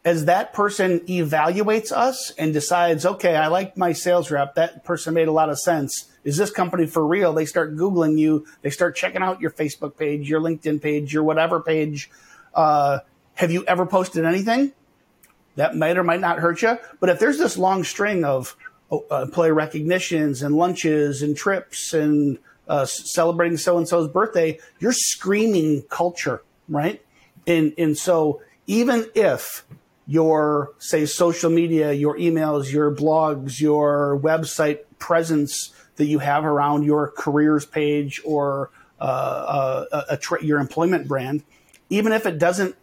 As 0.05 0.27
that 0.27 0.53
person 0.53 1.01
evaluates 1.01 1.91
us 1.91 2.33
and 2.39 2.53
decides, 2.53 3.05
okay, 3.05 3.35
I 3.35 3.49
like 3.49 3.77
my 3.77 3.93
sales 3.93 4.31
rep. 4.31 4.55
That 4.55 4.85
person 4.85 5.15
made 5.15 5.27
a 5.27 5.33
lot 5.33 5.51
of 5.51 5.59
sense. 5.59 6.09
Is 6.27 6.37
this 6.37 6.51
company 6.51 6.87
for 6.87 7.07
real? 7.07 7.33
They 7.33 7.47
start 7.47 7.77
Googling 7.77 8.19
you. 8.19 8.47
They 8.63 8.71
start 8.71 8.97
checking 8.97 9.23
out 9.23 9.41
your 9.41 9.53
Facebook 9.53 9.97
page, 9.97 10.29
your 10.29 10.41
LinkedIn 10.41 10.83
page, 10.83 11.15
your 11.15 11.23
whatever 11.23 11.61
page. 11.61 12.11
Uh, 12.53 12.99
have 13.35 13.53
you 13.53 13.65
ever 13.67 13.87
posted 13.87 14.25
anything? 14.25 14.73
That 15.55 15.77
might 15.77 15.97
or 15.97 16.03
might 16.03 16.21
not 16.21 16.41
hurt 16.41 16.63
you. 16.63 16.79
But 16.99 17.11
if 17.11 17.21
there's 17.21 17.39
this 17.39 17.57
long 17.57 17.85
string 17.85 18.25
of 18.25 18.57
uh, 18.91 19.23
employee 19.23 19.53
recognitions 19.53 20.43
and 20.43 20.57
lunches 20.57 21.23
and 21.23 21.37
trips 21.37 21.95
and 21.95 22.39
uh, 22.67 22.87
celebrating 22.87 23.57
so 23.57 23.79
and 23.79 23.89
so's 23.89 24.09
birthday, 24.09 24.59
you're 24.81 24.93
screaming 24.93 25.83
culture, 25.83 26.43
right? 26.69 27.01
And 27.47 27.73
and 27.79 27.97
so 27.97 28.43
even 28.67 29.07
if 29.15 29.65
your 30.09 30.73
say 30.79 31.07
social 31.07 31.51
media, 31.51 31.93
your 31.93 32.19
emails, 32.19 32.73
your 32.73 32.93
blogs, 32.93 33.61
your 33.61 34.19
website 34.19 34.81
presence 34.99 35.73
that 35.97 36.07
you 36.07 36.19
have 36.19 36.45
around 36.45 36.85
your 36.85 37.13
careers 37.17 37.67
page 37.67 38.21
or 38.25 38.71
uh, 39.01 39.85
a, 39.93 40.05
a 40.11 40.17
tra- 40.17 40.45
your 40.45 40.59
employment 40.59 41.09
brand, 41.09 41.43
even 41.91 42.13
if 42.13 42.27
it 42.27 42.39
doesn't 42.39 42.77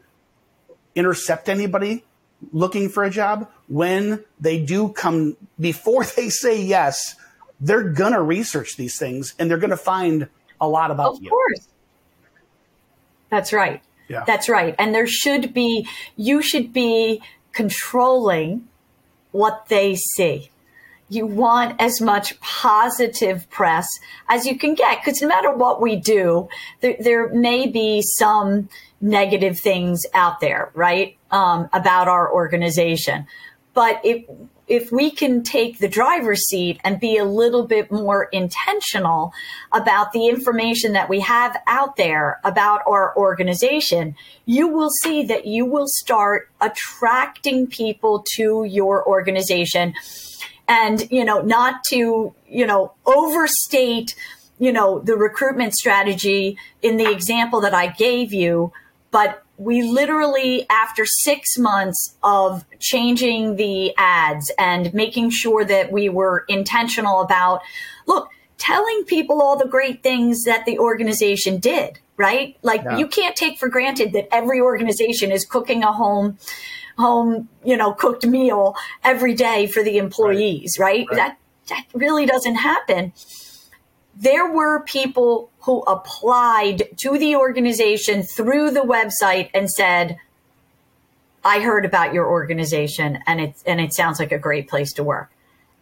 intercept 0.95 1.49
anybody 1.49 2.03
looking 2.51 2.89
for 2.89 3.03
a 3.03 3.09
job, 3.09 3.49
when 3.67 4.23
they 4.39 4.59
do 4.59 4.89
come 4.89 5.37
before 5.59 6.03
they 6.15 6.29
say 6.29 6.61
yes, 6.61 7.15
they're 7.59 7.83
gonna 7.83 8.21
research 8.21 8.75
these 8.75 8.97
things 8.97 9.33
and 9.39 9.49
they're 9.49 9.57
gonna 9.57 9.77
find 9.77 10.27
a 10.59 10.67
lot 10.67 10.91
about 10.91 11.15
of 11.15 11.21
you. 11.21 11.27
Of 11.27 11.31
course. 11.31 11.67
That's 13.29 13.53
right. 13.53 13.81
Yeah. 14.07 14.23
That's 14.25 14.47
right. 14.49 14.75
And 14.77 14.93
there 14.93 15.07
should 15.07 15.53
be, 15.53 15.87
you 16.15 16.41
should 16.41 16.71
be 16.71 17.21
controlling 17.51 18.67
what 19.31 19.67
they 19.69 19.95
see. 19.95 20.51
You 21.09 21.25
want 21.27 21.79
as 21.79 22.01
much 22.01 22.39
positive 22.39 23.49
press 23.49 23.87
as 24.29 24.45
you 24.45 24.57
can 24.57 24.73
get 24.73 25.03
because 25.03 25.21
no 25.21 25.27
matter 25.27 25.51
what 25.51 25.81
we 25.81 25.95
do, 25.95 26.49
there, 26.81 26.95
there, 26.99 27.29
may 27.29 27.67
be 27.67 28.01
some 28.01 28.69
negative 29.01 29.59
things 29.59 30.05
out 30.13 30.39
there, 30.39 30.71
right? 30.73 31.17
Um, 31.29 31.69
about 31.73 32.07
our 32.07 32.33
organization. 32.33 33.27
But 33.73 33.99
if, 34.03 34.23
if 34.67 34.91
we 34.91 35.11
can 35.11 35.43
take 35.43 35.79
the 35.79 35.87
driver's 35.87 36.47
seat 36.47 36.79
and 36.83 36.99
be 36.99 37.17
a 37.17 37.25
little 37.25 37.67
bit 37.67 37.91
more 37.91 38.25
intentional 38.31 39.33
about 39.71 40.13
the 40.13 40.27
information 40.27 40.93
that 40.93 41.09
we 41.09 41.19
have 41.19 41.57
out 41.67 41.95
there 41.95 42.39
about 42.43 42.81
our 42.87 43.15
organization, 43.17 44.15
you 44.45 44.67
will 44.67 44.89
see 45.01 45.23
that 45.25 45.45
you 45.45 45.65
will 45.65 45.87
start 45.87 46.49
attracting 46.61 47.67
people 47.67 48.23
to 48.35 48.63
your 48.63 49.05
organization 49.07 49.93
and, 50.67 51.09
you 51.11 51.25
know, 51.25 51.41
not 51.41 51.83
to, 51.89 52.33
you 52.47 52.65
know, 52.65 52.93
overstate, 53.05 54.15
you 54.59 54.71
know, 54.71 54.99
the 54.99 55.15
recruitment 55.15 55.73
strategy 55.73 56.57
in 56.81 56.97
the 56.97 57.11
example 57.11 57.61
that 57.61 57.73
I 57.73 57.87
gave 57.87 58.33
you, 58.33 58.71
but 59.11 59.43
we 59.57 59.83
literally, 59.83 60.67
after 60.69 61.05
six 61.05 61.57
months 61.57 62.15
of 62.23 62.65
changing 62.79 63.55
the 63.55 63.93
ads 63.97 64.51
and 64.57 64.93
making 64.93 65.29
sure 65.29 65.63
that 65.63 65.91
we 65.91 66.09
were 66.09 66.45
intentional 66.47 67.21
about, 67.21 67.61
look, 68.07 68.29
telling 68.57 69.03
people 69.05 69.41
all 69.41 69.57
the 69.57 69.67
great 69.67 70.01
things 70.01 70.43
that 70.43 70.65
the 70.65 70.79
organization 70.79 71.59
did, 71.59 71.99
right? 72.17 72.57
Like 72.61 72.83
yeah. 72.83 72.97
you 72.97 73.07
can't 73.07 73.35
take 73.35 73.57
for 73.59 73.69
granted 73.69 74.13
that 74.13 74.33
every 74.33 74.61
organization 74.61 75.31
is 75.31 75.45
cooking 75.45 75.83
a 75.83 75.91
home, 75.91 76.37
home, 76.97 77.49
you 77.63 77.77
know, 77.77 77.93
cooked 77.93 78.25
meal 78.25 78.75
every 79.03 79.33
day 79.33 79.67
for 79.67 79.83
the 79.83 79.97
employees, 79.97 80.77
right? 80.79 81.05
right? 81.09 81.17
That, 81.17 81.37
that 81.69 81.85
really 81.93 82.25
doesn't 82.25 82.55
happen 82.55 83.13
there 84.15 84.51
were 84.51 84.81
people 84.81 85.49
who 85.61 85.81
applied 85.81 86.89
to 86.97 87.17
the 87.17 87.35
organization 87.35 88.23
through 88.23 88.71
the 88.71 88.81
website 88.81 89.49
and 89.53 89.69
said, 89.69 90.17
I 91.43 91.59
heard 91.59 91.85
about 91.85 92.13
your 92.13 92.27
organization 92.27 93.19
and 93.25 93.41
it, 93.41 93.55
and 93.65 93.81
it 93.81 93.93
sounds 93.93 94.19
like 94.19 94.31
a 94.31 94.37
great 94.37 94.69
place 94.69 94.93
to 94.93 95.03
work. 95.03 95.31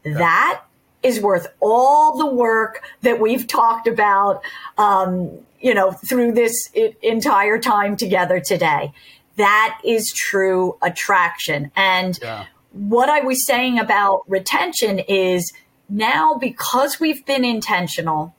Yeah. 0.03 0.13
That 0.17 0.63
is 1.03 1.19
worth 1.19 1.47
all 1.59 2.17
the 2.17 2.25
work 2.25 2.83
that 3.01 3.19
we've 3.19 3.47
talked 3.47 3.87
about, 3.87 4.41
um, 4.77 5.39
you 5.59 5.73
know, 5.73 5.91
through 5.91 6.31
this 6.33 6.69
entire 7.01 7.59
time 7.59 7.97
together 7.97 8.39
today. 8.39 8.93
That 9.37 9.79
is 9.83 10.11
true 10.15 10.77
attraction. 10.81 11.71
And 11.75 12.19
yeah. 12.21 12.45
what 12.71 13.09
I 13.09 13.21
was 13.21 13.45
saying 13.45 13.79
about 13.79 14.23
retention 14.29 14.99
is 14.99 15.51
now 15.89 16.35
because 16.35 16.99
we've 16.99 17.25
been 17.25 17.45
intentional, 17.45 18.35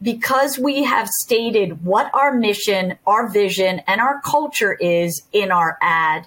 because 0.00 0.58
we 0.58 0.84
have 0.84 1.08
stated 1.08 1.84
what 1.84 2.10
our 2.14 2.32
mission, 2.32 2.98
our 3.06 3.28
vision, 3.28 3.80
and 3.86 4.00
our 4.00 4.20
culture 4.20 4.74
is 4.74 5.22
in 5.32 5.50
our 5.50 5.78
ad, 5.80 6.26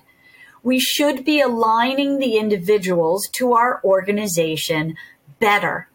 we 0.63 0.79
should 0.79 1.23
be 1.23 1.39
aligning 1.39 2.19
the 2.19 2.37
individuals 2.37 3.27
to 3.33 3.53
our 3.53 3.79
organization 3.83 4.95
better. 5.39 5.87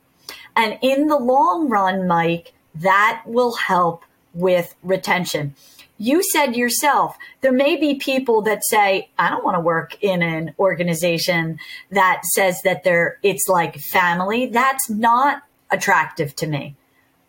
And 0.56 0.78
in 0.82 1.08
the 1.08 1.18
long 1.18 1.68
run, 1.68 2.06
Mike, 2.06 2.52
that 2.74 3.22
will 3.26 3.54
help 3.54 4.04
with 4.34 4.74
retention. 4.82 5.54
You 6.02 6.20
said 6.32 6.56
yourself, 6.56 7.16
there 7.42 7.52
may 7.52 7.76
be 7.76 7.94
people 7.94 8.42
that 8.42 8.64
say, 8.64 9.08
I 9.20 9.30
don't 9.30 9.44
want 9.44 9.54
to 9.54 9.60
work 9.60 9.96
in 10.02 10.20
an 10.20 10.52
organization 10.58 11.60
that 11.92 12.22
says 12.34 12.60
that 12.64 12.82
they're, 12.82 13.20
it's 13.22 13.46
like 13.46 13.76
family. 13.78 14.46
That's 14.46 14.90
not 14.90 15.44
attractive 15.70 16.34
to 16.36 16.48
me. 16.48 16.74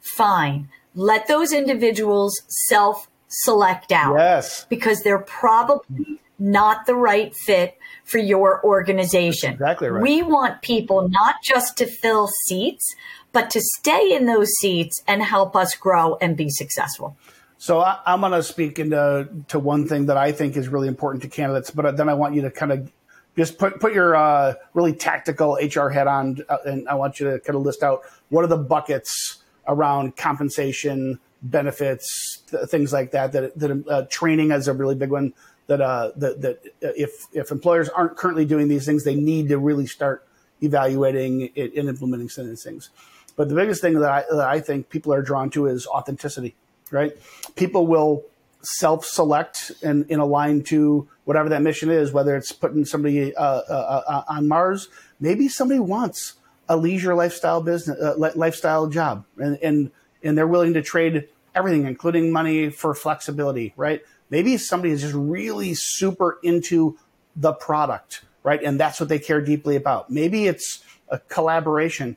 Fine. 0.01 0.69
Let 0.95 1.27
those 1.27 1.53
individuals 1.53 2.33
self 2.47 3.07
select 3.27 3.91
out. 3.91 4.15
Yes. 4.15 4.65
Because 4.65 5.03
they're 5.03 5.19
probably 5.19 6.19
not 6.39 6.87
the 6.87 6.95
right 6.95 7.35
fit 7.35 7.77
for 8.05 8.17
your 8.17 8.59
organization. 8.65 9.51
That's 9.51 9.61
exactly 9.61 9.89
right. 9.89 10.01
We 10.01 10.23
want 10.23 10.63
people 10.63 11.09
not 11.09 11.35
just 11.43 11.77
to 11.77 11.85
fill 11.85 12.27
seats, 12.47 12.95
but 13.33 13.51
to 13.51 13.61
stay 13.79 14.15
in 14.15 14.25
those 14.25 14.49
seats 14.59 14.99
and 15.07 15.21
help 15.21 15.55
us 15.55 15.75
grow 15.75 16.17
and 16.21 16.35
be 16.35 16.49
successful. 16.49 17.15
So 17.63 17.79
I, 17.79 17.97
am 18.07 18.19
going 18.19 18.33
to 18.33 18.43
speak 18.43 18.77
into 18.77 19.29
to 19.47 19.57
one 19.57 19.87
thing 19.87 20.07
that 20.07 20.17
I 20.17 20.33
think 20.33 20.57
is 20.57 20.67
really 20.67 20.89
important 20.89 21.23
to 21.23 21.29
candidates, 21.29 21.71
but 21.71 21.95
then 21.95 22.09
I 22.09 22.13
want 22.13 22.35
you 22.35 22.41
to 22.41 22.51
kind 22.51 22.73
of 22.73 22.91
just 23.37 23.57
put 23.57 23.79
put 23.79 23.93
your 23.93 24.17
uh, 24.17 24.55
really 24.73 24.91
tactical 24.91 25.53
HR 25.53 25.87
head 25.87 26.07
on, 26.07 26.39
uh, 26.49 26.57
and 26.65 26.89
I 26.89 26.95
want 26.95 27.21
you 27.21 27.31
to 27.31 27.39
kind 27.39 27.55
of 27.55 27.61
list 27.61 27.81
out 27.81 28.01
what 28.27 28.43
are 28.43 28.47
the 28.47 28.57
buckets 28.57 29.41
around 29.65 30.17
compensation, 30.17 31.21
benefits, 31.41 32.43
th- 32.51 32.67
things 32.67 32.91
like 32.91 33.11
that. 33.11 33.31
That, 33.31 33.57
that 33.57 33.87
uh, 33.87 34.01
training 34.09 34.51
is 34.51 34.67
a 34.67 34.73
really 34.73 34.95
big 34.95 35.11
one 35.11 35.33
that 35.67 35.79
uh, 35.79 36.11
that, 36.17 36.41
that 36.41 36.59
if 36.81 37.27
if 37.31 37.49
employers 37.49 37.87
aren't 37.87 38.17
currently 38.17 38.43
doing 38.43 38.67
these 38.67 38.85
things, 38.85 39.05
they 39.05 39.15
need 39.15 39.47
to 39.47 39.57
really 39.57 39.87
start 39.87 40.27
evaluating 40.61 41.49
it 41.55 41.73
and 41.75 41.87
implementing 41.87 42.27
some 42.27 42.43
of 42.43 42.49
these 42.49 42.61
things. 42.61 42.89
But 43.37 43.47
the 43.47 43.55
biggest 43.55 43.79
thing 43.79 44.01
that 44.01 44.11
I, 44.11 44.23
that 44.31 44.49
I 44.49 44.59
think 44.59 44.89
people 44.89 45.13
are 45.13 45.21
drawn 45.21 45.49
to 45.51 45.67
is 45.67 45.87
authenticity, 45.87 46.55
right? 46.93 47.11
People 47.55 47.87
will 47.87 48.23
self-select 48.61 49.71
and, 49.81 50.05
and 50.09 50.21
align 50.21 50.63
to 50.63 51.07
whatever 51.25 51.49
that 51.49 51.61
mission 51.61 51.89
is, 51.89 52.11
whether 52.11 52.35
it's 52.35 52.51
putting 52.51 52.85
somebody 52.85 53.35
uh, 53.35 53.43
uh, 53.43 54.03
uh, 54.07 54.23
on 54.29 54.47
Mars. 54.47 54.87
Maybe 55.19 55.49
somebody 55.49 55.79
wants 55.79 56.35
a 56.69 56.77
leisure 56.77 57.13
lifestyle 57.13 57.61
business, 57.61 57.99
uh, 57.99 58.31
lifestyle 58.35 58.87
job, 58.87 59.25
and, 59.37 59.57
and 59.61 59.91
and 60.23 60.37
they're 60.37 60.47
willing 60.47 60.73
to 60.75 60.81
trade 60.81 61.27
everything, 61.53 61.85
including 61.85 62.31
money, 62.31 62.69
for 62.69 62.95
flexibility, 62.95 63.73
right? 63.75 64.01
Maybe 64.29 64.57
somebody 64.57 64.93
is 64.93 65.01
just 65.01 65.13
really 65.13 65.73
super 65.73 66.39
into 66.41 66.97
the 67.35 67.51
product, 67.51 68.23
right? 68.41 68.63
And 68.63 68.79
that's 68.79 68.99
what 68.99 69.09
they 69.09 69.19
care 69.19 69.41
deeply 69.41 69.75
about. 69.75 70.09
Maybe 70.09 70.47
it's 70.47 70.83
a 71.09 71.19
collaboration. 71.19 72.15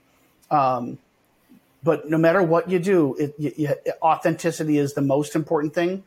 Um, 0.50 0.98
but 1.86 2.10
no 2.10 2.18
matter 2.18 2.42
what 2.42 2.68
you 2.68 2.80
do, 2.80 3.14
it, 3.14 3.36
you, 3.38 3.52
you, 3.56 3.74
authenticity 4.02 4.76
is 4.76 4.94
the 4.94 5.00
most 5.00 5.36
important 5.36 5.72
thing. 5.72 6.02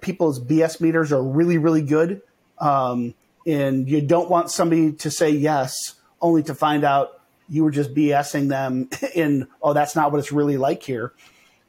People's 0.00 0.40
BS 0.40 0.80
meters 0.80 1.12
are 1.12 1.22
really, 1.22 1.58
really 1.58 1.82
good. 1.82 2.22
Um, 2.58 3.12
and 3.46 3.86
you 3.86 4.00
don't 4.00 4.30
want 4.30 4.50
somebody 4.50 4.92
to 4.92 5.10
say 5.10 5.28
yes 5.28 5.96
only 6.22 6.42
to 6.44 6.54
find 6.54 6.84
out 6.84 7.20
you 7.50 7.64
were 7.64 7.70
just 7.70 7.92
BSing 7.92 8.48
them 8.48 8.88
in, 9.14 9.46
oh, 9.60 9.74
that's 9.74 9.94
not 9.94 10.10
what 10.10 10.20
it's 10.20 10.32
really 10.32 10.56
like 10.56 10.82
here. 10.82 11.12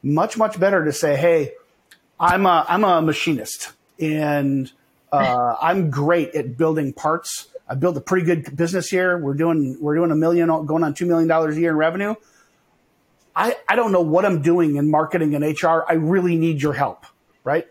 Much, 0.02 0.38
much 0.38 0.58
better 0.58 0.82
to 0.86 0.92
say, 0.92 1.14
hey, 1.14 1.52
I'm 2.18 2.46
a 2.46 2.64
I'm 2.68 2.84
a 2.84 3.02
machinist, 3.02 3.72
and 3.98 4.70
uh, 5.12 5.56
I'm 5.62 5.90
great 5.90 6.34
at 6.34 6.56
building 6.56 6.94
parts. 6.94 7.48
I 7.68 7.74
built 7.74 7.96
a 7.96 8.00
pretty 8.00 8.24
good 8.24 8.56
business 8.56 8.88
here. 8.88 9.18
We're 9.18 9.34
doing 9.34 9.76
we're 9.80 9.96
doing 9.96 10.10
a 10.10 10.16
million, 10.16 10.48
going 10.64 10.84
on 10.84 10.94
two 10.94 11.06
million 11.06 11.28
dollars 11.28 11.56
a 11.56 11.60
year 11.60 11.70
in 11.70 11.76
revenue. 11.76 12.14
I 13.34 13.56
I 13.68 13.76
don't 13.76 13.92
know 13.92 14.00
what 14.00 14.24
I'm 14.24 14.42
doing 14.42 14.76
in 14.76 14.90
marketing 14.90 15.34
and 15.34 15.44
HR. 15.44 15.84
I 15.88 15.94
really 15.94 16.36
need 16.36 16.62
your 16.62 16.72
help, 16.72 17.06
right? 17.42 17.66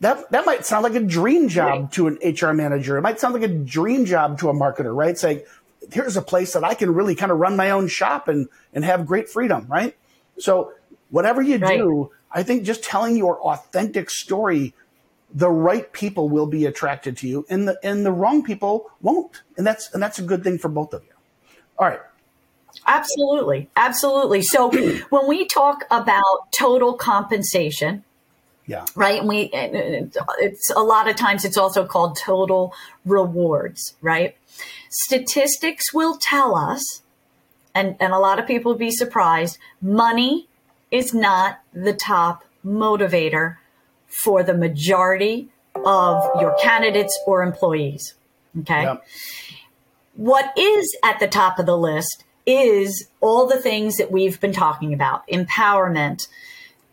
That 0.00 0.30
that 0.30 0.46
might 0.46 0.64
sound 0.64 0.84
like 0.84 0.94
a 0.94 1.00
dream 1.00 1.48
job 1.48 1.80
right. 1.80 1.92
to 1.92 2.06
an 2.06 2.18
HR 2.22 2.52
manager. 2.52 2.96
It 2.96 3.02
might 3.02 3.18
sound 3.18 3.34
like 3.34 3.42
a 3.42 3.48
dream 3.48 4.04
job 4.04 4.38
to 4.40 4.48
a 4.48 4.54
marketer, 4.54 4.94
right? 4.94 5.18
Say, 5.18 5.44
here's 5.90 6.16
a 6.16 6.22
place 6.22 6.52
that 6.52 6.62
I 6.62 6.74
can 6.74 6.94
really 6.94 7.14
kind 7.14 7.32
of 7.32 7.38
run 7.38 7.56
my 7.56 7.70
own 7.70 7.88
shop 7.88 8.28
and 8.28 8.48
and 8.72 8.84
have 8.84 9.06
great 9.06 9.28
freedom, 9.28 9.66
right? 9.68 9.96
So 10.38 10.72
whatever 11.10 11.42
you 11.42 11.58
right. 11.58 11.78
do 11.78 12.10
I 12.30 12.42
think 12.42 12.64
just 12.64 12.84
telling 12.84 13.16
your 13.16 13.40
authentic 13.40 14.10
story, 14.10 14.74
the 15.32 15.50
right 15.50 15.92
people 15.92 16.28
will 16.28 16.46
be 16.46 16.66
attracted 16.66 17.16
to 17.18 17.28
you, 17.28 17.46
and 17.48 17.68
the 17.68 17.78
and 17.82 18.04
the 18.04 18.12
wrong 18.12 18.42
people 18.42 18.90
won't, 19.00 19.42
and 19.56 19.66
that's 19.66 19.92
and 19.92 20.02
that's 20.02 20.18
a 20.18 20.22
good 20.22 20.44
thing 20.44 20.58
for 20.58 20.68
both 20.68 20.92
of 20.94 21.02
you. 21.04 21.12
All 21.78 21.86
right. 21.86 22.00
Absolutely, 22.86 23.68
absolutely. 23.76 24.42
So 24.42 24.70
when 25.10 25.28
we 25.28 25.46
talk 25.46 25.84
about 25.90 26.50
total 26.56 26.94
compensation, 26.94 28.04
yeah, 28.66 28.84
right, 28.94 29.20
and 29.20 29.28
we 29.28 29.50
uh, 29.52 30.20
uh, 30.20 30.32
it's 30.38 30.70
a 30.70 30.82
lot 30.82 31.08
of 31.08 31.16
times 31.16 31.44
it's 31.44 31.56
also 31.56 31.86
called 31.86 32.18
total 32.18 32.74
rewards, 33.04 33.94
right? 34.02 34.36
Statistics 34.90 35.92
will 35.94 36.18
tell 36.18 36.54
us, 36.54 37.02
and 37.74 37.96
and 37.98 38.12
a 38.12 38.18
lot 38.18 38.38
of 38.38 38.46
people 38.46 38.72
would 38.72 38.78
be 38.78 38.90
surprised, 38.90 39.58
money 39.80 40.48
is 40.90 41.14
not 41.14 41.60
the 41.72 41.94
top 41.94 42.44
motivator 42.64 43.56
for 44.22 44.42
the 44.42 44.54
majority 44.54 45.48
of 45.84 46.40
your 46.40 46.54
candidates 46.60 47.18
or 47.26 47.42
employees. 47.42 48.14
Okay. 48.60 48.82
Yep. 48.82 49.06
What 50.16 50.52
is 50.58 50.96
at 51.04 51.20
the 51.20 51.28
top 51.28 51.58
of 51.58 51.66
the 51.66 51.76
list 51.76 52.24
is 52.48 53.06
all 53.20 53.46
the 53.46 53.60
things 53.60 53.98
that 53.98 54.10
we've 54.10 54.40
been 54.40 54.54
talking 54.54 54.94
about 54.94 55.28
empowerment, 55.28 56.28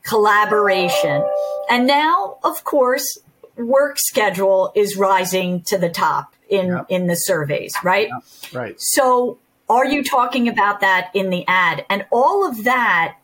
collaboration. 0.03 1.23
And 1.69 1.87
now, 1.87 2.37
of 2.43 2.65
course, 2.65 3.17
work 3.55 3.95
schedule 3.97 4.73
is 4.75 4.97
rising 4.97 5.61
to 5.67 5.77
the 5.77 5.89
top 5.89 6.35
in, 6.49 6.67
yep. 6.67 6.85
in 6.89 7.07
the 7.07 7.15
surveys, 7.15 7.73
right? 7.83 8.09
Yep. 8.09 8.53
Right. 8.53 8.75
So, 8.81 9.39
are 9.69 9.85
you 9.85 10.03
talking 10.03 10.47
about 10.49 10.81
that 10.81 11.09
in 11.15 11.29
the 11.29 11.45
ad? 11.47 11.85
And 11.89 12.05
all 12.11 12.47
of 12.47 12.65
that 12.65 13.15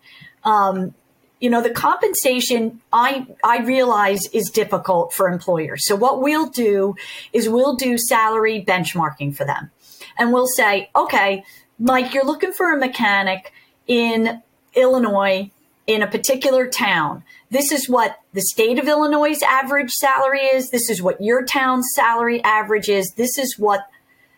um, 0.44 0.96
you 1.42 1.50
know, 1.50 1.62
the 1.62 1.72
compensation 1.72 2.80
I, 2.94 3.28
I 3.44 3.62
realize 3.64 4.28
is 4.28 4.50
difficult 4.52 5.12
for 5.12 5.28
employers. 5.28 5.88
So 5.88 5.96
what 5.96 6.22
we'll 6.22 6.50
do 6.50 6.96
is 7.34 7.50
we'll 7.50 7.76
do 7.76 7.98
salary 7.98 8.64
benchmarking 8.66 9.36
for 9.36 9.44
them. 9.44 9.72
And 10.18 10.32
we'll 10.32 10.48
say, 10.48 10.90
okay, 10.96 11.44
Mike, 11.82 12.14
you're 12.14 12.24
looking 12.24 12.54
for 12.54 12.72
a 12.72 12.78
mechanic 12.78 13.52
in 13.88 14.44
Illinois 14.76 15.50
in 15.88 16.04
a 16.04 16.08
particular 16.08 16.68
town. 16.68 17.24
This 17.50 17.72
is 17.72 17.90
what 17.90 18.20
the 18.34 18.42
state 18.42 18.78
of 18.78 18.88
Illinois' 18.88 19.42
average 19.42 19.90
salary 19.90 20.42
is. 20.42 20.70
This 20.70 20.92
is 20.92 21.02
what 21.02 21.20
your 21.20 21.44
town's 21.44 21.88
salary 21.96 22.40
average 22.44 22.88
is. 22.88 23.12
This 23.18 23.36
is 23.40 23.58
what 23.58 23.88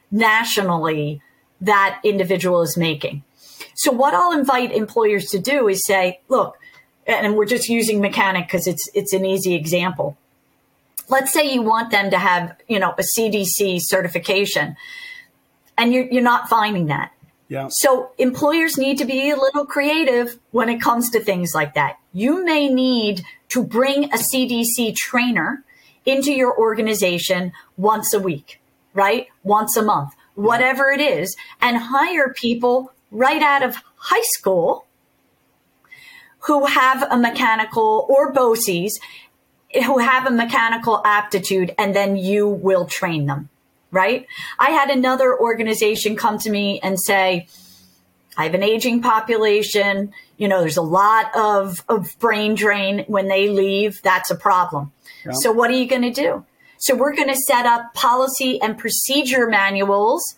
nationally 0.09 1.21
that 1.59 1.99
individual 2.05 2.61
is 2.61 2.77
making. 2.77 3.23
So 3.75 3.91
what 3.91 4.13
I'll 4.13 4.31
invite 4.31 4.71
employers 4.71 5.25
to 5.31 5.39
do 5.39 5.67
is 5.67 5.85
say, 5.85 6.21
look, 6.29 6.57
and 7.05 7.35
we're 7.35 7.45
just 7.45 7.67
using 7.67 7.99
mechanic 7.99 8.47
because 8.47 8.67
it's 8.67 8.89
it's 8.93 9.11
an 9.11 9.25
easy 9.25 9.53
example. 9.53 10.15
Let's 11.09 11.33
say 11.33 11.53
you 11.53 11.61
want 11.61 11.91
them 11.91 12.09
to 12.11 12.17
have, 12.17 12.55
you 12.69 12.79
know, 12.79 12.95
a 12.97 13.03
CDC 13.19 13.79
certification 13.81 14.77
and 15.77 15.93
you're 15.93 16.05
you're 16.05 16.23
not 16.23 16.47
finding 16.47 16.85
that. 16.85 17.11
Yeah. 17.47 17.67
So 17.69 18.11
employers 18.17 18.77
need 18.77 18.97
to 18.99 19.05
be 19.05 19.29
a 19.29 19.35
little 19.35 19.65
creative 19.65 20.39
when 20.51 20.69
it 20.69 20.81
comes 20.81 21.09
to 21.11 21.19
things 21.19 21.51
like 21.53 21.73
that. 21.75 21.97
You 22.13 22.43
may 22.43 22.67
need 22.69 23.23
to 23.49 23.63
bring 23.63 24.05
a 24.05 24.17
CDC 24.17 24.95
trainer 24.95 25.63
into 26.05 26.31
your 26.33 26.57
organization 26.57 27.51
once 27.77 28.13
a 28.13 28.19
week, 28.19 28.61
right? 28.93 29.27
Once 29.43 29.77
a 29.77 29.81
month, 29.81 30.13
whatever 30.35 30.89
it 30.89 31.01
is, 31.01 31.35
and 31.61 31.77
hire 31.77 32.33
people 32.33 32.91
right 33.11 33.41
out 33.41 33.63
of 33.63 33.77
high 33.95 34.23
school 34.35 34.85
who 36.39 36.65
have 36.65 37.03
a 37.09 37.17
mechanical 37.17 38.05
or 38.09 38.33
BOCES 38.33 38.99
who 39.85 39.97
have 39.99 40.27
a 40.27 40.31
mechanical 40.31 41.01
aptitude 41.05 41.73
and 41.77 41.95
then 41.95 42.15
you 42.15 42.47
will 42.47 42.85
train 42.85 43.25
them. 43.25 43.49
Right? 43.93 44.27
I 44.59 44.71
had 44.71 44.89
another 44.89 45.39
organization 45.39 46.17
come 46.17 46.37
to 46.39 46.49
me 46.49 46.79
and 46.81 46.99
say, 46.99 47.47
I 48.35 48.43
have 48.43 48.55
an 48.55 48.63
aging 48.63 49.01
population. 49.01 50.11
You 50.37 50.47
know, 50.47 50.59
there's 50.59 50.77
a 50.77 50.81
lot 50.81 51.33
of, 51.35 51.83
of 51.87 52.17
brain 52.19 52.55
drain 52.55 53.05
when 53.07 53.27
they 53.27 53.49
leave. 53.49 54.01
That's 54.01 54.31
a 54.31 54.35
problem. 54.35 54.91
So 55.31 55.53
what 55.53 55.69
are 55.69 55.75
you 55.75 55.87
going 55.87 56.01
to 56.01 56.11
do? 56.11 56.45
So 56.79 56.95
we're 56.95 57.15
going 57.15 57.29
to 57.29 57.35
set 57.35 57.65
up 57.65 57.93
policy 57.93 58.61
and 58.61 58.77
procedure 58.77 59.47
manuals 59.47 60.35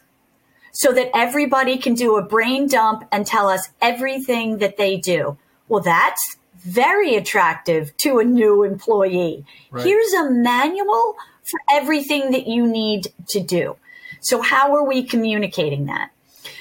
so 0.74 0.91
that 0.91 1.10
everybody 1.16 1.78
can 1.78 1.95
do 1.95 2.18
a 2.18 2.22
brain 2.22 2.68
dump 2.68 3.08
and 3.12 3.26
tell 3.26 3.47
us 3.47 3.70
everything 3.82 4.60
that 4.60 4.78
they 4.78 4.97
do. 4.97 5.38
Well, 5.70 5.82
that's 5.82 6.38
very 6.58 7.16
attractive 7.16 7.95
to 7.97 8.20
a 8.20 8.24
new 8.24 8.64
employee. 8.64 9.45
Right. 9.72 9.86
Here's 9.86 10.14
a 10.14 10.30
manual 10.30 11.16
for 11.45 11.59
everything 11.71 12.31
that 12.31 12.47
you 12.47 12.67
need 12.67 13.07
to 13.29 13.39
do. 13.39 13.77
So 14.21 14.41
how 14.41 14.75
are 14.75 14.83
we 14.83 15.03
communicating 15.03 15.85
that? 15.85 16.11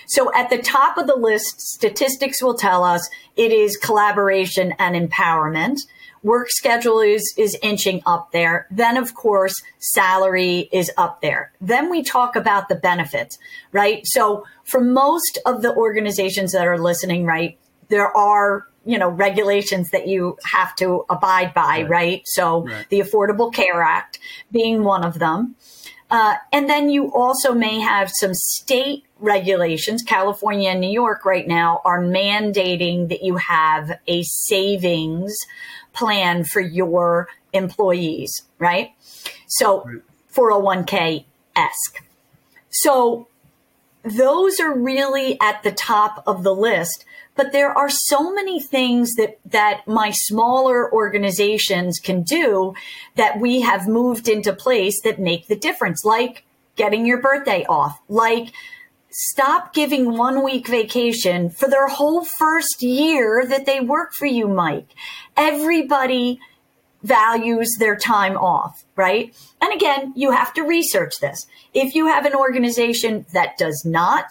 So 0.07 0.33
at 0.35 0.51
the 0.51 0.59
top 0.59 0.99
of 0.99 1.07
the 1.07 1.17
list, 1.17 1.61
statistics 1.61 2.43
will 2.43 2.55
tell 2.55 2.85
us 2.85 3.09
it 3.37 3.53
is 3.53 3.77
collaboration 3.77 4.75
and 4.79 4.95
empowerment. 4.95 5.79
Work 6.23 6.49
schedule 6.51 7.01
is, 7.01 7.35
is 7.37 7.57
inching 7.63 8.03
up 8.07 8.33
there. 8.33 8.67
Then 8.71 8.97
of 8.97 9.15
course, 9.15 9.55
salary 9.79 10.69
is 10.73 10.91
up 10.97 11.21
there. 11.21 11.53
Then 11.61 11.91
we 11.91 12.03
talk 12.03 12.37
about 12.37 12.69
the 12.69 12.75
benefits, 12.75 13.39
right? 13.73 14.03
So 14.05 14.45
for 14.65 14.81
most 14.81 15.39
of 15.45 15.63
the 15.63 15.75
organizations 15.75 16.53
that 16.53 16.67
are 16.67 16.79
listening, 16.79 17.25
right, 17.25 17.59
there 17.89 18.15
are 18.17 18.67
you 18.85 18.99
know 18.99 19.09
regulations 19.09 19.91
that 19.91 20.07
you 20.07 20.37
have 20.45 20.75
to 20.77 21.05
abide 21.09 21.55
by 21.55 21.83
right, 21.83 21.89
right? 21.89 22.23
so 22.25 22.67
right. 22.67 22.89
the 22.91 23.01
affordable 23.01 23.53
care 23.53 23.83
act 23.83 24.19
being 24.51 24.85
one 24.85 25.05
of 25.05 25.19
them 25.19 25.55
uh, 26.11 26.35
and 26.53 26.69
then 26.69 26.91
you 26.91 27.13
also 27.13 27.55
may 27.55 27.81
have 27.81 28.11
some 28.15 28.35
state 28.35 29.05
regulations 29.19 30.03
california 30.03 30.71
and 30.71 30.81
new 30.81 30.91
york 30.91 31.25
right 31.25 31.49
now 31.49 31.81
are 31.85 32.03
mandating 32.03 33.09
that 33.09 33.23
you 33.23 33.37
have 33.37 33.99
a 34.07 34.23
savings 34.23 35.35
plan 35.93 36.45
for 36.45 36.61
your 36.61 37.29
employees 37.53 38.43
right 38.59 38.93
so 39.47 39.85
right. 39.85 40.03
401k 40.35 41.25
esque 41.57 42.05
so 42.71 43.29
those 44.05 44.61
are 44.61 44.77
really 44.77 45.41
at 45.41 45.63
the 45.63 45.73
top 45.73 46.23
of 46.27 46.43
the 46.43 46.55
list 46.55 47.05
but 47.37 47.53
there 47.53 47.77
are 47.77 47.91
so 47.91 48.33
many 48.33 48.61
things 48.61 49.15
that, 49.15 49.39
that 49.45 49.87
my 49.87 50.11
smaller 50.11 50.93
organizations 50.93 51.99
can 51.99 52.23
do 52.23 52.75
that 53.17 53.41
we 53.41 53.61
have 53.61 53.89
moved 53.89 54.29
into 54.29 54.53
place 54.53 55.01
that 55.03 55.19
make 55.19 55.49
the 55.49 55.57
difference, 55.57 56.05
like 56.05 56.45
getting 56.77 57.07
your 57.07 57.21
birthday 57.21 57.65
off, 57.69 58.01
like 58.09 58.53
stop 59.11 59.73
giving 59.73 60.17
one 60.17 60.43
week 60.43 60.67
vacation 60.67 61.51
for 61.51 61.69
their 61.69 61.89
whole 61.89 62.25
first 62.25 62.83
year 62.83 63.47
that 63.47 63.67
they 63.67 63.81
work 63.81 64.13
for 64.13 64.27
you, 64.27 64.49
Mike. 64.49 64.89
Everybody 65.37 66.41
values 67.03 67.77
their 67.79 67.97
time 67.97 68.37
off, 68.37 68.85
right? 68.97 69.35
And 69.61 69.73
again, 69.73 70.13
you 70.17 70.31
have 70.33 70.53
to 70.55 70.63
research 70.63 71.15
this. 71.21 71.47
If 71.75 71.95
you 71.95 72.07
have 72.07 72.25
an 72.25 72.35
organization 72.35 73.27
that 73.35 73.59
does 73.59 73.85
not, 73.85 74.27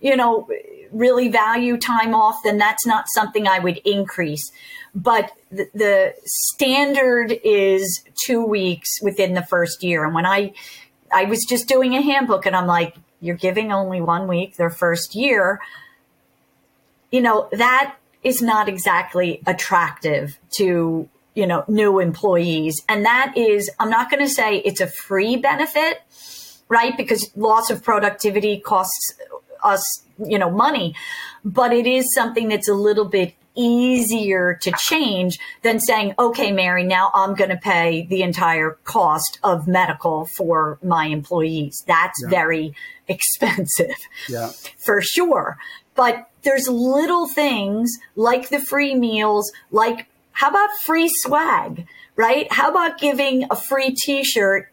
you 0.00 0.16
know, 0.16 0.48
really 0.92 1.28
value 1.28 1.76
time 1.76 2.14
off, 2.14 2.36
then 2.44 2.58
that's 2.58 2.86
not 2.86 3.08
something 3.08 3.46
I 3.46 3.58
would 3.58 3.78
increase. 3.78 4.50
But 4.94 5.32
the, 5.50 5.68
the 5.74 6.14
standard 6.24 7.32
is 7.44 8.02
two 8.24 8.44
weeks 8.44 9.00
within 9.02 9.34
the 9.34 9.42
first 9.42 9.82
year. 9.82 10.04
And 10.04 10.14
when 10.14 10.26
I, 10.26 10.52
I 11.12 11.24
was 11.24 11.44
just 11.48 11.68
doing 11.68 11.94
a 11.94 12.02
handbook 12.02 12.46
and 12.46 12.56
I'm 12.56 12.66
like, 12.66 12.96
you're 13.20 13.36
giving 13.36 13.72
only 13.72 14.00
one 14.00 14.28
week 14.28 14.56
their 14.56 14.70
first 14.70 15.14
year. 15.14 15.60
You 17.10 17.20
know, 17.20 17.48
that 17.52 17.96
is 18.22 18.42
not 18.42 18.68
exactly 18.68 19.42
attractive 19.46 20.38
to, 20.56 21.08
you 21.34 21.46
know, 21.46 21.64
new 21.68 22.00
employees. 22.00 22.82
And 22.88 23.04
that 23.04 23.34
is, 23.36 23.70
I'm 23.78 23.90
not 23.90 24.10
going 24.10 24.24
to 24.24 24.32
say 24.32 24.58
it's 24.58 24.80
a 24.80 24.86
free 24.86 25.36
benefit, 25.36 26.02
right? 26.68 26.96
Because 26.96 27.30
loss 27.36 27.70
of 27.70 27.82
productivity 27.82 28.60
costs 28.60 29.14
us, 29.62 29.82
you 30.24 30.38
know, 30.38 30.50
money, 30.50 30.94
but 31.44 31.72
it 31.72 31.86
is 31.86 32.12
something 32.14 32.48
that's 32.48 32.68
a 32.68 32.74
little 32.74 33.04
bit 33.04 33.34
easier 33.54 34.54
to 34.62 34.72
change 34.78 35.38
than 35.62 35.80
saying, 35.80 36.14
okay, 36.18 36.52
Mary, 36.52 36.84
now 36.84 37.10
I'm 37.12 37.34
going 37.34 37.50
to 37.50 37.56
pay 37.56 38.06
the 38.08 38.22
entire 38.22 38.78
cost 38.84 39.38
of 39.42 39.66
medical 39.66 40.26
for 40.26 40.78
my 40.82 41.06
employees. 41.06 41.82
That's 41.86 42.18
yeah. 42.22 42.30
very 42.30 42.74
expensive 43.08 43.96
yeah. 44.28 44.50
for 44.78 45.02
sure. 45.02 45.58
But 45.96 46.30
there's 46.42 46.68
little 46.68 47.26
things 47.28 47.90
like 48.14 48.48
the 48.48 48.60
free 48.60 48.94
meals, 48.94 49.50
like 49.72 50.06
how 50.30 50.50
about 50.50 50.70
free 50.86 51.10
swag, 51.12 51.84
right? 52.14 52.46
How 52.52 52.70
about 52.70 52.98
giving 52.98 53.44
a 53.50 53.56
free 53.56 53.96
t-shirt 54.04 54.72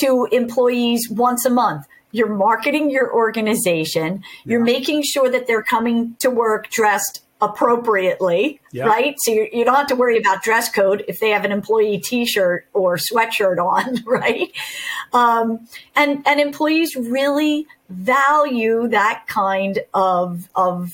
to 0.00 0.26
employees 0.32 1.10
once 1.10 1.44
a 1.44 1.50
month? 1.50 1.86
You're 2.12 2.34
marketing 2.34 2.90
your 2.90 3.12
organization, 3.12 4.22
yeah. 4.44 4.52
you're 4.52 4.64
making 4.64 5.02
sure 5.02 5.30
that 5.30 5.46
they're 5.46 5.62
coming 5.62 6.14
to 6.20 6.30
work 6.30 6.70
dressed 6.70 7.22
appropriately, 7.42 8.60
yeah. 8.70 8.84
right? 8.84 9.16
So 9.24 9.32
you, 9.32 9.48
you, 9.52 9.64
don't 9.64 9.74
have 9.74 9.88
to 9.88 9.96
worry 9.96 10.16
about 10.16 10.44
dress 10.44 10.70
code 10.70 11.04
if 11.08 11.18
they 11.18 11.30
have 11.30 11.44
an 11.44 11.50
employee 11.50 11.98
T-shirt 11.98 12.66
or 12.72 12.96
sweatshirt 12.96 13.58
on, 13.58 14.02
right? 14.06 14.52
Um, 15.12 15.66
and 15.96 16.22
and 16.24 16.40
employees 16.40 16.94
really 16.94 17.66
value 17.90 18.88
that 18.88 19.24
kind 19.26 19.80
of 19.92 20.48
of 20.54 20.90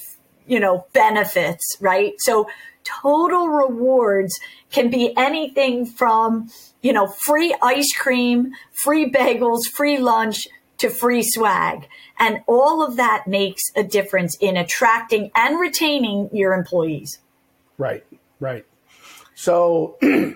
you 0.46 0.58
know 0.58 0.86
benefits, 0.94 1.76
right? 1.80 2.14
So 2.18 2.48
total 2.84 3.48
rewards 3.48 4.34
can 4.72 4.88
be 4.88 5.14
anything 5.18 5.84
from 5.84 6.48
you 6.80 6.94
know 6.94 7.06
free 7.06 7.54
ice 7.60 7.92
cream, 7.94 8.52
free 8.82 9.10
bagels, 9.10 9.66
free 9.66 9.98
lunch 9.98 10.48
to 10.78 10.90
free 10.90 11.22
swag. 11.22 11.88
And 12.18 12.40
all 12.46 12.84
of 12.84 12.96
that 12.96 13.26
makes 13.26 13.62
a 13.76 13.82
difference 13.82 14.36
in 14.40 14.56
attracting 14.56 15.30
and 15.34 15.58
retaining 15.60 16.30
your 16.32 16.52
employees. 16.52 17.18
Right, 17.76 18.04
right. 18.40 18.64
So, 19.34 19.96
I 20.02 20.34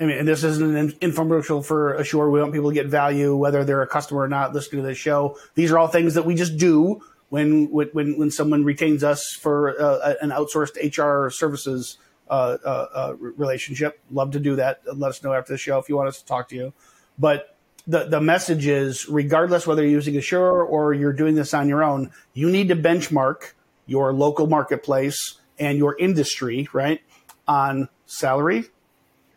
mean, 0.00 0.24
this 0.24 0.44
isn't 0.44 0.76
an 0.76 0.92
infomercial 0.92 1.64
for 1.64 1.94
Assure. 1.94 2.30
We 2.30 2.40
want 2.40 2.52
people 2.52 2.70
to 2.70 2.74
get 2.74 2.86
value, 2.86 3.34
whether 3.34 3.64
they're 3.64 3.82
a 3.82 3.86
customer 3.86 4.20
or 4.20 4.28
not, 4.28 4.54
listening 4.54 4.82
to 4.82 4.88
the 4.88 4.94
show. 4.94 5.36
These 5.54 5.72
are 5.72 5.78
all 5.78 5.88
things 5.88 6.14
that 6.14 6.24
we 6.24 6.34
just 6.36 6.56
do 6.56 7.02
when 7.30 7.70
when 7.70 8.16
when 8.16 8.30
someone 8.30 8.64
retains 8.64 9.04
us 9.04 9.36
for 9.38 9.78
uh, 9.80 10.14
an 10.22 10.30
outsourced 10.30 10.76
HR 10.76 11.30
services 11.30 11.98
uh, 12.30 12.58
uh, 12.64 12.86
uh, 12.94 13.14
relationship. 13.18 14.00
Love 14.10 14.30
to 14.32 14.40
do 14.40 14.56
that. 14.56 14.80
Let 14.86 15.08
us 15.10 15.22
know 15.22 15.32
after 15.32 15.52
the 15.52 15.58
show 15.58 15.78
if 15.78 15.88
you 15.88 15.96
want 15.96 16.08
us 16.08 16.18
to 16.18 16.24
talk 16.24 16.48
to 16.50 16.54
you. 16.54 16.72
But 17.18 17.57
the, 17.88 18.04
the 18.04 18.20
message 18.20 18.66
is 18.66 19.08
regardless 19.08 19.66
whether 19.66 19.82
you're 19.82 19.90
using 19.92 20.16
Assure 20.16 20.62
or 20.62 20.92
you're 20.92 21.14
doing 21.14 21.34
this 21.34 21.54
on 21.54 21.68
your 21.68 21.82
own, 21.82 22.10
you 22.34 22.50
need 22.50 22.68
to 22.68 22.76
benchmark 22.76 23.52
your 23.86 24.12
local 24.12 24.46
marketplace 24.46 25.40
and 25.58 25.78
your 25.78 25.96
industry, 25.98 26.68
right, 26.74 27.00
on 27.48 27.88
salary, 28.04 28.66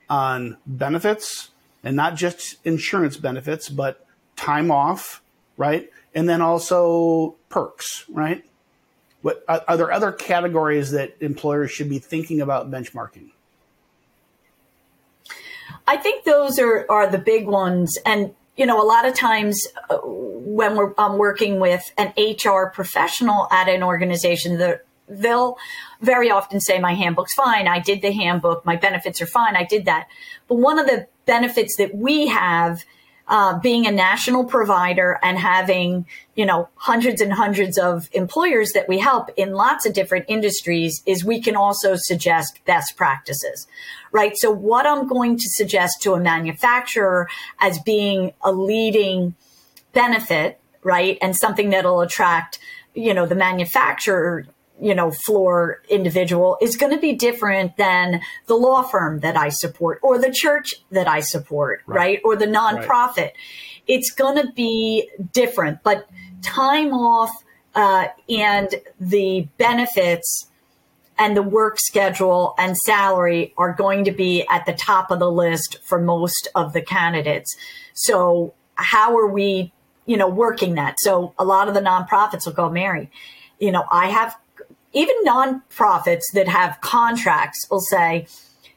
on 0.10 0.58
benefits, 0.68 1.52
and 1.82 1.96
not 1.96 2.16
just 2.16 2.58
insurance 2.66 3.16
benefits, 3.16 3.70
but 3.70 4.06
time 4.36 4.70
off, 4.70 5.24
right? 5.56 5.90
And 6.14 6.28
then 6.28 6.42
also 6.42 7.36
perks, 7.48 8.04
right? 8.10 8.44
What 9.22 9.46
are, 9.48 9.78
there 9.78 9.92
other 9.92 10.12
categories 10.12 10.92
that 10.92 11.16
employers 11.22 11.72
should 11.72 11.90
be 11.90 12.00
thinking 12.00 12.42
about 12.42 12.70
benchmarking? 12.70 13.30
I 15.88 15.98
think 15.98 16.26
those 16.26 16.60
are, 16.60 16.86
are 16.90 17.08
the 17.08 17.18
big 17.18 17.48
ones. 17.48 17.98
And 18.06 18.36
you 18.62 18.68
know, 18.68 18.80
a 18.80 18.86
lot 18.86 19.08
of 19.08 19.16
times 19.16 19.66
uh, 19.90 19.98
when 20.04 20.76
we're 20.76 20.94
I'm 20.96 21.18
working 21.18 21.60
with 21.60 21.92
an 21.98 22.14
HR 22.16 22.70
professional 22.72 23.48
at 23.50 23.68
an 23.68 23.82
organization, 23.82 24.60
they'll 25.10 25.58
very 26.00 26.30
often 26.30 26.60
say, 26.60 26.78
"My 26.78 26.94
handbook's 26.94 27.34
fine. 27.34 27.68
I 27.68 27.80
did 27.80 28.04
the 28.04 28.12
handbook. 28.12 28.64
My 28.64 28.76
benefits 28.76 29.20
are 29.20 29.26
fine. 29.26 29.56
I 29.56 29.64
did 29.64 29.86
that." 29.86 30.10
But 30.48 30.60
one 30.60 30.78
of 30.78 30.86
the 30.86 31.08
benefits 31.26 31.76
that 31.78 31.96
we 31.96 32.28
have 32.28 32.86
uh, 33.32 33.58
being 33.60 33.88
a 33.88 33.92
national 33.92 34.44
provider 34.44 35.18
and 35.24 35.40
having 35.40 36.06
you 36.36 36.46
know 36.46 36.68
hundreds 36.76 37.22
and 37.22 37.32
hundreds 37.32 37.78
of 37.78 38.10
employers 38.12 38.72
that 38.74 38.88
we 38.90 39.00
help 39.00 39.30
in 39.38 39.54
lots 39.54 39.86
of 39.86 39.94
different 39.94 40.26
industries 40.28 41.02
is 41.08 41.24
we 41.24 41.42
can 41.42 41.56
also 41.56 41.96
suggest 41.96 42.60
best 42.66 42.96
practices 42.96 43.68
right? 44.14 44.34
So 44.36 44.52
what 44.52 44.86
i'm 44.86 45.08
going 45.08 45.38
to 45.38 45.46
suggest 45.48 46.02
to 46.02 46.14
a 46.14 46.20
manufacturer 46.20 47.30
as 47.60 47.80
being 47.80 48.34
a 48.42 48.52
leading 48.52 49.34
benefit 49.94 50.60
right 50.84 51.18
and 51.22 51.36
something 51.36 51.70
that'll 51.70 52.02
attract 52.02 52.60
you 52.94 53.14
know 53.14 53.26
the 53.26 53.36
manufacturer 53.36 54.46
you 54.82 54.96
know, 54.96 55.12
floor 55.12 55.82
individual 55.90 56.58
is 56.60 56.76
going 56.76 56.92
to 56.92 57.00
be 57.00 57.14
different 57.14 57.78
than 57.78 58.20
the 58.48 58.56
law 58.56 58.82
firm 58.82 59.20
that 59.20 59.38
I 59.38 59.50
support 59.50 60.00
or 60.02 60.18
the 60.18 60.32
church 60.32 60.74
that 60.90 61.08
I 61.08 61.20
support, 61.20 61.84
right? 61.86 61.96
right? 61.96 62.22
Or 62.26 62.36
the 62.36 62.48
nonprofit. 62.48 63.18
Right. 63.18 63.34
it's 63.88 64.12
going 64.12 64.44
to 64.44 64.52
be 64.54 65.10
different. 65.34 65.84
But 65.84 66.10
time 66.42 66.94
off 66.94 67.32
uh, 67.76 68.08
and 68.28 68.70
the 69.00 69.48
benefits 69.58 70.48
and 71.18 71.38
the 71.38 71.44
work 71.44 71.80
schedule 71.80 72.56
and 72.58 72.76
salary 72.76 73.54
are 73.58 73.74
going 73.74 74.06
to 74.06 74.12
be 74.12 74.46
at 74.50 74.66
the 74.66 74.74
top 74.74 75.12
of 75.12 75.20
the 75.20 75.32
list 75.32 75.78
for 75.84 76.02
most 76.02 76.48
of 76.56 76.74
the 76.74 76.82
candidates. 76.82 77.56
So 77.94 78.56
how 78.76 79.16
are 79.18 79.28
we, 79.28 79.72
you 80.08 80.18
know, 80.18 80.28
working 80.28 80.74
that? 80.76 80.96
So 81.00 81.36
a 81.38 81.46
lot 81.46 81.68
of 81.68 81.76
the 81.76 81.82
nonprofits 81.82 82.46
will 82.46 82.54
go, 82.54 82.70
Mary, 82.70 83.12
you 83.60 83.72
know, 83.72 83.86
I 83.92 84.10
have 84.10 84.36
even 84.94 85.16
nonprofits 85.26 86.24
that 86.34 86.48
have 86.48 86.82
contracts 86.82 87.66
will 87.70 87.82
say, 87.82 88.28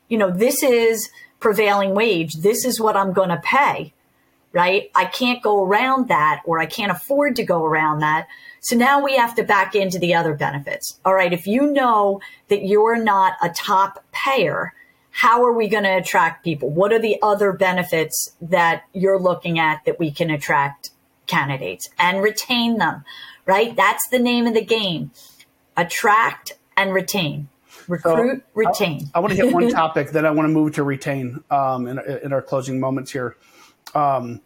you 0.09 0.19
know, 0.19 0.31
this 0.31 0.63
is 0.63 1.11
prevailing 1.41 1.95
wage. 1.95 2.35
This 2.35 2.65
is 2.65 2.81
what 2.81 2.97
I'm 2.97 3.13
going 3.13 3.31
to 3.31 3.41
pay, 3.43 3.93
right? 4.53 4.91
I 4.95 5.07
can't 5.07 5.43
go 5.43 5.65
around 5.65 6.09
that 6.09 6.43
or 6.45 6.59
I 6.59 6.67
can't 6.67 6.93
afford 6.93 7.37
to 7.37 7.45
go 7.45 7.65
around 7.65 7.99
that. 8.01 8.29
So 8.61 8.77
now 8.77 9.03
we 9.03 9.17
have 9.17 9.35
to 9.35 9.43
back 9.43 9.75
into 9.75 9.99
the 9.99 10.15
other 10.15 10.35
benefits. 10.35 10.99
All 11.05 11.15
right. 11.15 11.33
If 11.33 11.47
you 11.47 11.67
know 11.67 12.21
that 12.49 12.65
you're 12.65 12.97
not 12.97 13.35
a 13.43 13.51
top 13.51 14.05
payer, 14.13 14.73
how 15.11 15.45
are 15.45 15.53
we 15.53 15.69
going 15.69 15.85
to 15.85 15.97
attract 15.97 16.45
people? 16.45 16.71
What 16.71 16.93
are 16.93 16.99
the 16.99 17.19
other 17.23 17.53
benefits 17.53 18.33
that 18.41 18.85
you're 18.93 19.21
looking 19.21 19.59
at 19.59 19.85
that 19.85 19.99
we 19.99 20.11
can 20.11 20.31
attract 20.31 20.91
candidates 21.27 21.89
and 21.99 22.23
retain 22.23 22.79
them? 22.79 23.05
Right. 23.47 23.77
That's 23.77 24.09
the 24.09 24.19
name 24.19 24.47
of 24.47 24.55
the 24.55 24.65
game. 24.65 25.11
Attract 25.77 26.53
and 26.77 26.93
retain. 26.93 27.49
Recruit, 27.89 28.39
so, 28.39 28.51
retain. 28.55 29.11
I, 29.15 29.19
I, 29.19 29.21
want 29.21 29.33
to 29.33 29.37
hit 29.37 29.53
one 29.53 29.69
topic, 29.71 30.11
then 30.11 30.25
I 30.25 30.31
want 30.31 30.49
to 30.49 30.53
move 30.53 30.75
to 30.75 30.83
retain 30.83 31.43
um, 31.51 31.87
in, 31.87 31.99
in 32.23 32.33
our 32.33 32.41
closing 32.41 32.81
moments 32.81 33.11
here. 33.11 33.37
Um, 33.95 34.41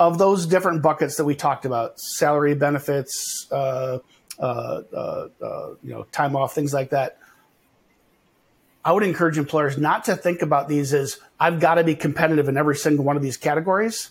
of 0.00 0.16
those 0.16 0.46
different 0.46 0.82
buckets 0.82 1.16
that 1.16 1.26
we 1.26 1.34
talked 1.36 1.66
about 1.66 2.00
salary 2.00 2.54
benefits 2.54 3.46
uh, 3.52 3.98
uh, 4.38 4.42
uh, 4.42 5.28
uh, 5.42 5.68
you 5.82 5.90
know 5.90 6.04
time 6.10 6.34
off 6.34 6.54
things 6.54 6.72
like 6.72 6.90
that 6.90 7.18
i 8.82 8.90
would 8.90 9.02
encourage 9.02 9.36
employers 9.36 9.76
not 9.76 10.04
to 10.04 10.16
think 10.16 10.40
about 10.40 10.68
these 10.68 10.94
as 10.94 11.18
i've 11.38 11.60
got 11.60 11.74
to 11.74 11.84
be 11.84 11.94
competitive 11.94 12.48
in 12.48 12.56
every 12.56 12.74
single 12.74 13.04
one 13.04 13.16
of 13.16 13.22
these 13.22 13.36
categories 13.36 14.10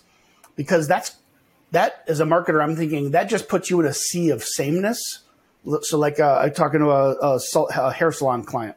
because 0.55 0.87
that's 0.87 1.15
that 1.71 2.03
as 2.07 2.19
a 2.19 2.25
marketer 2.25 2.63
i'm 2.63 2.75
thinking 2.75 3.11
that 3.11 3.23
just 3.23 3.49
puts 3.49 3.71
you 3.71 3.79
in 3.79 3.87
a 3.87 3.93
sea 3.93 4.29
of 4.29 4.43
sameness 4.43 5.21
so 5.81 5.97
like 5.97 6.19
uh, 6.19 6.39
i'm 6.43 6.53
talking 6.53 6.79
to 6.79 6.89
a, 6.89 7.13
a, 7.15 7.39
a 7.77 7.91
hair 7.91 8.11
salon 8.11 8.43
client 8.43 8.75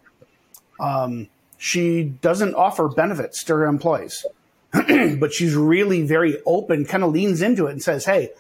um, 0.81 1.29
she 1.59 2.03
doesn't 2.03 2.55
offer 2.55 2.89
benefits 2.89 3.45
to 3.45 3.55
her 3.55 3.67
employees 3.67 4.25
but 5.19 5.33
she's 5.33 5.55
really 5.55 6.03
very 6.03 6.39
open, 6.47 6.87
kind 6.87 7.05
of 7.05 7.13
leans 7.13 7.43
into 7.43 7.67
it 7.67 7.73
and 7.73 7.83
says, 7.83 8.07
Hey, 8.07 8.31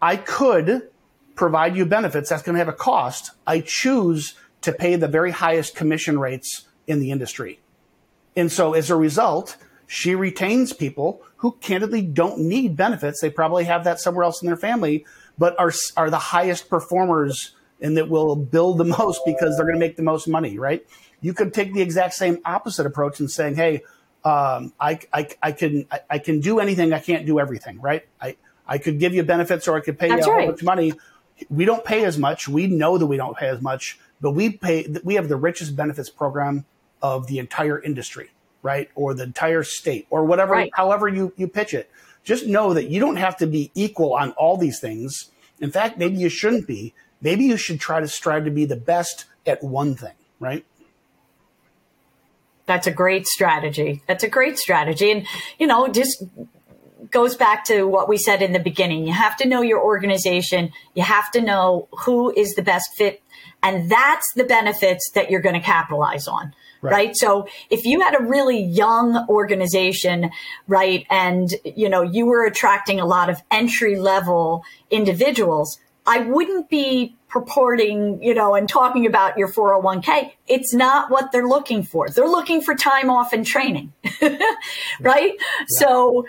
I 0.00 0.16
could 0.16 0.88
provide 1.34 1.76
you 1.76 1.84
benefits. 1.84 2.30
That's 2.30 2.42
going 2.42 2.54
to 2.54 2.58
have 2.58 2.68
a 2.68 2.72
cost. 2.72 3.32
I 3.46 3.60
choose 3.60 4.34
to 4.62 4.72
pay 4.72 4.96
the 4.96 5.08
very 5.08 5.30
highest 5.30 5.76
commission 5.76 6.18
rates 6.18 6.66
in 6.86 7.00
the 7.00 7.10
industry. 7.10 7.60
And 8.34 8.50
so 8.50 8.72
as 8.72 8.88
a 8.88 8.96
result, 8.96 9.58
she 9.86 10.14
retains 10.14 10.72
people 10.72 11.20
who 11.36 11.52
candidly 11.60 12.00
don't 12.00 12.38
need 12.38 12.76
benefits. 12.76 13.20
They 13.20 13.28
probably 13.28 13.64
have 13.64 13.84
that 13.84 14.00
somewhere 14.00 14.24
else 14.24 14.40
in 14.40 14.46
their 14.46 14.56
family, 14.56 15.04
but 15.36 15.58
are, 15.58 15.72
are 15.98 16.08
the 16.08 16.18
highest 16.18 16.70
performers 16.70 17.54
and 17.80 17.96
that 17.96 18.08
will 18.08 18.36
build 18.36 18.78
the 18.78 18.84
most 18.98 19.20
because 19.24 19.56
they're 19.56 19.66
going 19.66 19.76
to 19.76 19.80
make 19.80 19.96
the 19.96 20.02
most 20.02 20.28
money, 20.28 20.58
right? 20.58 20.86
You 21.20 21.34
could 21.34 21.54
take 21.54 21.72
the 21.72 21.82
exact 21.82 22.14
same 22.14 22.38
opposite 22.44 22.86
approach 22.86 23.20
and 23.20 23.30
saying, 23.30 23.56
Hey, 23.56 23.82
um, 24.24 24.72
I, 24.80 24.98
I, 25.12 25.28
I 25.42 25.52
can 25.52 25.86
I, 25.90 26.00
I, 26.10 26.18
can 26.18 26.40
do 26.40 26.58
anything. 26.58 26.92
I 26.92 26.98
can't 26.98 27.26
do 27.26 27.38
everything, 27.38 27.80
right? 27.80 28.06
I, 28.20 28.36
I 28.66 28.78
could 28.78 28.98
give 28.98 29.14
you 29.14 29.22
benefits 29.22 29.68
or 29.68 29.76
I 29.76 29.80
could 29.80 29.98
pay 29.98 30.08
That's 30.08 30.26
you 30.26 30.32
right. 30.32 30.40
whole 30.40 30.52
bunch 30.52 30.62
of 30.62 30.66
money. 30.66 30.92
We 31.50 31.64
don't 31.64 31.84
pay 31.84 32.04
as 32.04 32.16
much. 32.16 32.48
We 32.48 32.66
know 32.66 32.96
that 32.96 33.06
we 33.06 33.16
don't 33.16 33.36
pay 33.36 33.48
as 33.48 33.60
much, 33.60 33.98
but 34.20 34.30
we 34.30 34.50
pay. 34.50 34.86
We 35.02 35.14
have 35.14 35.28
the 35.28 35.36
richest 35.36 35.76
benefits 35.76 36.08
program 36.08 36.64
of 37.02 37.26
the 37.26 37.38
entire 37.38 37.82
industry, 37.82 38.30
right? 38.62 38.88
Or 38.94 39.12
the 39.12 39.24
entire 39.24 39.62
state, 39.62 40.06
or 40.10 40.24
whatever. 40.24 40.52
Right. 40.52 40.70
However 40.72 41.08
you 41.08 41.32
you 41.36 41.48
pitch 41.48 41.74
it, 41.74 41.90
just 42.22 42.46
know 42.46 42.72
that 42.72 42.88
you 42.88 43.00
don't 43.00 43.16
have 43.16 43.36
to 43.38 43.46
be 43.46 43.70
equal 43.74 44.14
on 44.14 44.30
all 44.32 44.56
these 44.56 44.80
things. 44.80 45.30
In 45.60 45.70
fact, 45.70 45.98
maybe 45.98 46.16
you 46.16 46.28
shouldn't 46.28 46.66
be. 46.66 46.94
Maybe 47.24 47.44
you 47.44 47.56
should 47.56 47.80
try 47.80 48.00
to 48.00 48.06
strive 48.06 48.44
to 48.44 48.50
be 48.50 48.66
the 48.66 48.76
best 48.76 49.24
at 49.46 49.64
one 49.64 49.96
thing, 49.96 50.12
right? 50.38 50.64
That's 52.66 52.86
a 52.86 52.92
great 52.92 53.26
strategy. 53.26 54.02
That's 54.06 54.22
a 54.22 54.28
great 54.28 54.58
strategy. 54.58 55.10
And, 55.10 55.26
you 55.58 55.66
know, 55.66 55.88
just 55.88 56.22
goes 57.10 57.34
back 57.34 57.64
to 57.64 57.84
what 57.84 58.08
we 58.08 58.18
said 58.18 58.42
in 58.42 58.52
the 58.52 58.58
beginning. 58.58 59.06
You 59.06 59.12
have 59.12 59.36
to 59.38 59.48
know 59.48 59.62
your 59.62 59.82
organization. 59.82 60.70
You 60.94 61.02
have 61.02 61.30
to 61.32 61.40
know 61.40 61.88
who 62.04 62.32
is 62.34 62.54
the 62.54 62.62
best 62.62 62.88
fit. 62.96 63.22
And 63.62 63.90
that's 63.90 64.26
the 64.34 64.44
benefits 64.44 65.10
that 65.14 65.30
you're 65.30 65.40
going 65.40 65.54
to 65.54 65.60
capitalize 65.60 66.28
on. 66.28 66.54
Right. 66.82 66.92
right. 66.92 67.16
So 67.16 67.48
if 67.70 67.86
you 67.86 68.00
had 68.00 68.14
a 68.20 68.22
really 68.22 68.62
young 68.62 69.26
organization, 69.30 70.30
right, 70.68 71.06
and 71.08 71.48
you 71.64 71.88
know, 71.88 72.02
you 72.02 72.26
were 72.26 72.44
attracting 72.44 73.00
a 73.00 73.06
lot 73.06 73.30
of 73.30 73.42
entry 73.50 73.98
level 73.98 74.64
individuals, 74.90 75.78
I 76.06 76.18
wouldn't 76.20 76.68
be 76.68 77.16
purporting, 77.28 78.22
you 78.22 78.34
know, 78.34 78.54
and 78.54 78.68
talking 78.68 79.06
about 79.06 79.38
your 79.38 79.50
401k. 79.50 80.32
It's 80.46 80.74
not 80.74 81.10
what 81.10 81.32
they're 81.32 81.48
looking 81.48 81.82
for. 81.82 82.08
They're 82.08 82.28
looking 82.28 82.60
for 82.60 82.74
time 82.74 83.10
off 83.10 83.32
and 83.32 83.44
training, 83.44 83.92
right? 85.00 85.32
Yeah. 85.38 85.64
So, 85.78 86.26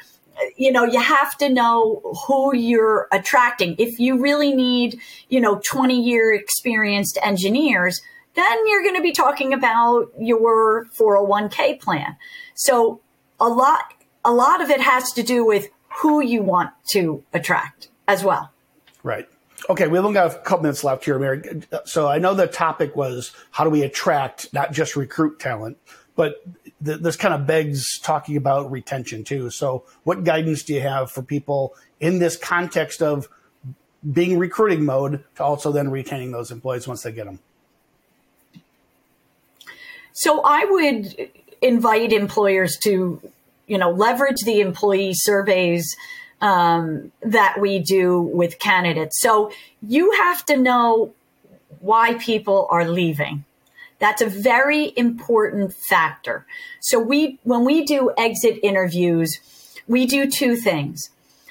you 0.55 0.71
know, 0.71 0.85
you 0.85 0.99
have 0.99 1.37
to 1.37 1.49
know 1.49 2.01
who 2.27 2.55
you're 2.55 3.07
attracting. 3.11 3.75
If 3.77 3.99
you 3.99 4.21
really 4.21 4.55
need, 4.55 4.99
you 5.29 5.41
know, 5.41 5.61
20 5.69 6.01
year 6.01 6.33
experienced 6.33 7.17
engineers, 7.21 8.01
then 8.35 8.67
you're 8.67 8.83
going 8.83 8.95
to 8.95 9.01
be 9.01 9.11
talking 9.11 9.53
about 9.53 10.11
your 10.19 10.85
401k 10.97 11.79
plan. 11.79 12.15
So 12.55 13.01
a 13.39 13.47
lot, 13.47 13.93
a 14.23 14.33
lot 14.33 14.61
of 14.61 14.69
it 14.69 14.81
has 14.81 15.11
to 15.13 15.23
do 15.23 15.45
with 15.45 15.69
who 16.01 16.21
you 16.21 16.41
want 16.41 16.71
to 16.91 17.23
attract 17.33 17.89
as 18.07 18.23
well. 18.23 18.51
Right. 19.03 19.27
Okay, 19.67 19.87
we 19.87 19.97
only 19.97 20.13
got 20.13 20.31
a 20.31 20.37
couple 20.39 20.63
minutes 20.63 20.83
left 20.83 21.05
here, 21.05 21.17
Mary. 21.17 21.63
So 21.85 22.07
I 22.07 22.19
know 22.19 22.35
the 22.35 22.45
topic 22.45 22.95
was 22.95 23.31
how 23.51 23.63
do 23.63 23.69
we 23.69 23.81
attract, 23.81 24.53
not 24.53 24.71
just 24.71 24.95
recruit 24.95 25.39
talent, 25.39 25.77
but 26.15 26.43
th- 26.83 26.99
this 26.99 27.15
kind 27.15 27.33
of 27.33 27.47
begs 27.47 27.99
talking 27.99 28.37
about 28.37 28.71
retention 28.71 29.23
too. 29.23 29.49
So, 29.49 29.83
what 30.03 30.23
guidance 30.23 30.63
do 30.63 30.73
you 30.73 30.81
have 30.81 31.11
for 31.11 31.21
people 31.21 31.75
in 31.99 32.19
this 32.19 32.37
context 32.37 33.01
of 33.01 33.27
being 34.11 34.37
recruiting 34.37 34.85
mode 34.85 35.23
to 35.35 35.43
also 35.43 35.71
then 35.71 35.89
retaining 35.89 36.31
those 36.31 36.51
employees 36.51 36.87
once 36.87 37.03
they 37.03 37.11
get 37.11 37.25
them? 37.25 37.39
So, 40.13 40.41
I 40.43 40.65
would 40.65 41.31
invite 41.61 42.13
employers 42.13 42.77
to, 42.83 43.21
you 43.67 43.77
know, 43.77 43.89
leverage 43.89 44.41
the 44.45 44.61
employee 44.61 45.13
surveys 45.13 45.95
um, 46.45 47.11
that 47.23 47.59
we 47.59 47.79
do 47.79 48.21
with 48.21 48.59
candidates. 48.59 49.19
So 49.19 49.51
you 49.81 50.11
have 50.11 50.45
to 50.45 50.55
know 50.55 51.11
why 51.79 52.13
people 52.15 52.67
are 52.69 52.87
leaving. 52.87 53.45
That's 53.97 54.21
a 54.21 54.27
very 54.27 54.93
important 54.95 55.73
factor. 55.89 56.45
So 56.81 56.99
we, 56.99 57.39
when 57.43 57.65
we 57.65 57.83
do 57.83 58.11
exit 58.15 58.59
interviews, 58.61 59.39
we 59.87 60.05
do 60.05 60.29
two 60.29 60.55
things. 60.55 61.09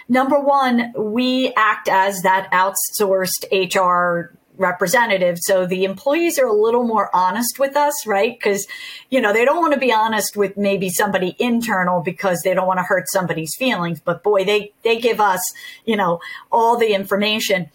Number 0.09 0.39
one, 0.39 0.93
we 0.97 1.53
act 1.57 1.89
as 1.89 2.21
that 2.23 2.49
outsourced 2.53 3.47
HR 3.51 4.37
representative. 4.57 5.39
So 5.41 5.67
the 5.67 5.85
employees 5.85 6.39
are 6.39 6.47
a 6.47 6.53
little 6.53 6.85
more 6.85 7.15
honest 7.15 7.59
with 7.59 7.77
us, 7.77 8.07
right? 8.07 8.39
Because, 8.39 8.67
you 9.11 9.21
know, 9.21 9.33
they 9.33 9.45
don't 9.45 9.61
want 9.61 9.75
to 9.75 9.81
be 9.81 9.93
honest 9.93 10.37
with 10.37 10.57
maybe 10.57 10.91
somebody 10.91 11.37
internal 11.39 12.03
because 12.03 12.41
they 12.43 12.55
don't 12.55 12.67
want 12.67 12.79
to 12.79 12.85
hurt 12.85 13.09
somebody's 13.09 13.55
feelings. 13.57 14.01
But 14.01 14.23
boy, 14.23 14.45
they, 14.45 14.73
they 14.83 14.99
give 15.01 15.21
us, 15.21 15.41
you 15.85 15.97
know, 15.97 16.21
all 16.53 16.77
the 16.77 16.95
information. 16.95 17.71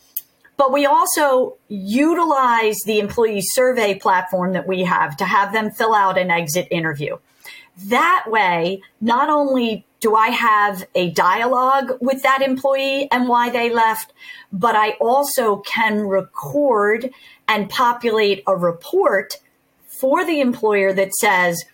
But 0.58 0.74
we 0.74 0.86
also 0.86 1.58
utilize 1.70 2.78
the 2.86 3.00
employee 3.00 3.42
survey 3.42 3.98
platform 3.98 4.54
that 4.54 4.68
we 4.68 4.84
have 4.84 5.16
to 5.18 5.26
have 5.26 5.54
them 5.54 5.72
fill 5.72 5.94
out 5.94 6.18
an 6.18 6.32
exit 6.32 6.68
interview. 6.70 7.18
That 7.86 8.26
way, 8.28 8.82
not 9.00 9.30
only 9.30 9.86
do 10.00 10.16
I 10.16 10.30
have 10.30 10.86
a 10.96 11.10
dialogue 11.12 11.98
with 12.00 12.24
that 12.24 12.42
employee 12.42 13.10
and 13.12 13.28
why 13.28 13.50
they 13.50 13.70
left, 13.70 14.14
but 14.52 14.76
I 14.76 14.92
also 15.02 15.58
can 15.58 16.02
record 16.02 17.12
and 17.48 17.70
populate 17.70 18.44
a 18.48 18.56
report 18.56 19.38
for 20.00 20.24
the 20.26 20.40
employer 20.40 20.94
that 20.94 21.14
says 21.16 21.66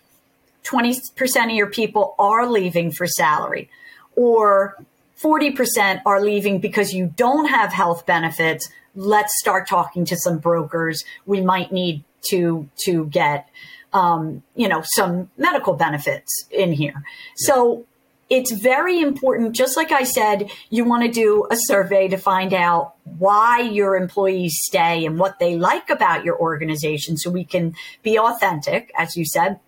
20% 0.64 1.44
of 1.44 1.50
your 1.50 1.68
people 1.68 2.14
are 2.18 2.50
leaving 2.50 2.90
for 2.90 3.06
salary 3.06 3.70
or 4.16 4.76
40% 5.22 6.02
are 6.04 6.20
leaving 6.20 6.58
because 6.58 6.92
you 6.92 7.12
don't 7.16 7.46
have 7.46 7.72
health 7.72 8.04
benefits. 8.06 8.68
Let's 8.94 9.32
start 9.38 9.68
talking 9.68 10.04
to 10.06 10.16
some 10.16 10.38
brokers. 10.38 11.04
We 11.24 11.40
might 11.40 11.72
need 11.72 12.02
to, 12.30 12.68
to 12.84 13.06
get, 13.06 13.48
um, 13.92 14.42
you 14.56 14.68
know, 14.68 14.82
some 14.84 15.30
medical 15.38 15.74
benefits 15.74 16.46
in 16.50 16.72
here. 16.72 16.94
Yeah. 16.94 17.02
So 17.36 17.86
it's 18.28 18.52
very 18.52 19.00
important. 19.00 19.54
Just 19.54 19.76
like 19.76 19.92
I 19.92 20.02
said, 20.02 20.50
you 20.68 20.84
want 20.84 21.04
to 21.04 21.10
do 21.10 21.46
a 21.50 21.56
survey 21.56 22.08
to 22.08 22.16
find 22.16 22.52
out 22.52 22.94
why 23.04 23.60
your 23.60 23.96
employees 23.96 24.58
stay 24.62 25.06
and 25.06 25.18
what 25.18 25.38
they 25.38 25.56
like 25.56 25.90
about 25.90 26.24
your 26.24 26.38
organization 26.38 27.16
so 27.16 27.30
we 27.30 27.44
can 27.44 27.74
be 28.02 28.18
authentic, 28.18 28.90
as 28.98 29.16
you 29.16 29.24
said. 29.24 29.60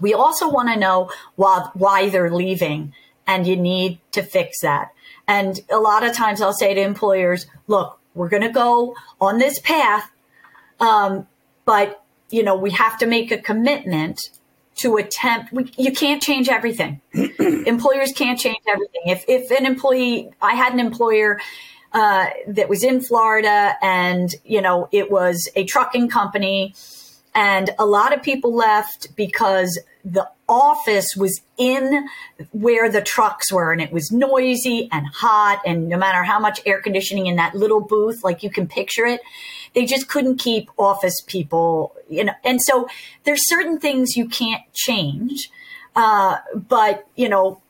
We 0.00 0.14
also 0.14 0.48
want 0.48 0.68
to 0.68 0.78
know 0.78 1.10
why, 1.34 1.70
why 1.74 2.08
they're 2.08 2.30
leaving 2.30 2.92
and 3.26 3.46
you 3.46 3.56
need 3.56 3.98
to 4.12 4.22
fix 4.22 4.60
that. 4.62 4.92
And 5.26 5.58
a 5.70 5.78
lot 5.78 6.04
of 6.04 6.14
times 6.14 6.40
I'll 6.40 6.52
say 6.52 6.74
to 6.74 6.80
employers, 6.80 7.46
look, 7.66 7.98
we're 8.14 8.28
going 8.28 8.42
to 8.42 8.48
go 8.50 8.94
on 9.20 9.38
this 9.38 9.58
path. 9.60 10.10
Um, 10.78 11.26
but 11.64 12.04
you 12.30 12.42
know, 12.42 12.56
we 12.56 12.70
have 12.72 12.98
to 12.98 13.06
make 13.06 13.30
a 13.30 13.38
commitment 13.38 14.20
to 14.76 14.96
attempt 14.96 15.52
we, 15.52 15.70
you 15.76 15.92
can't 15.92 16.22
change 16.22 16.48
everything. 16.48 17.00
Employers 17.38 18.12
can't 18.12 18.38
change 18.38 18.62
everything. 18.66 19.02
If, 19.06 19.24
if 19.28 19.50
an 19.50 19.66
employee 19.66 20.30
i 20.40 20.54
had 20.54 20.72
an 20.72 20.80
employer 20.80 21.40
uh, 21.92 22.26
that 22.48 22.68
was 22.68 22.84
in 22.84 23.00
florida 23.00 23.74
and 23.82 24.34
you 24.44 24.60
know 24.60 24.88
it 24.92 25.10
was 25.10 25.48
a 25.56 25.64
trucking 25.64 26.08
company 26.08 26.74
and 27.36 27.70
a 27.78 27.84
lot 27.84 28.14
of 28.14 28.22
people 28.22 28.54
left 28.54 29.14
because 29.14 29.78
the 30.04 30.26
office 30.48 31.14
was 31.16 31.42
in 31.58 32.08
where 32.52 32.90
the 32.90 33.02
trucks 33.02 33.52
were 33.52 33.72
and 33.72 33.82
it 33.82 33.92
was 33.92 34.10
noisy 34.10 34.88
and 34.90 35.06
hot 35.06 35.60
and 35.66 35.88
no 35.88 35.98
matter 35.98 36.22
how 36.22 36.38
much 36.38 36.60
air 36.64 36.80
conditioning 36.80 37.26
in 37.26 37.36
that 37.36 37.54
little 37.54 37.80
booth 37.80 38.24
like 38.24 38.42
you 38.42 38.50
can 38.50 38.66
picture 38.66 39.04
it 39.04 39.20
they 39.74 39.84
just 39.84 40.08
couldn't 40.08 40.38
keep 40.38 40.70
office 40.78 41.20
people 41.26 41.94
you 42.08 42.24
know. 42.24 42.32
And 42.42 42.62
so 42.62 42.88
there's 43.24 43.46
certain 43.48 43.78
things 43.78 44.16
you 44.16 44.28
can't 44.28 44.62
change 44.72 45.50
uh, 45.94 46.38
but 46.54 47.06
you 47.16 47.28
know 47.28 47.60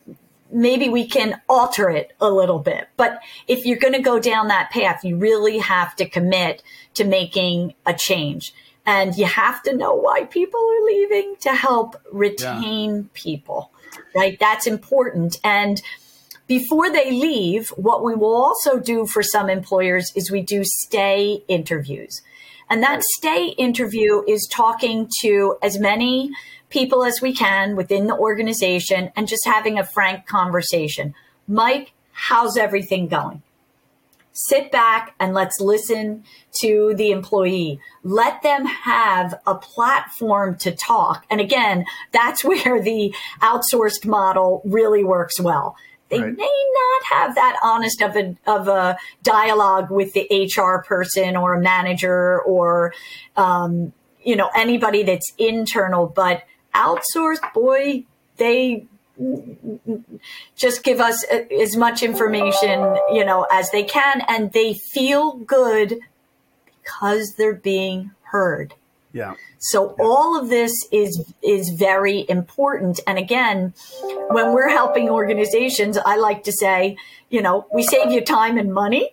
maybe 0.52 0.88
we 0.88 1.08
can 1.08 1.40
alter 1.48 1.90
it 1.90 2.12
a 2.20 2.30
little 2.30 2.60
bit. 2.60 2.88
But 2.96 3.20
if 3.48 3.66
you're 3.66 3.78
going 3.78 3.94
to 3.94 4.00
go 4.00 4.20
down 4.20 4.46
that 4.48 4.70
path 4.70 5.02
you 5.02 5.16
really 5.16 5.58
have 5.58 5.96
to 5.96 6.08
commit 6.08 6.62
to 6.94 7.04
making 7.04 7.74
a 7.84 7.94
change 7.94 8.52
and 8.86 9.16
you 9.16 9.26
have 9.26 9.62
to 9.64 9.76
know 9.76 9.94
why 9.94 10.24
people 10.24 10.60
are 10.60 10.84
leaving 10.86 11.34
to 11.40 11.52
help 11.52 11.96
retain 12.12 12.96
yeah. 12.96 13.02
people 13.12 13.70
right? 14.14 14.38
That's 14.38 14.66
important. 14.66 15.38
And 15.44 15.82
before 16.46 16.90
they 16.90 17.10
leave 17.10 17.68
what 17.70 18.04
we 18.04 18.14
will 18.14 18.34
also 18.34 18.78
do 18.78 19.06
for 19.06 19.22
some 19.22 19.50
employers 19.50 20.12
is 20.14 20.30
we 20.30 20.42
do 20.42 20.62
stay 20.64 21.42
interviews. 21.48 22.22
And 22.68 22.82
that 22.82 23.02
stay 23.16 23.48
interview 23.58 24.22
is 24.26 24.48
talking 24.50 25.08
to 25.20 25.56
as 25.62 25.78
many 25.78 26.30
people 26.68 27.04
as 27.04 27.20
we 27.20 27.32
can 27.32 27.76
within 27.76 28.06
the 28.06 28.16
organization 28.16 29.12
and 29.14 29.28
just 29.28 29.46
having 29.46 29.78
a 29.78 29.84
frank 29.84 30.26
conversation. 30.26 31.14
Mike 31.46 31.92
how's 32.18 32.56
everything 32.56 33.08
going 33.08 33.42
sit 34.36 34.70
back 34.70 35.14
and 35.18 35.34
let's 35.34 35.58
listen 35.60 36.22
to 36.60 36.94
the 36.96 37.10
employee. 37.10 37.80
Let 38.02 38.42
them 38.42 38.66
have 38.66 39.34
a 39.46 39.54
platform 39.54 40.56
to 40.58 40.72
talk. 40.72 41.24
And 41.30 41.40
again, 41.40 41.86
that's 42.12 42.44
where 42.44 42.80
the 42.80 43.14
outsourced 43.40 44.06
model 44.06 44.62
really 44.64 45.02
works 45.02 45.40
well. 45.40 45.76
They 46.08 46.20
right. 46.20 46.36
may 46.36 46.70
not 46.74 47.18
have 47.18 47.34
that 47.34 47.58
honest 47.64 48.00
of 48.00 48.16
a, 48.16 48.36
of 48.46 48.68
a 48.68 48.96
dialogue 49.24 49.90
with 49.90 50.12
the 50.12 50.28
HR 50.30 50.82
person 50.82 51.36
or 51.36 51.54
a 51.54 51.60
manager 51.60 52.40
or, 52.42 52.94
um, 53.36 53.92
you 54.22 54.36
know, 54.36 54.48
anybody 54.54 55.02
that's 55.02 55.32
internal, 55.36 56.06
but 56.06 56.44
outsourced, 56.74 57.52
boy, 57.52 58.04
they 58.36 58.86
just 60.54 60.82
give 60.82 61.00
us 61.00 61.24
uh, 61.32 61.40
as 61.60 61.76
much 61.76 62.02
information, 62.02 62.96
you 63.12 63.24
know, 63.24 63.46
as 63.50 63.70
they 63.70 63.82
can, 63.82 64.22
and 64.28 64.52
they 64.52 64.74
feel 64.74 65.36
good 65.36 65.98
because 66.82 67.34
they're 67.36 67.54
being 67.54 68.12
heard. 68.30 68.74
Yeah. 69.12 69.34
So 69.58 69.94
yeah. 69.98 70.04
all 70.04 70.38
of 70.38 70.48
this 70.48 70.72
is 70.92 71.32
is 71.42 71.70
very 71.70 72.26
important. 72.28 73.00
And 73.06 73.18
again, 73.18 73.72
when 74.28 74.52
we're 74.52 74.68
helping 74.68 75.08
organizations, 75.08 75.96
I 75.96 76.16
like 76.16 76.44
to 76.44 76.52
say, 76.52 76.96
you 77.30 77.40
know, 77.40 77.66
we 77.72 77.82
save 77.82 78.10
you 78.10 78.20
time 78.20 78.58
and 78.58 78.72
money, 78.72 79.10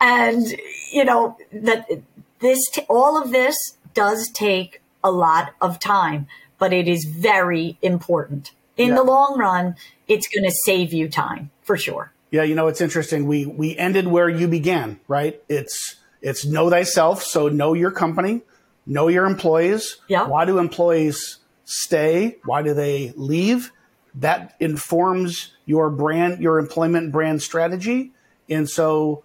and 0.00 0.42
you 0.90 1.04
know 1.04 1.36
that 1.52 1.86
this 2.40 2.58
all 2.88 3.22
of 3.22 3.30
this 3.30 3.76
does 3.94 4.30
take 4.30 4.80
a 5.04 5.10
lot 5.10 5.52
of 5.60 5.78
time, 5.78 6.26
but 6.58 6.72
it 6.72 6.88
is 6.88 7.04
very 7.04 7.76
important 7.82 8.52
in 8.76 8.90
yeah. 8.90 8.94
the 8.94 9.02
long 9.02 9.38
run, 9.38 9.76
it's 10.08 10.28
going 10.28 10.44
to 10.44 10.54
save 10.64 10.92
you 10.92 11.08
time 11.08 11.50
for 11.62 11.76
sure. 11.76 12.12
Yeah, 12.30 12.44
you 12.44 12.54
know, 12.54 12.68
it's 12.68 12.80
interesting. 12.80 13.26
We 13.26 13.44
we 13.44 13.76
ended 13.76 14.06
where 14.06 14.28
you 14.28 14.48
began, 14.48 15.00
right? 15.06 15.42
It's 15.48 15.96
it's 16.22 16.46
know 16.46 16.70
thyself, 16.70 17.22
so 17.22 17.48
know 17.48 17.74
your 17.74 17.90
company, 17.90 18.40
know 18.86 19.08
your 19.08 19.26
employees. 19.26 19.98
Yeah. 20.08 20.26
Why 20.26 20.46
do 20.46 20.58
employees 20.58 21.38
stay? 21.64 22.38
Why 22.44 22.62
do 22.62 22.72
they 22.72 23.12
leave? 23.16 23.70
That 24.14 24.54
informs 24.60 25.52
your 25.66 25.90
brand, 25.90 26.40
your 26.42 26.58
employment 26.58 27.12
brand 27.12 27.42
strategy, 27.42 28.12
and 28.48 28.68
so 28.68 29.24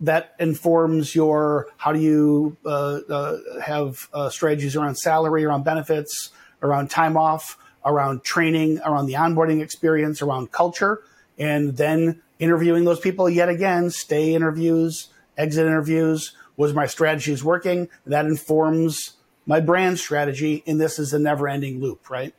that 0.00 0.34
informs 0.40 1.14
your 1.14 1.68
how 1.76 1.92
do 1.92 2.00
you 2.00 2.56
uh, 2.64 3.00
uh, 3.08 3.38
have 3.60 4.08
uh, 4.12 4.30
strategies 4.30 4.74
around 4.74 4.96
salary, 4.96 5.44
around 5.44 5.64
benefits, 5.64 6.30
around 6.60 6.90
time 6.90 7.16
off 7.16 7.56
around 7.88 8.22
training, 8.22 8.80
around 8.84 9.06
the 9.06 9.14
onboarding 9.14 9.62
experience, 9.62 10.22
around 10.22 10.52
culture, 10.52 11.02
and 11.38 11.76
then 11.76 12.22
interviewing 12.38 12.84
those 12.84 13.00
people 13.00 13.28
yet 13.28 13.48
again, 13.48 13.90
stay 13.90 14.34
interviews, 14.34 15.08
exit 15.36 15.66
interviews. 15.66 16.32
Was 16.56 16.74
my 16.74 16.86
strategies 16.86 17.44
working? 17.44 17.88
That 18.04 18.26
informs 18.26 19.12
my 19.46 19.60
brand 19.60 19.98
strategy. 19.98 20.64
And 20.66 20.80
this 20.80 20.98
is 20.98 21.12
a 21.12 21.18
never 21.18 21.48
ending 21.48 21.80
loop, 21.80 22.10
right? 22.10 22.34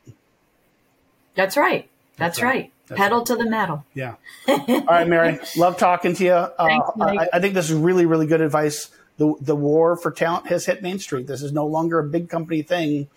That's 1.35 1.55
right. 1.55 1.89
That's, 2.17 2.37
That's 2.37 2.43
right. 2.43 2.49
right. 2.49 2.73
That's 2.87 2.99
Pedal 2.99 3.19
right. 3.19 3.27
to 3.27 3.35
the 3.37 3.49
metal. 3.49 3.85
Yeah. 3.93 4.15
All 4.47 4.85
right, 4.85 5.07
Mary. 5.07 5.39
Love 5.55 5.77
talking 5.77 6.15
to 6.15 6.23
you. 6.23 6.31
Uh, 6.31 6.91
I, 6.99 7.29
I 7.33 7.39
think 7.39 7.53
this 7.53 7.69
is 7.69 7.77
really, 7.77 8.05
really 8.05 8.25
good 8.25 8.41
advice. 8.41 8.89
The, 9.17 9.35
the 9.39 9.55
war 9.55 9.95
for 9.95 10.11
talent 10.11 10.47
has 10.47 10.65
hit 10.65 10.81
Main 10.81 10.99
Street. 10.99 11.27
This 11.27 11.41
is 11.41 11.53
no 11.53 11.65
longer 11.65 11.99
a 11.99 12.03
big 12.03 12.29
company 12.29 12.61
thing 12.61 13.07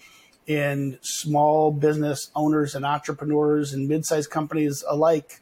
in 0.46 0.98
small 1.02 1.70
business 1.70 2.30
owners 2.34 2.74
and 2.74 2.84
entrepreneurs 2.84 3.72
and 3.72 3.88
mid-sized 3.88 4.30
companies 4.30 4.82
alike 4.88 5.40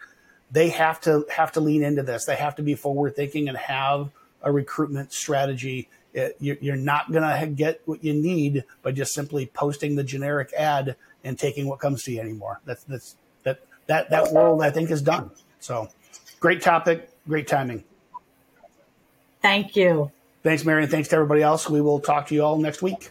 they 0.50 0.70
have 0.70 1.00
to 1.02 1.24
have 1.30 1.52
to 1.52 1.60
lean 1.60 1.82
into 1.82 2.02
this. 2.02 2.24
They 2.24 2.36
have 2.36 2.56
to 2.56 2.62
be 2.62 2.74
forward 2.74 3.14
thinking 3.14 3.48
and 3.48 3.56
have 3.56 4.10
a 4.42 4.50
recruitment 4.50 5.12
strategy. 5.12 5.88
It, 6.12 6.36
you're 6.40 6.76
not 6.76 7.12
going 7.12 7.22
to 7.22 7.46
get 7.46 7.82
what 7.84 8.02
you 8.02 8.12
need 8.12 8.64
by 8.82 8.90
just 8.90 9.14
simply 9.14 9.46
posting 9.46 9.94
the 9.94 10.02
generic 10.02 10.52
ad 10.54 10.96
and 11.22 11.38
taking 11.38 11.66
what 11.68 11.78
comes 11.78 12.02
to 12.04 12.12
you 12.12 12.20
anymore. 12.20 12.60
That's 12.64 12.82
that's 12.84 13.16
that 13.44 13.60
that 13.86 14.10
that 14.10 14.32
world 14.32 14.62
i 14.62 14.70
think 14.70 14.90
is 14.90 15.02
done. 15.02 15.30
So 15.60 15.88
great 16.40 16.62
topic 16.62 17.10
great 17.28 17.46
timing. 17.46 17.84
Thank 19.40 19.76
you. 19.76 20.10
Thanks 20.42 20.64
mary 20.64 20.82
and 20.82 20.90
thanks 20.90 21.08
to 21.10 21.16
everybody 21.16 21.42
else. 21.42 21.70
We 21.70 21.80
will 21.80 22.00
talk 22.00 22.26
to 22.28 22.34
you 22.34 22.42
all 22.42 22.58
next 22.58 22.82
week 22.82 23.10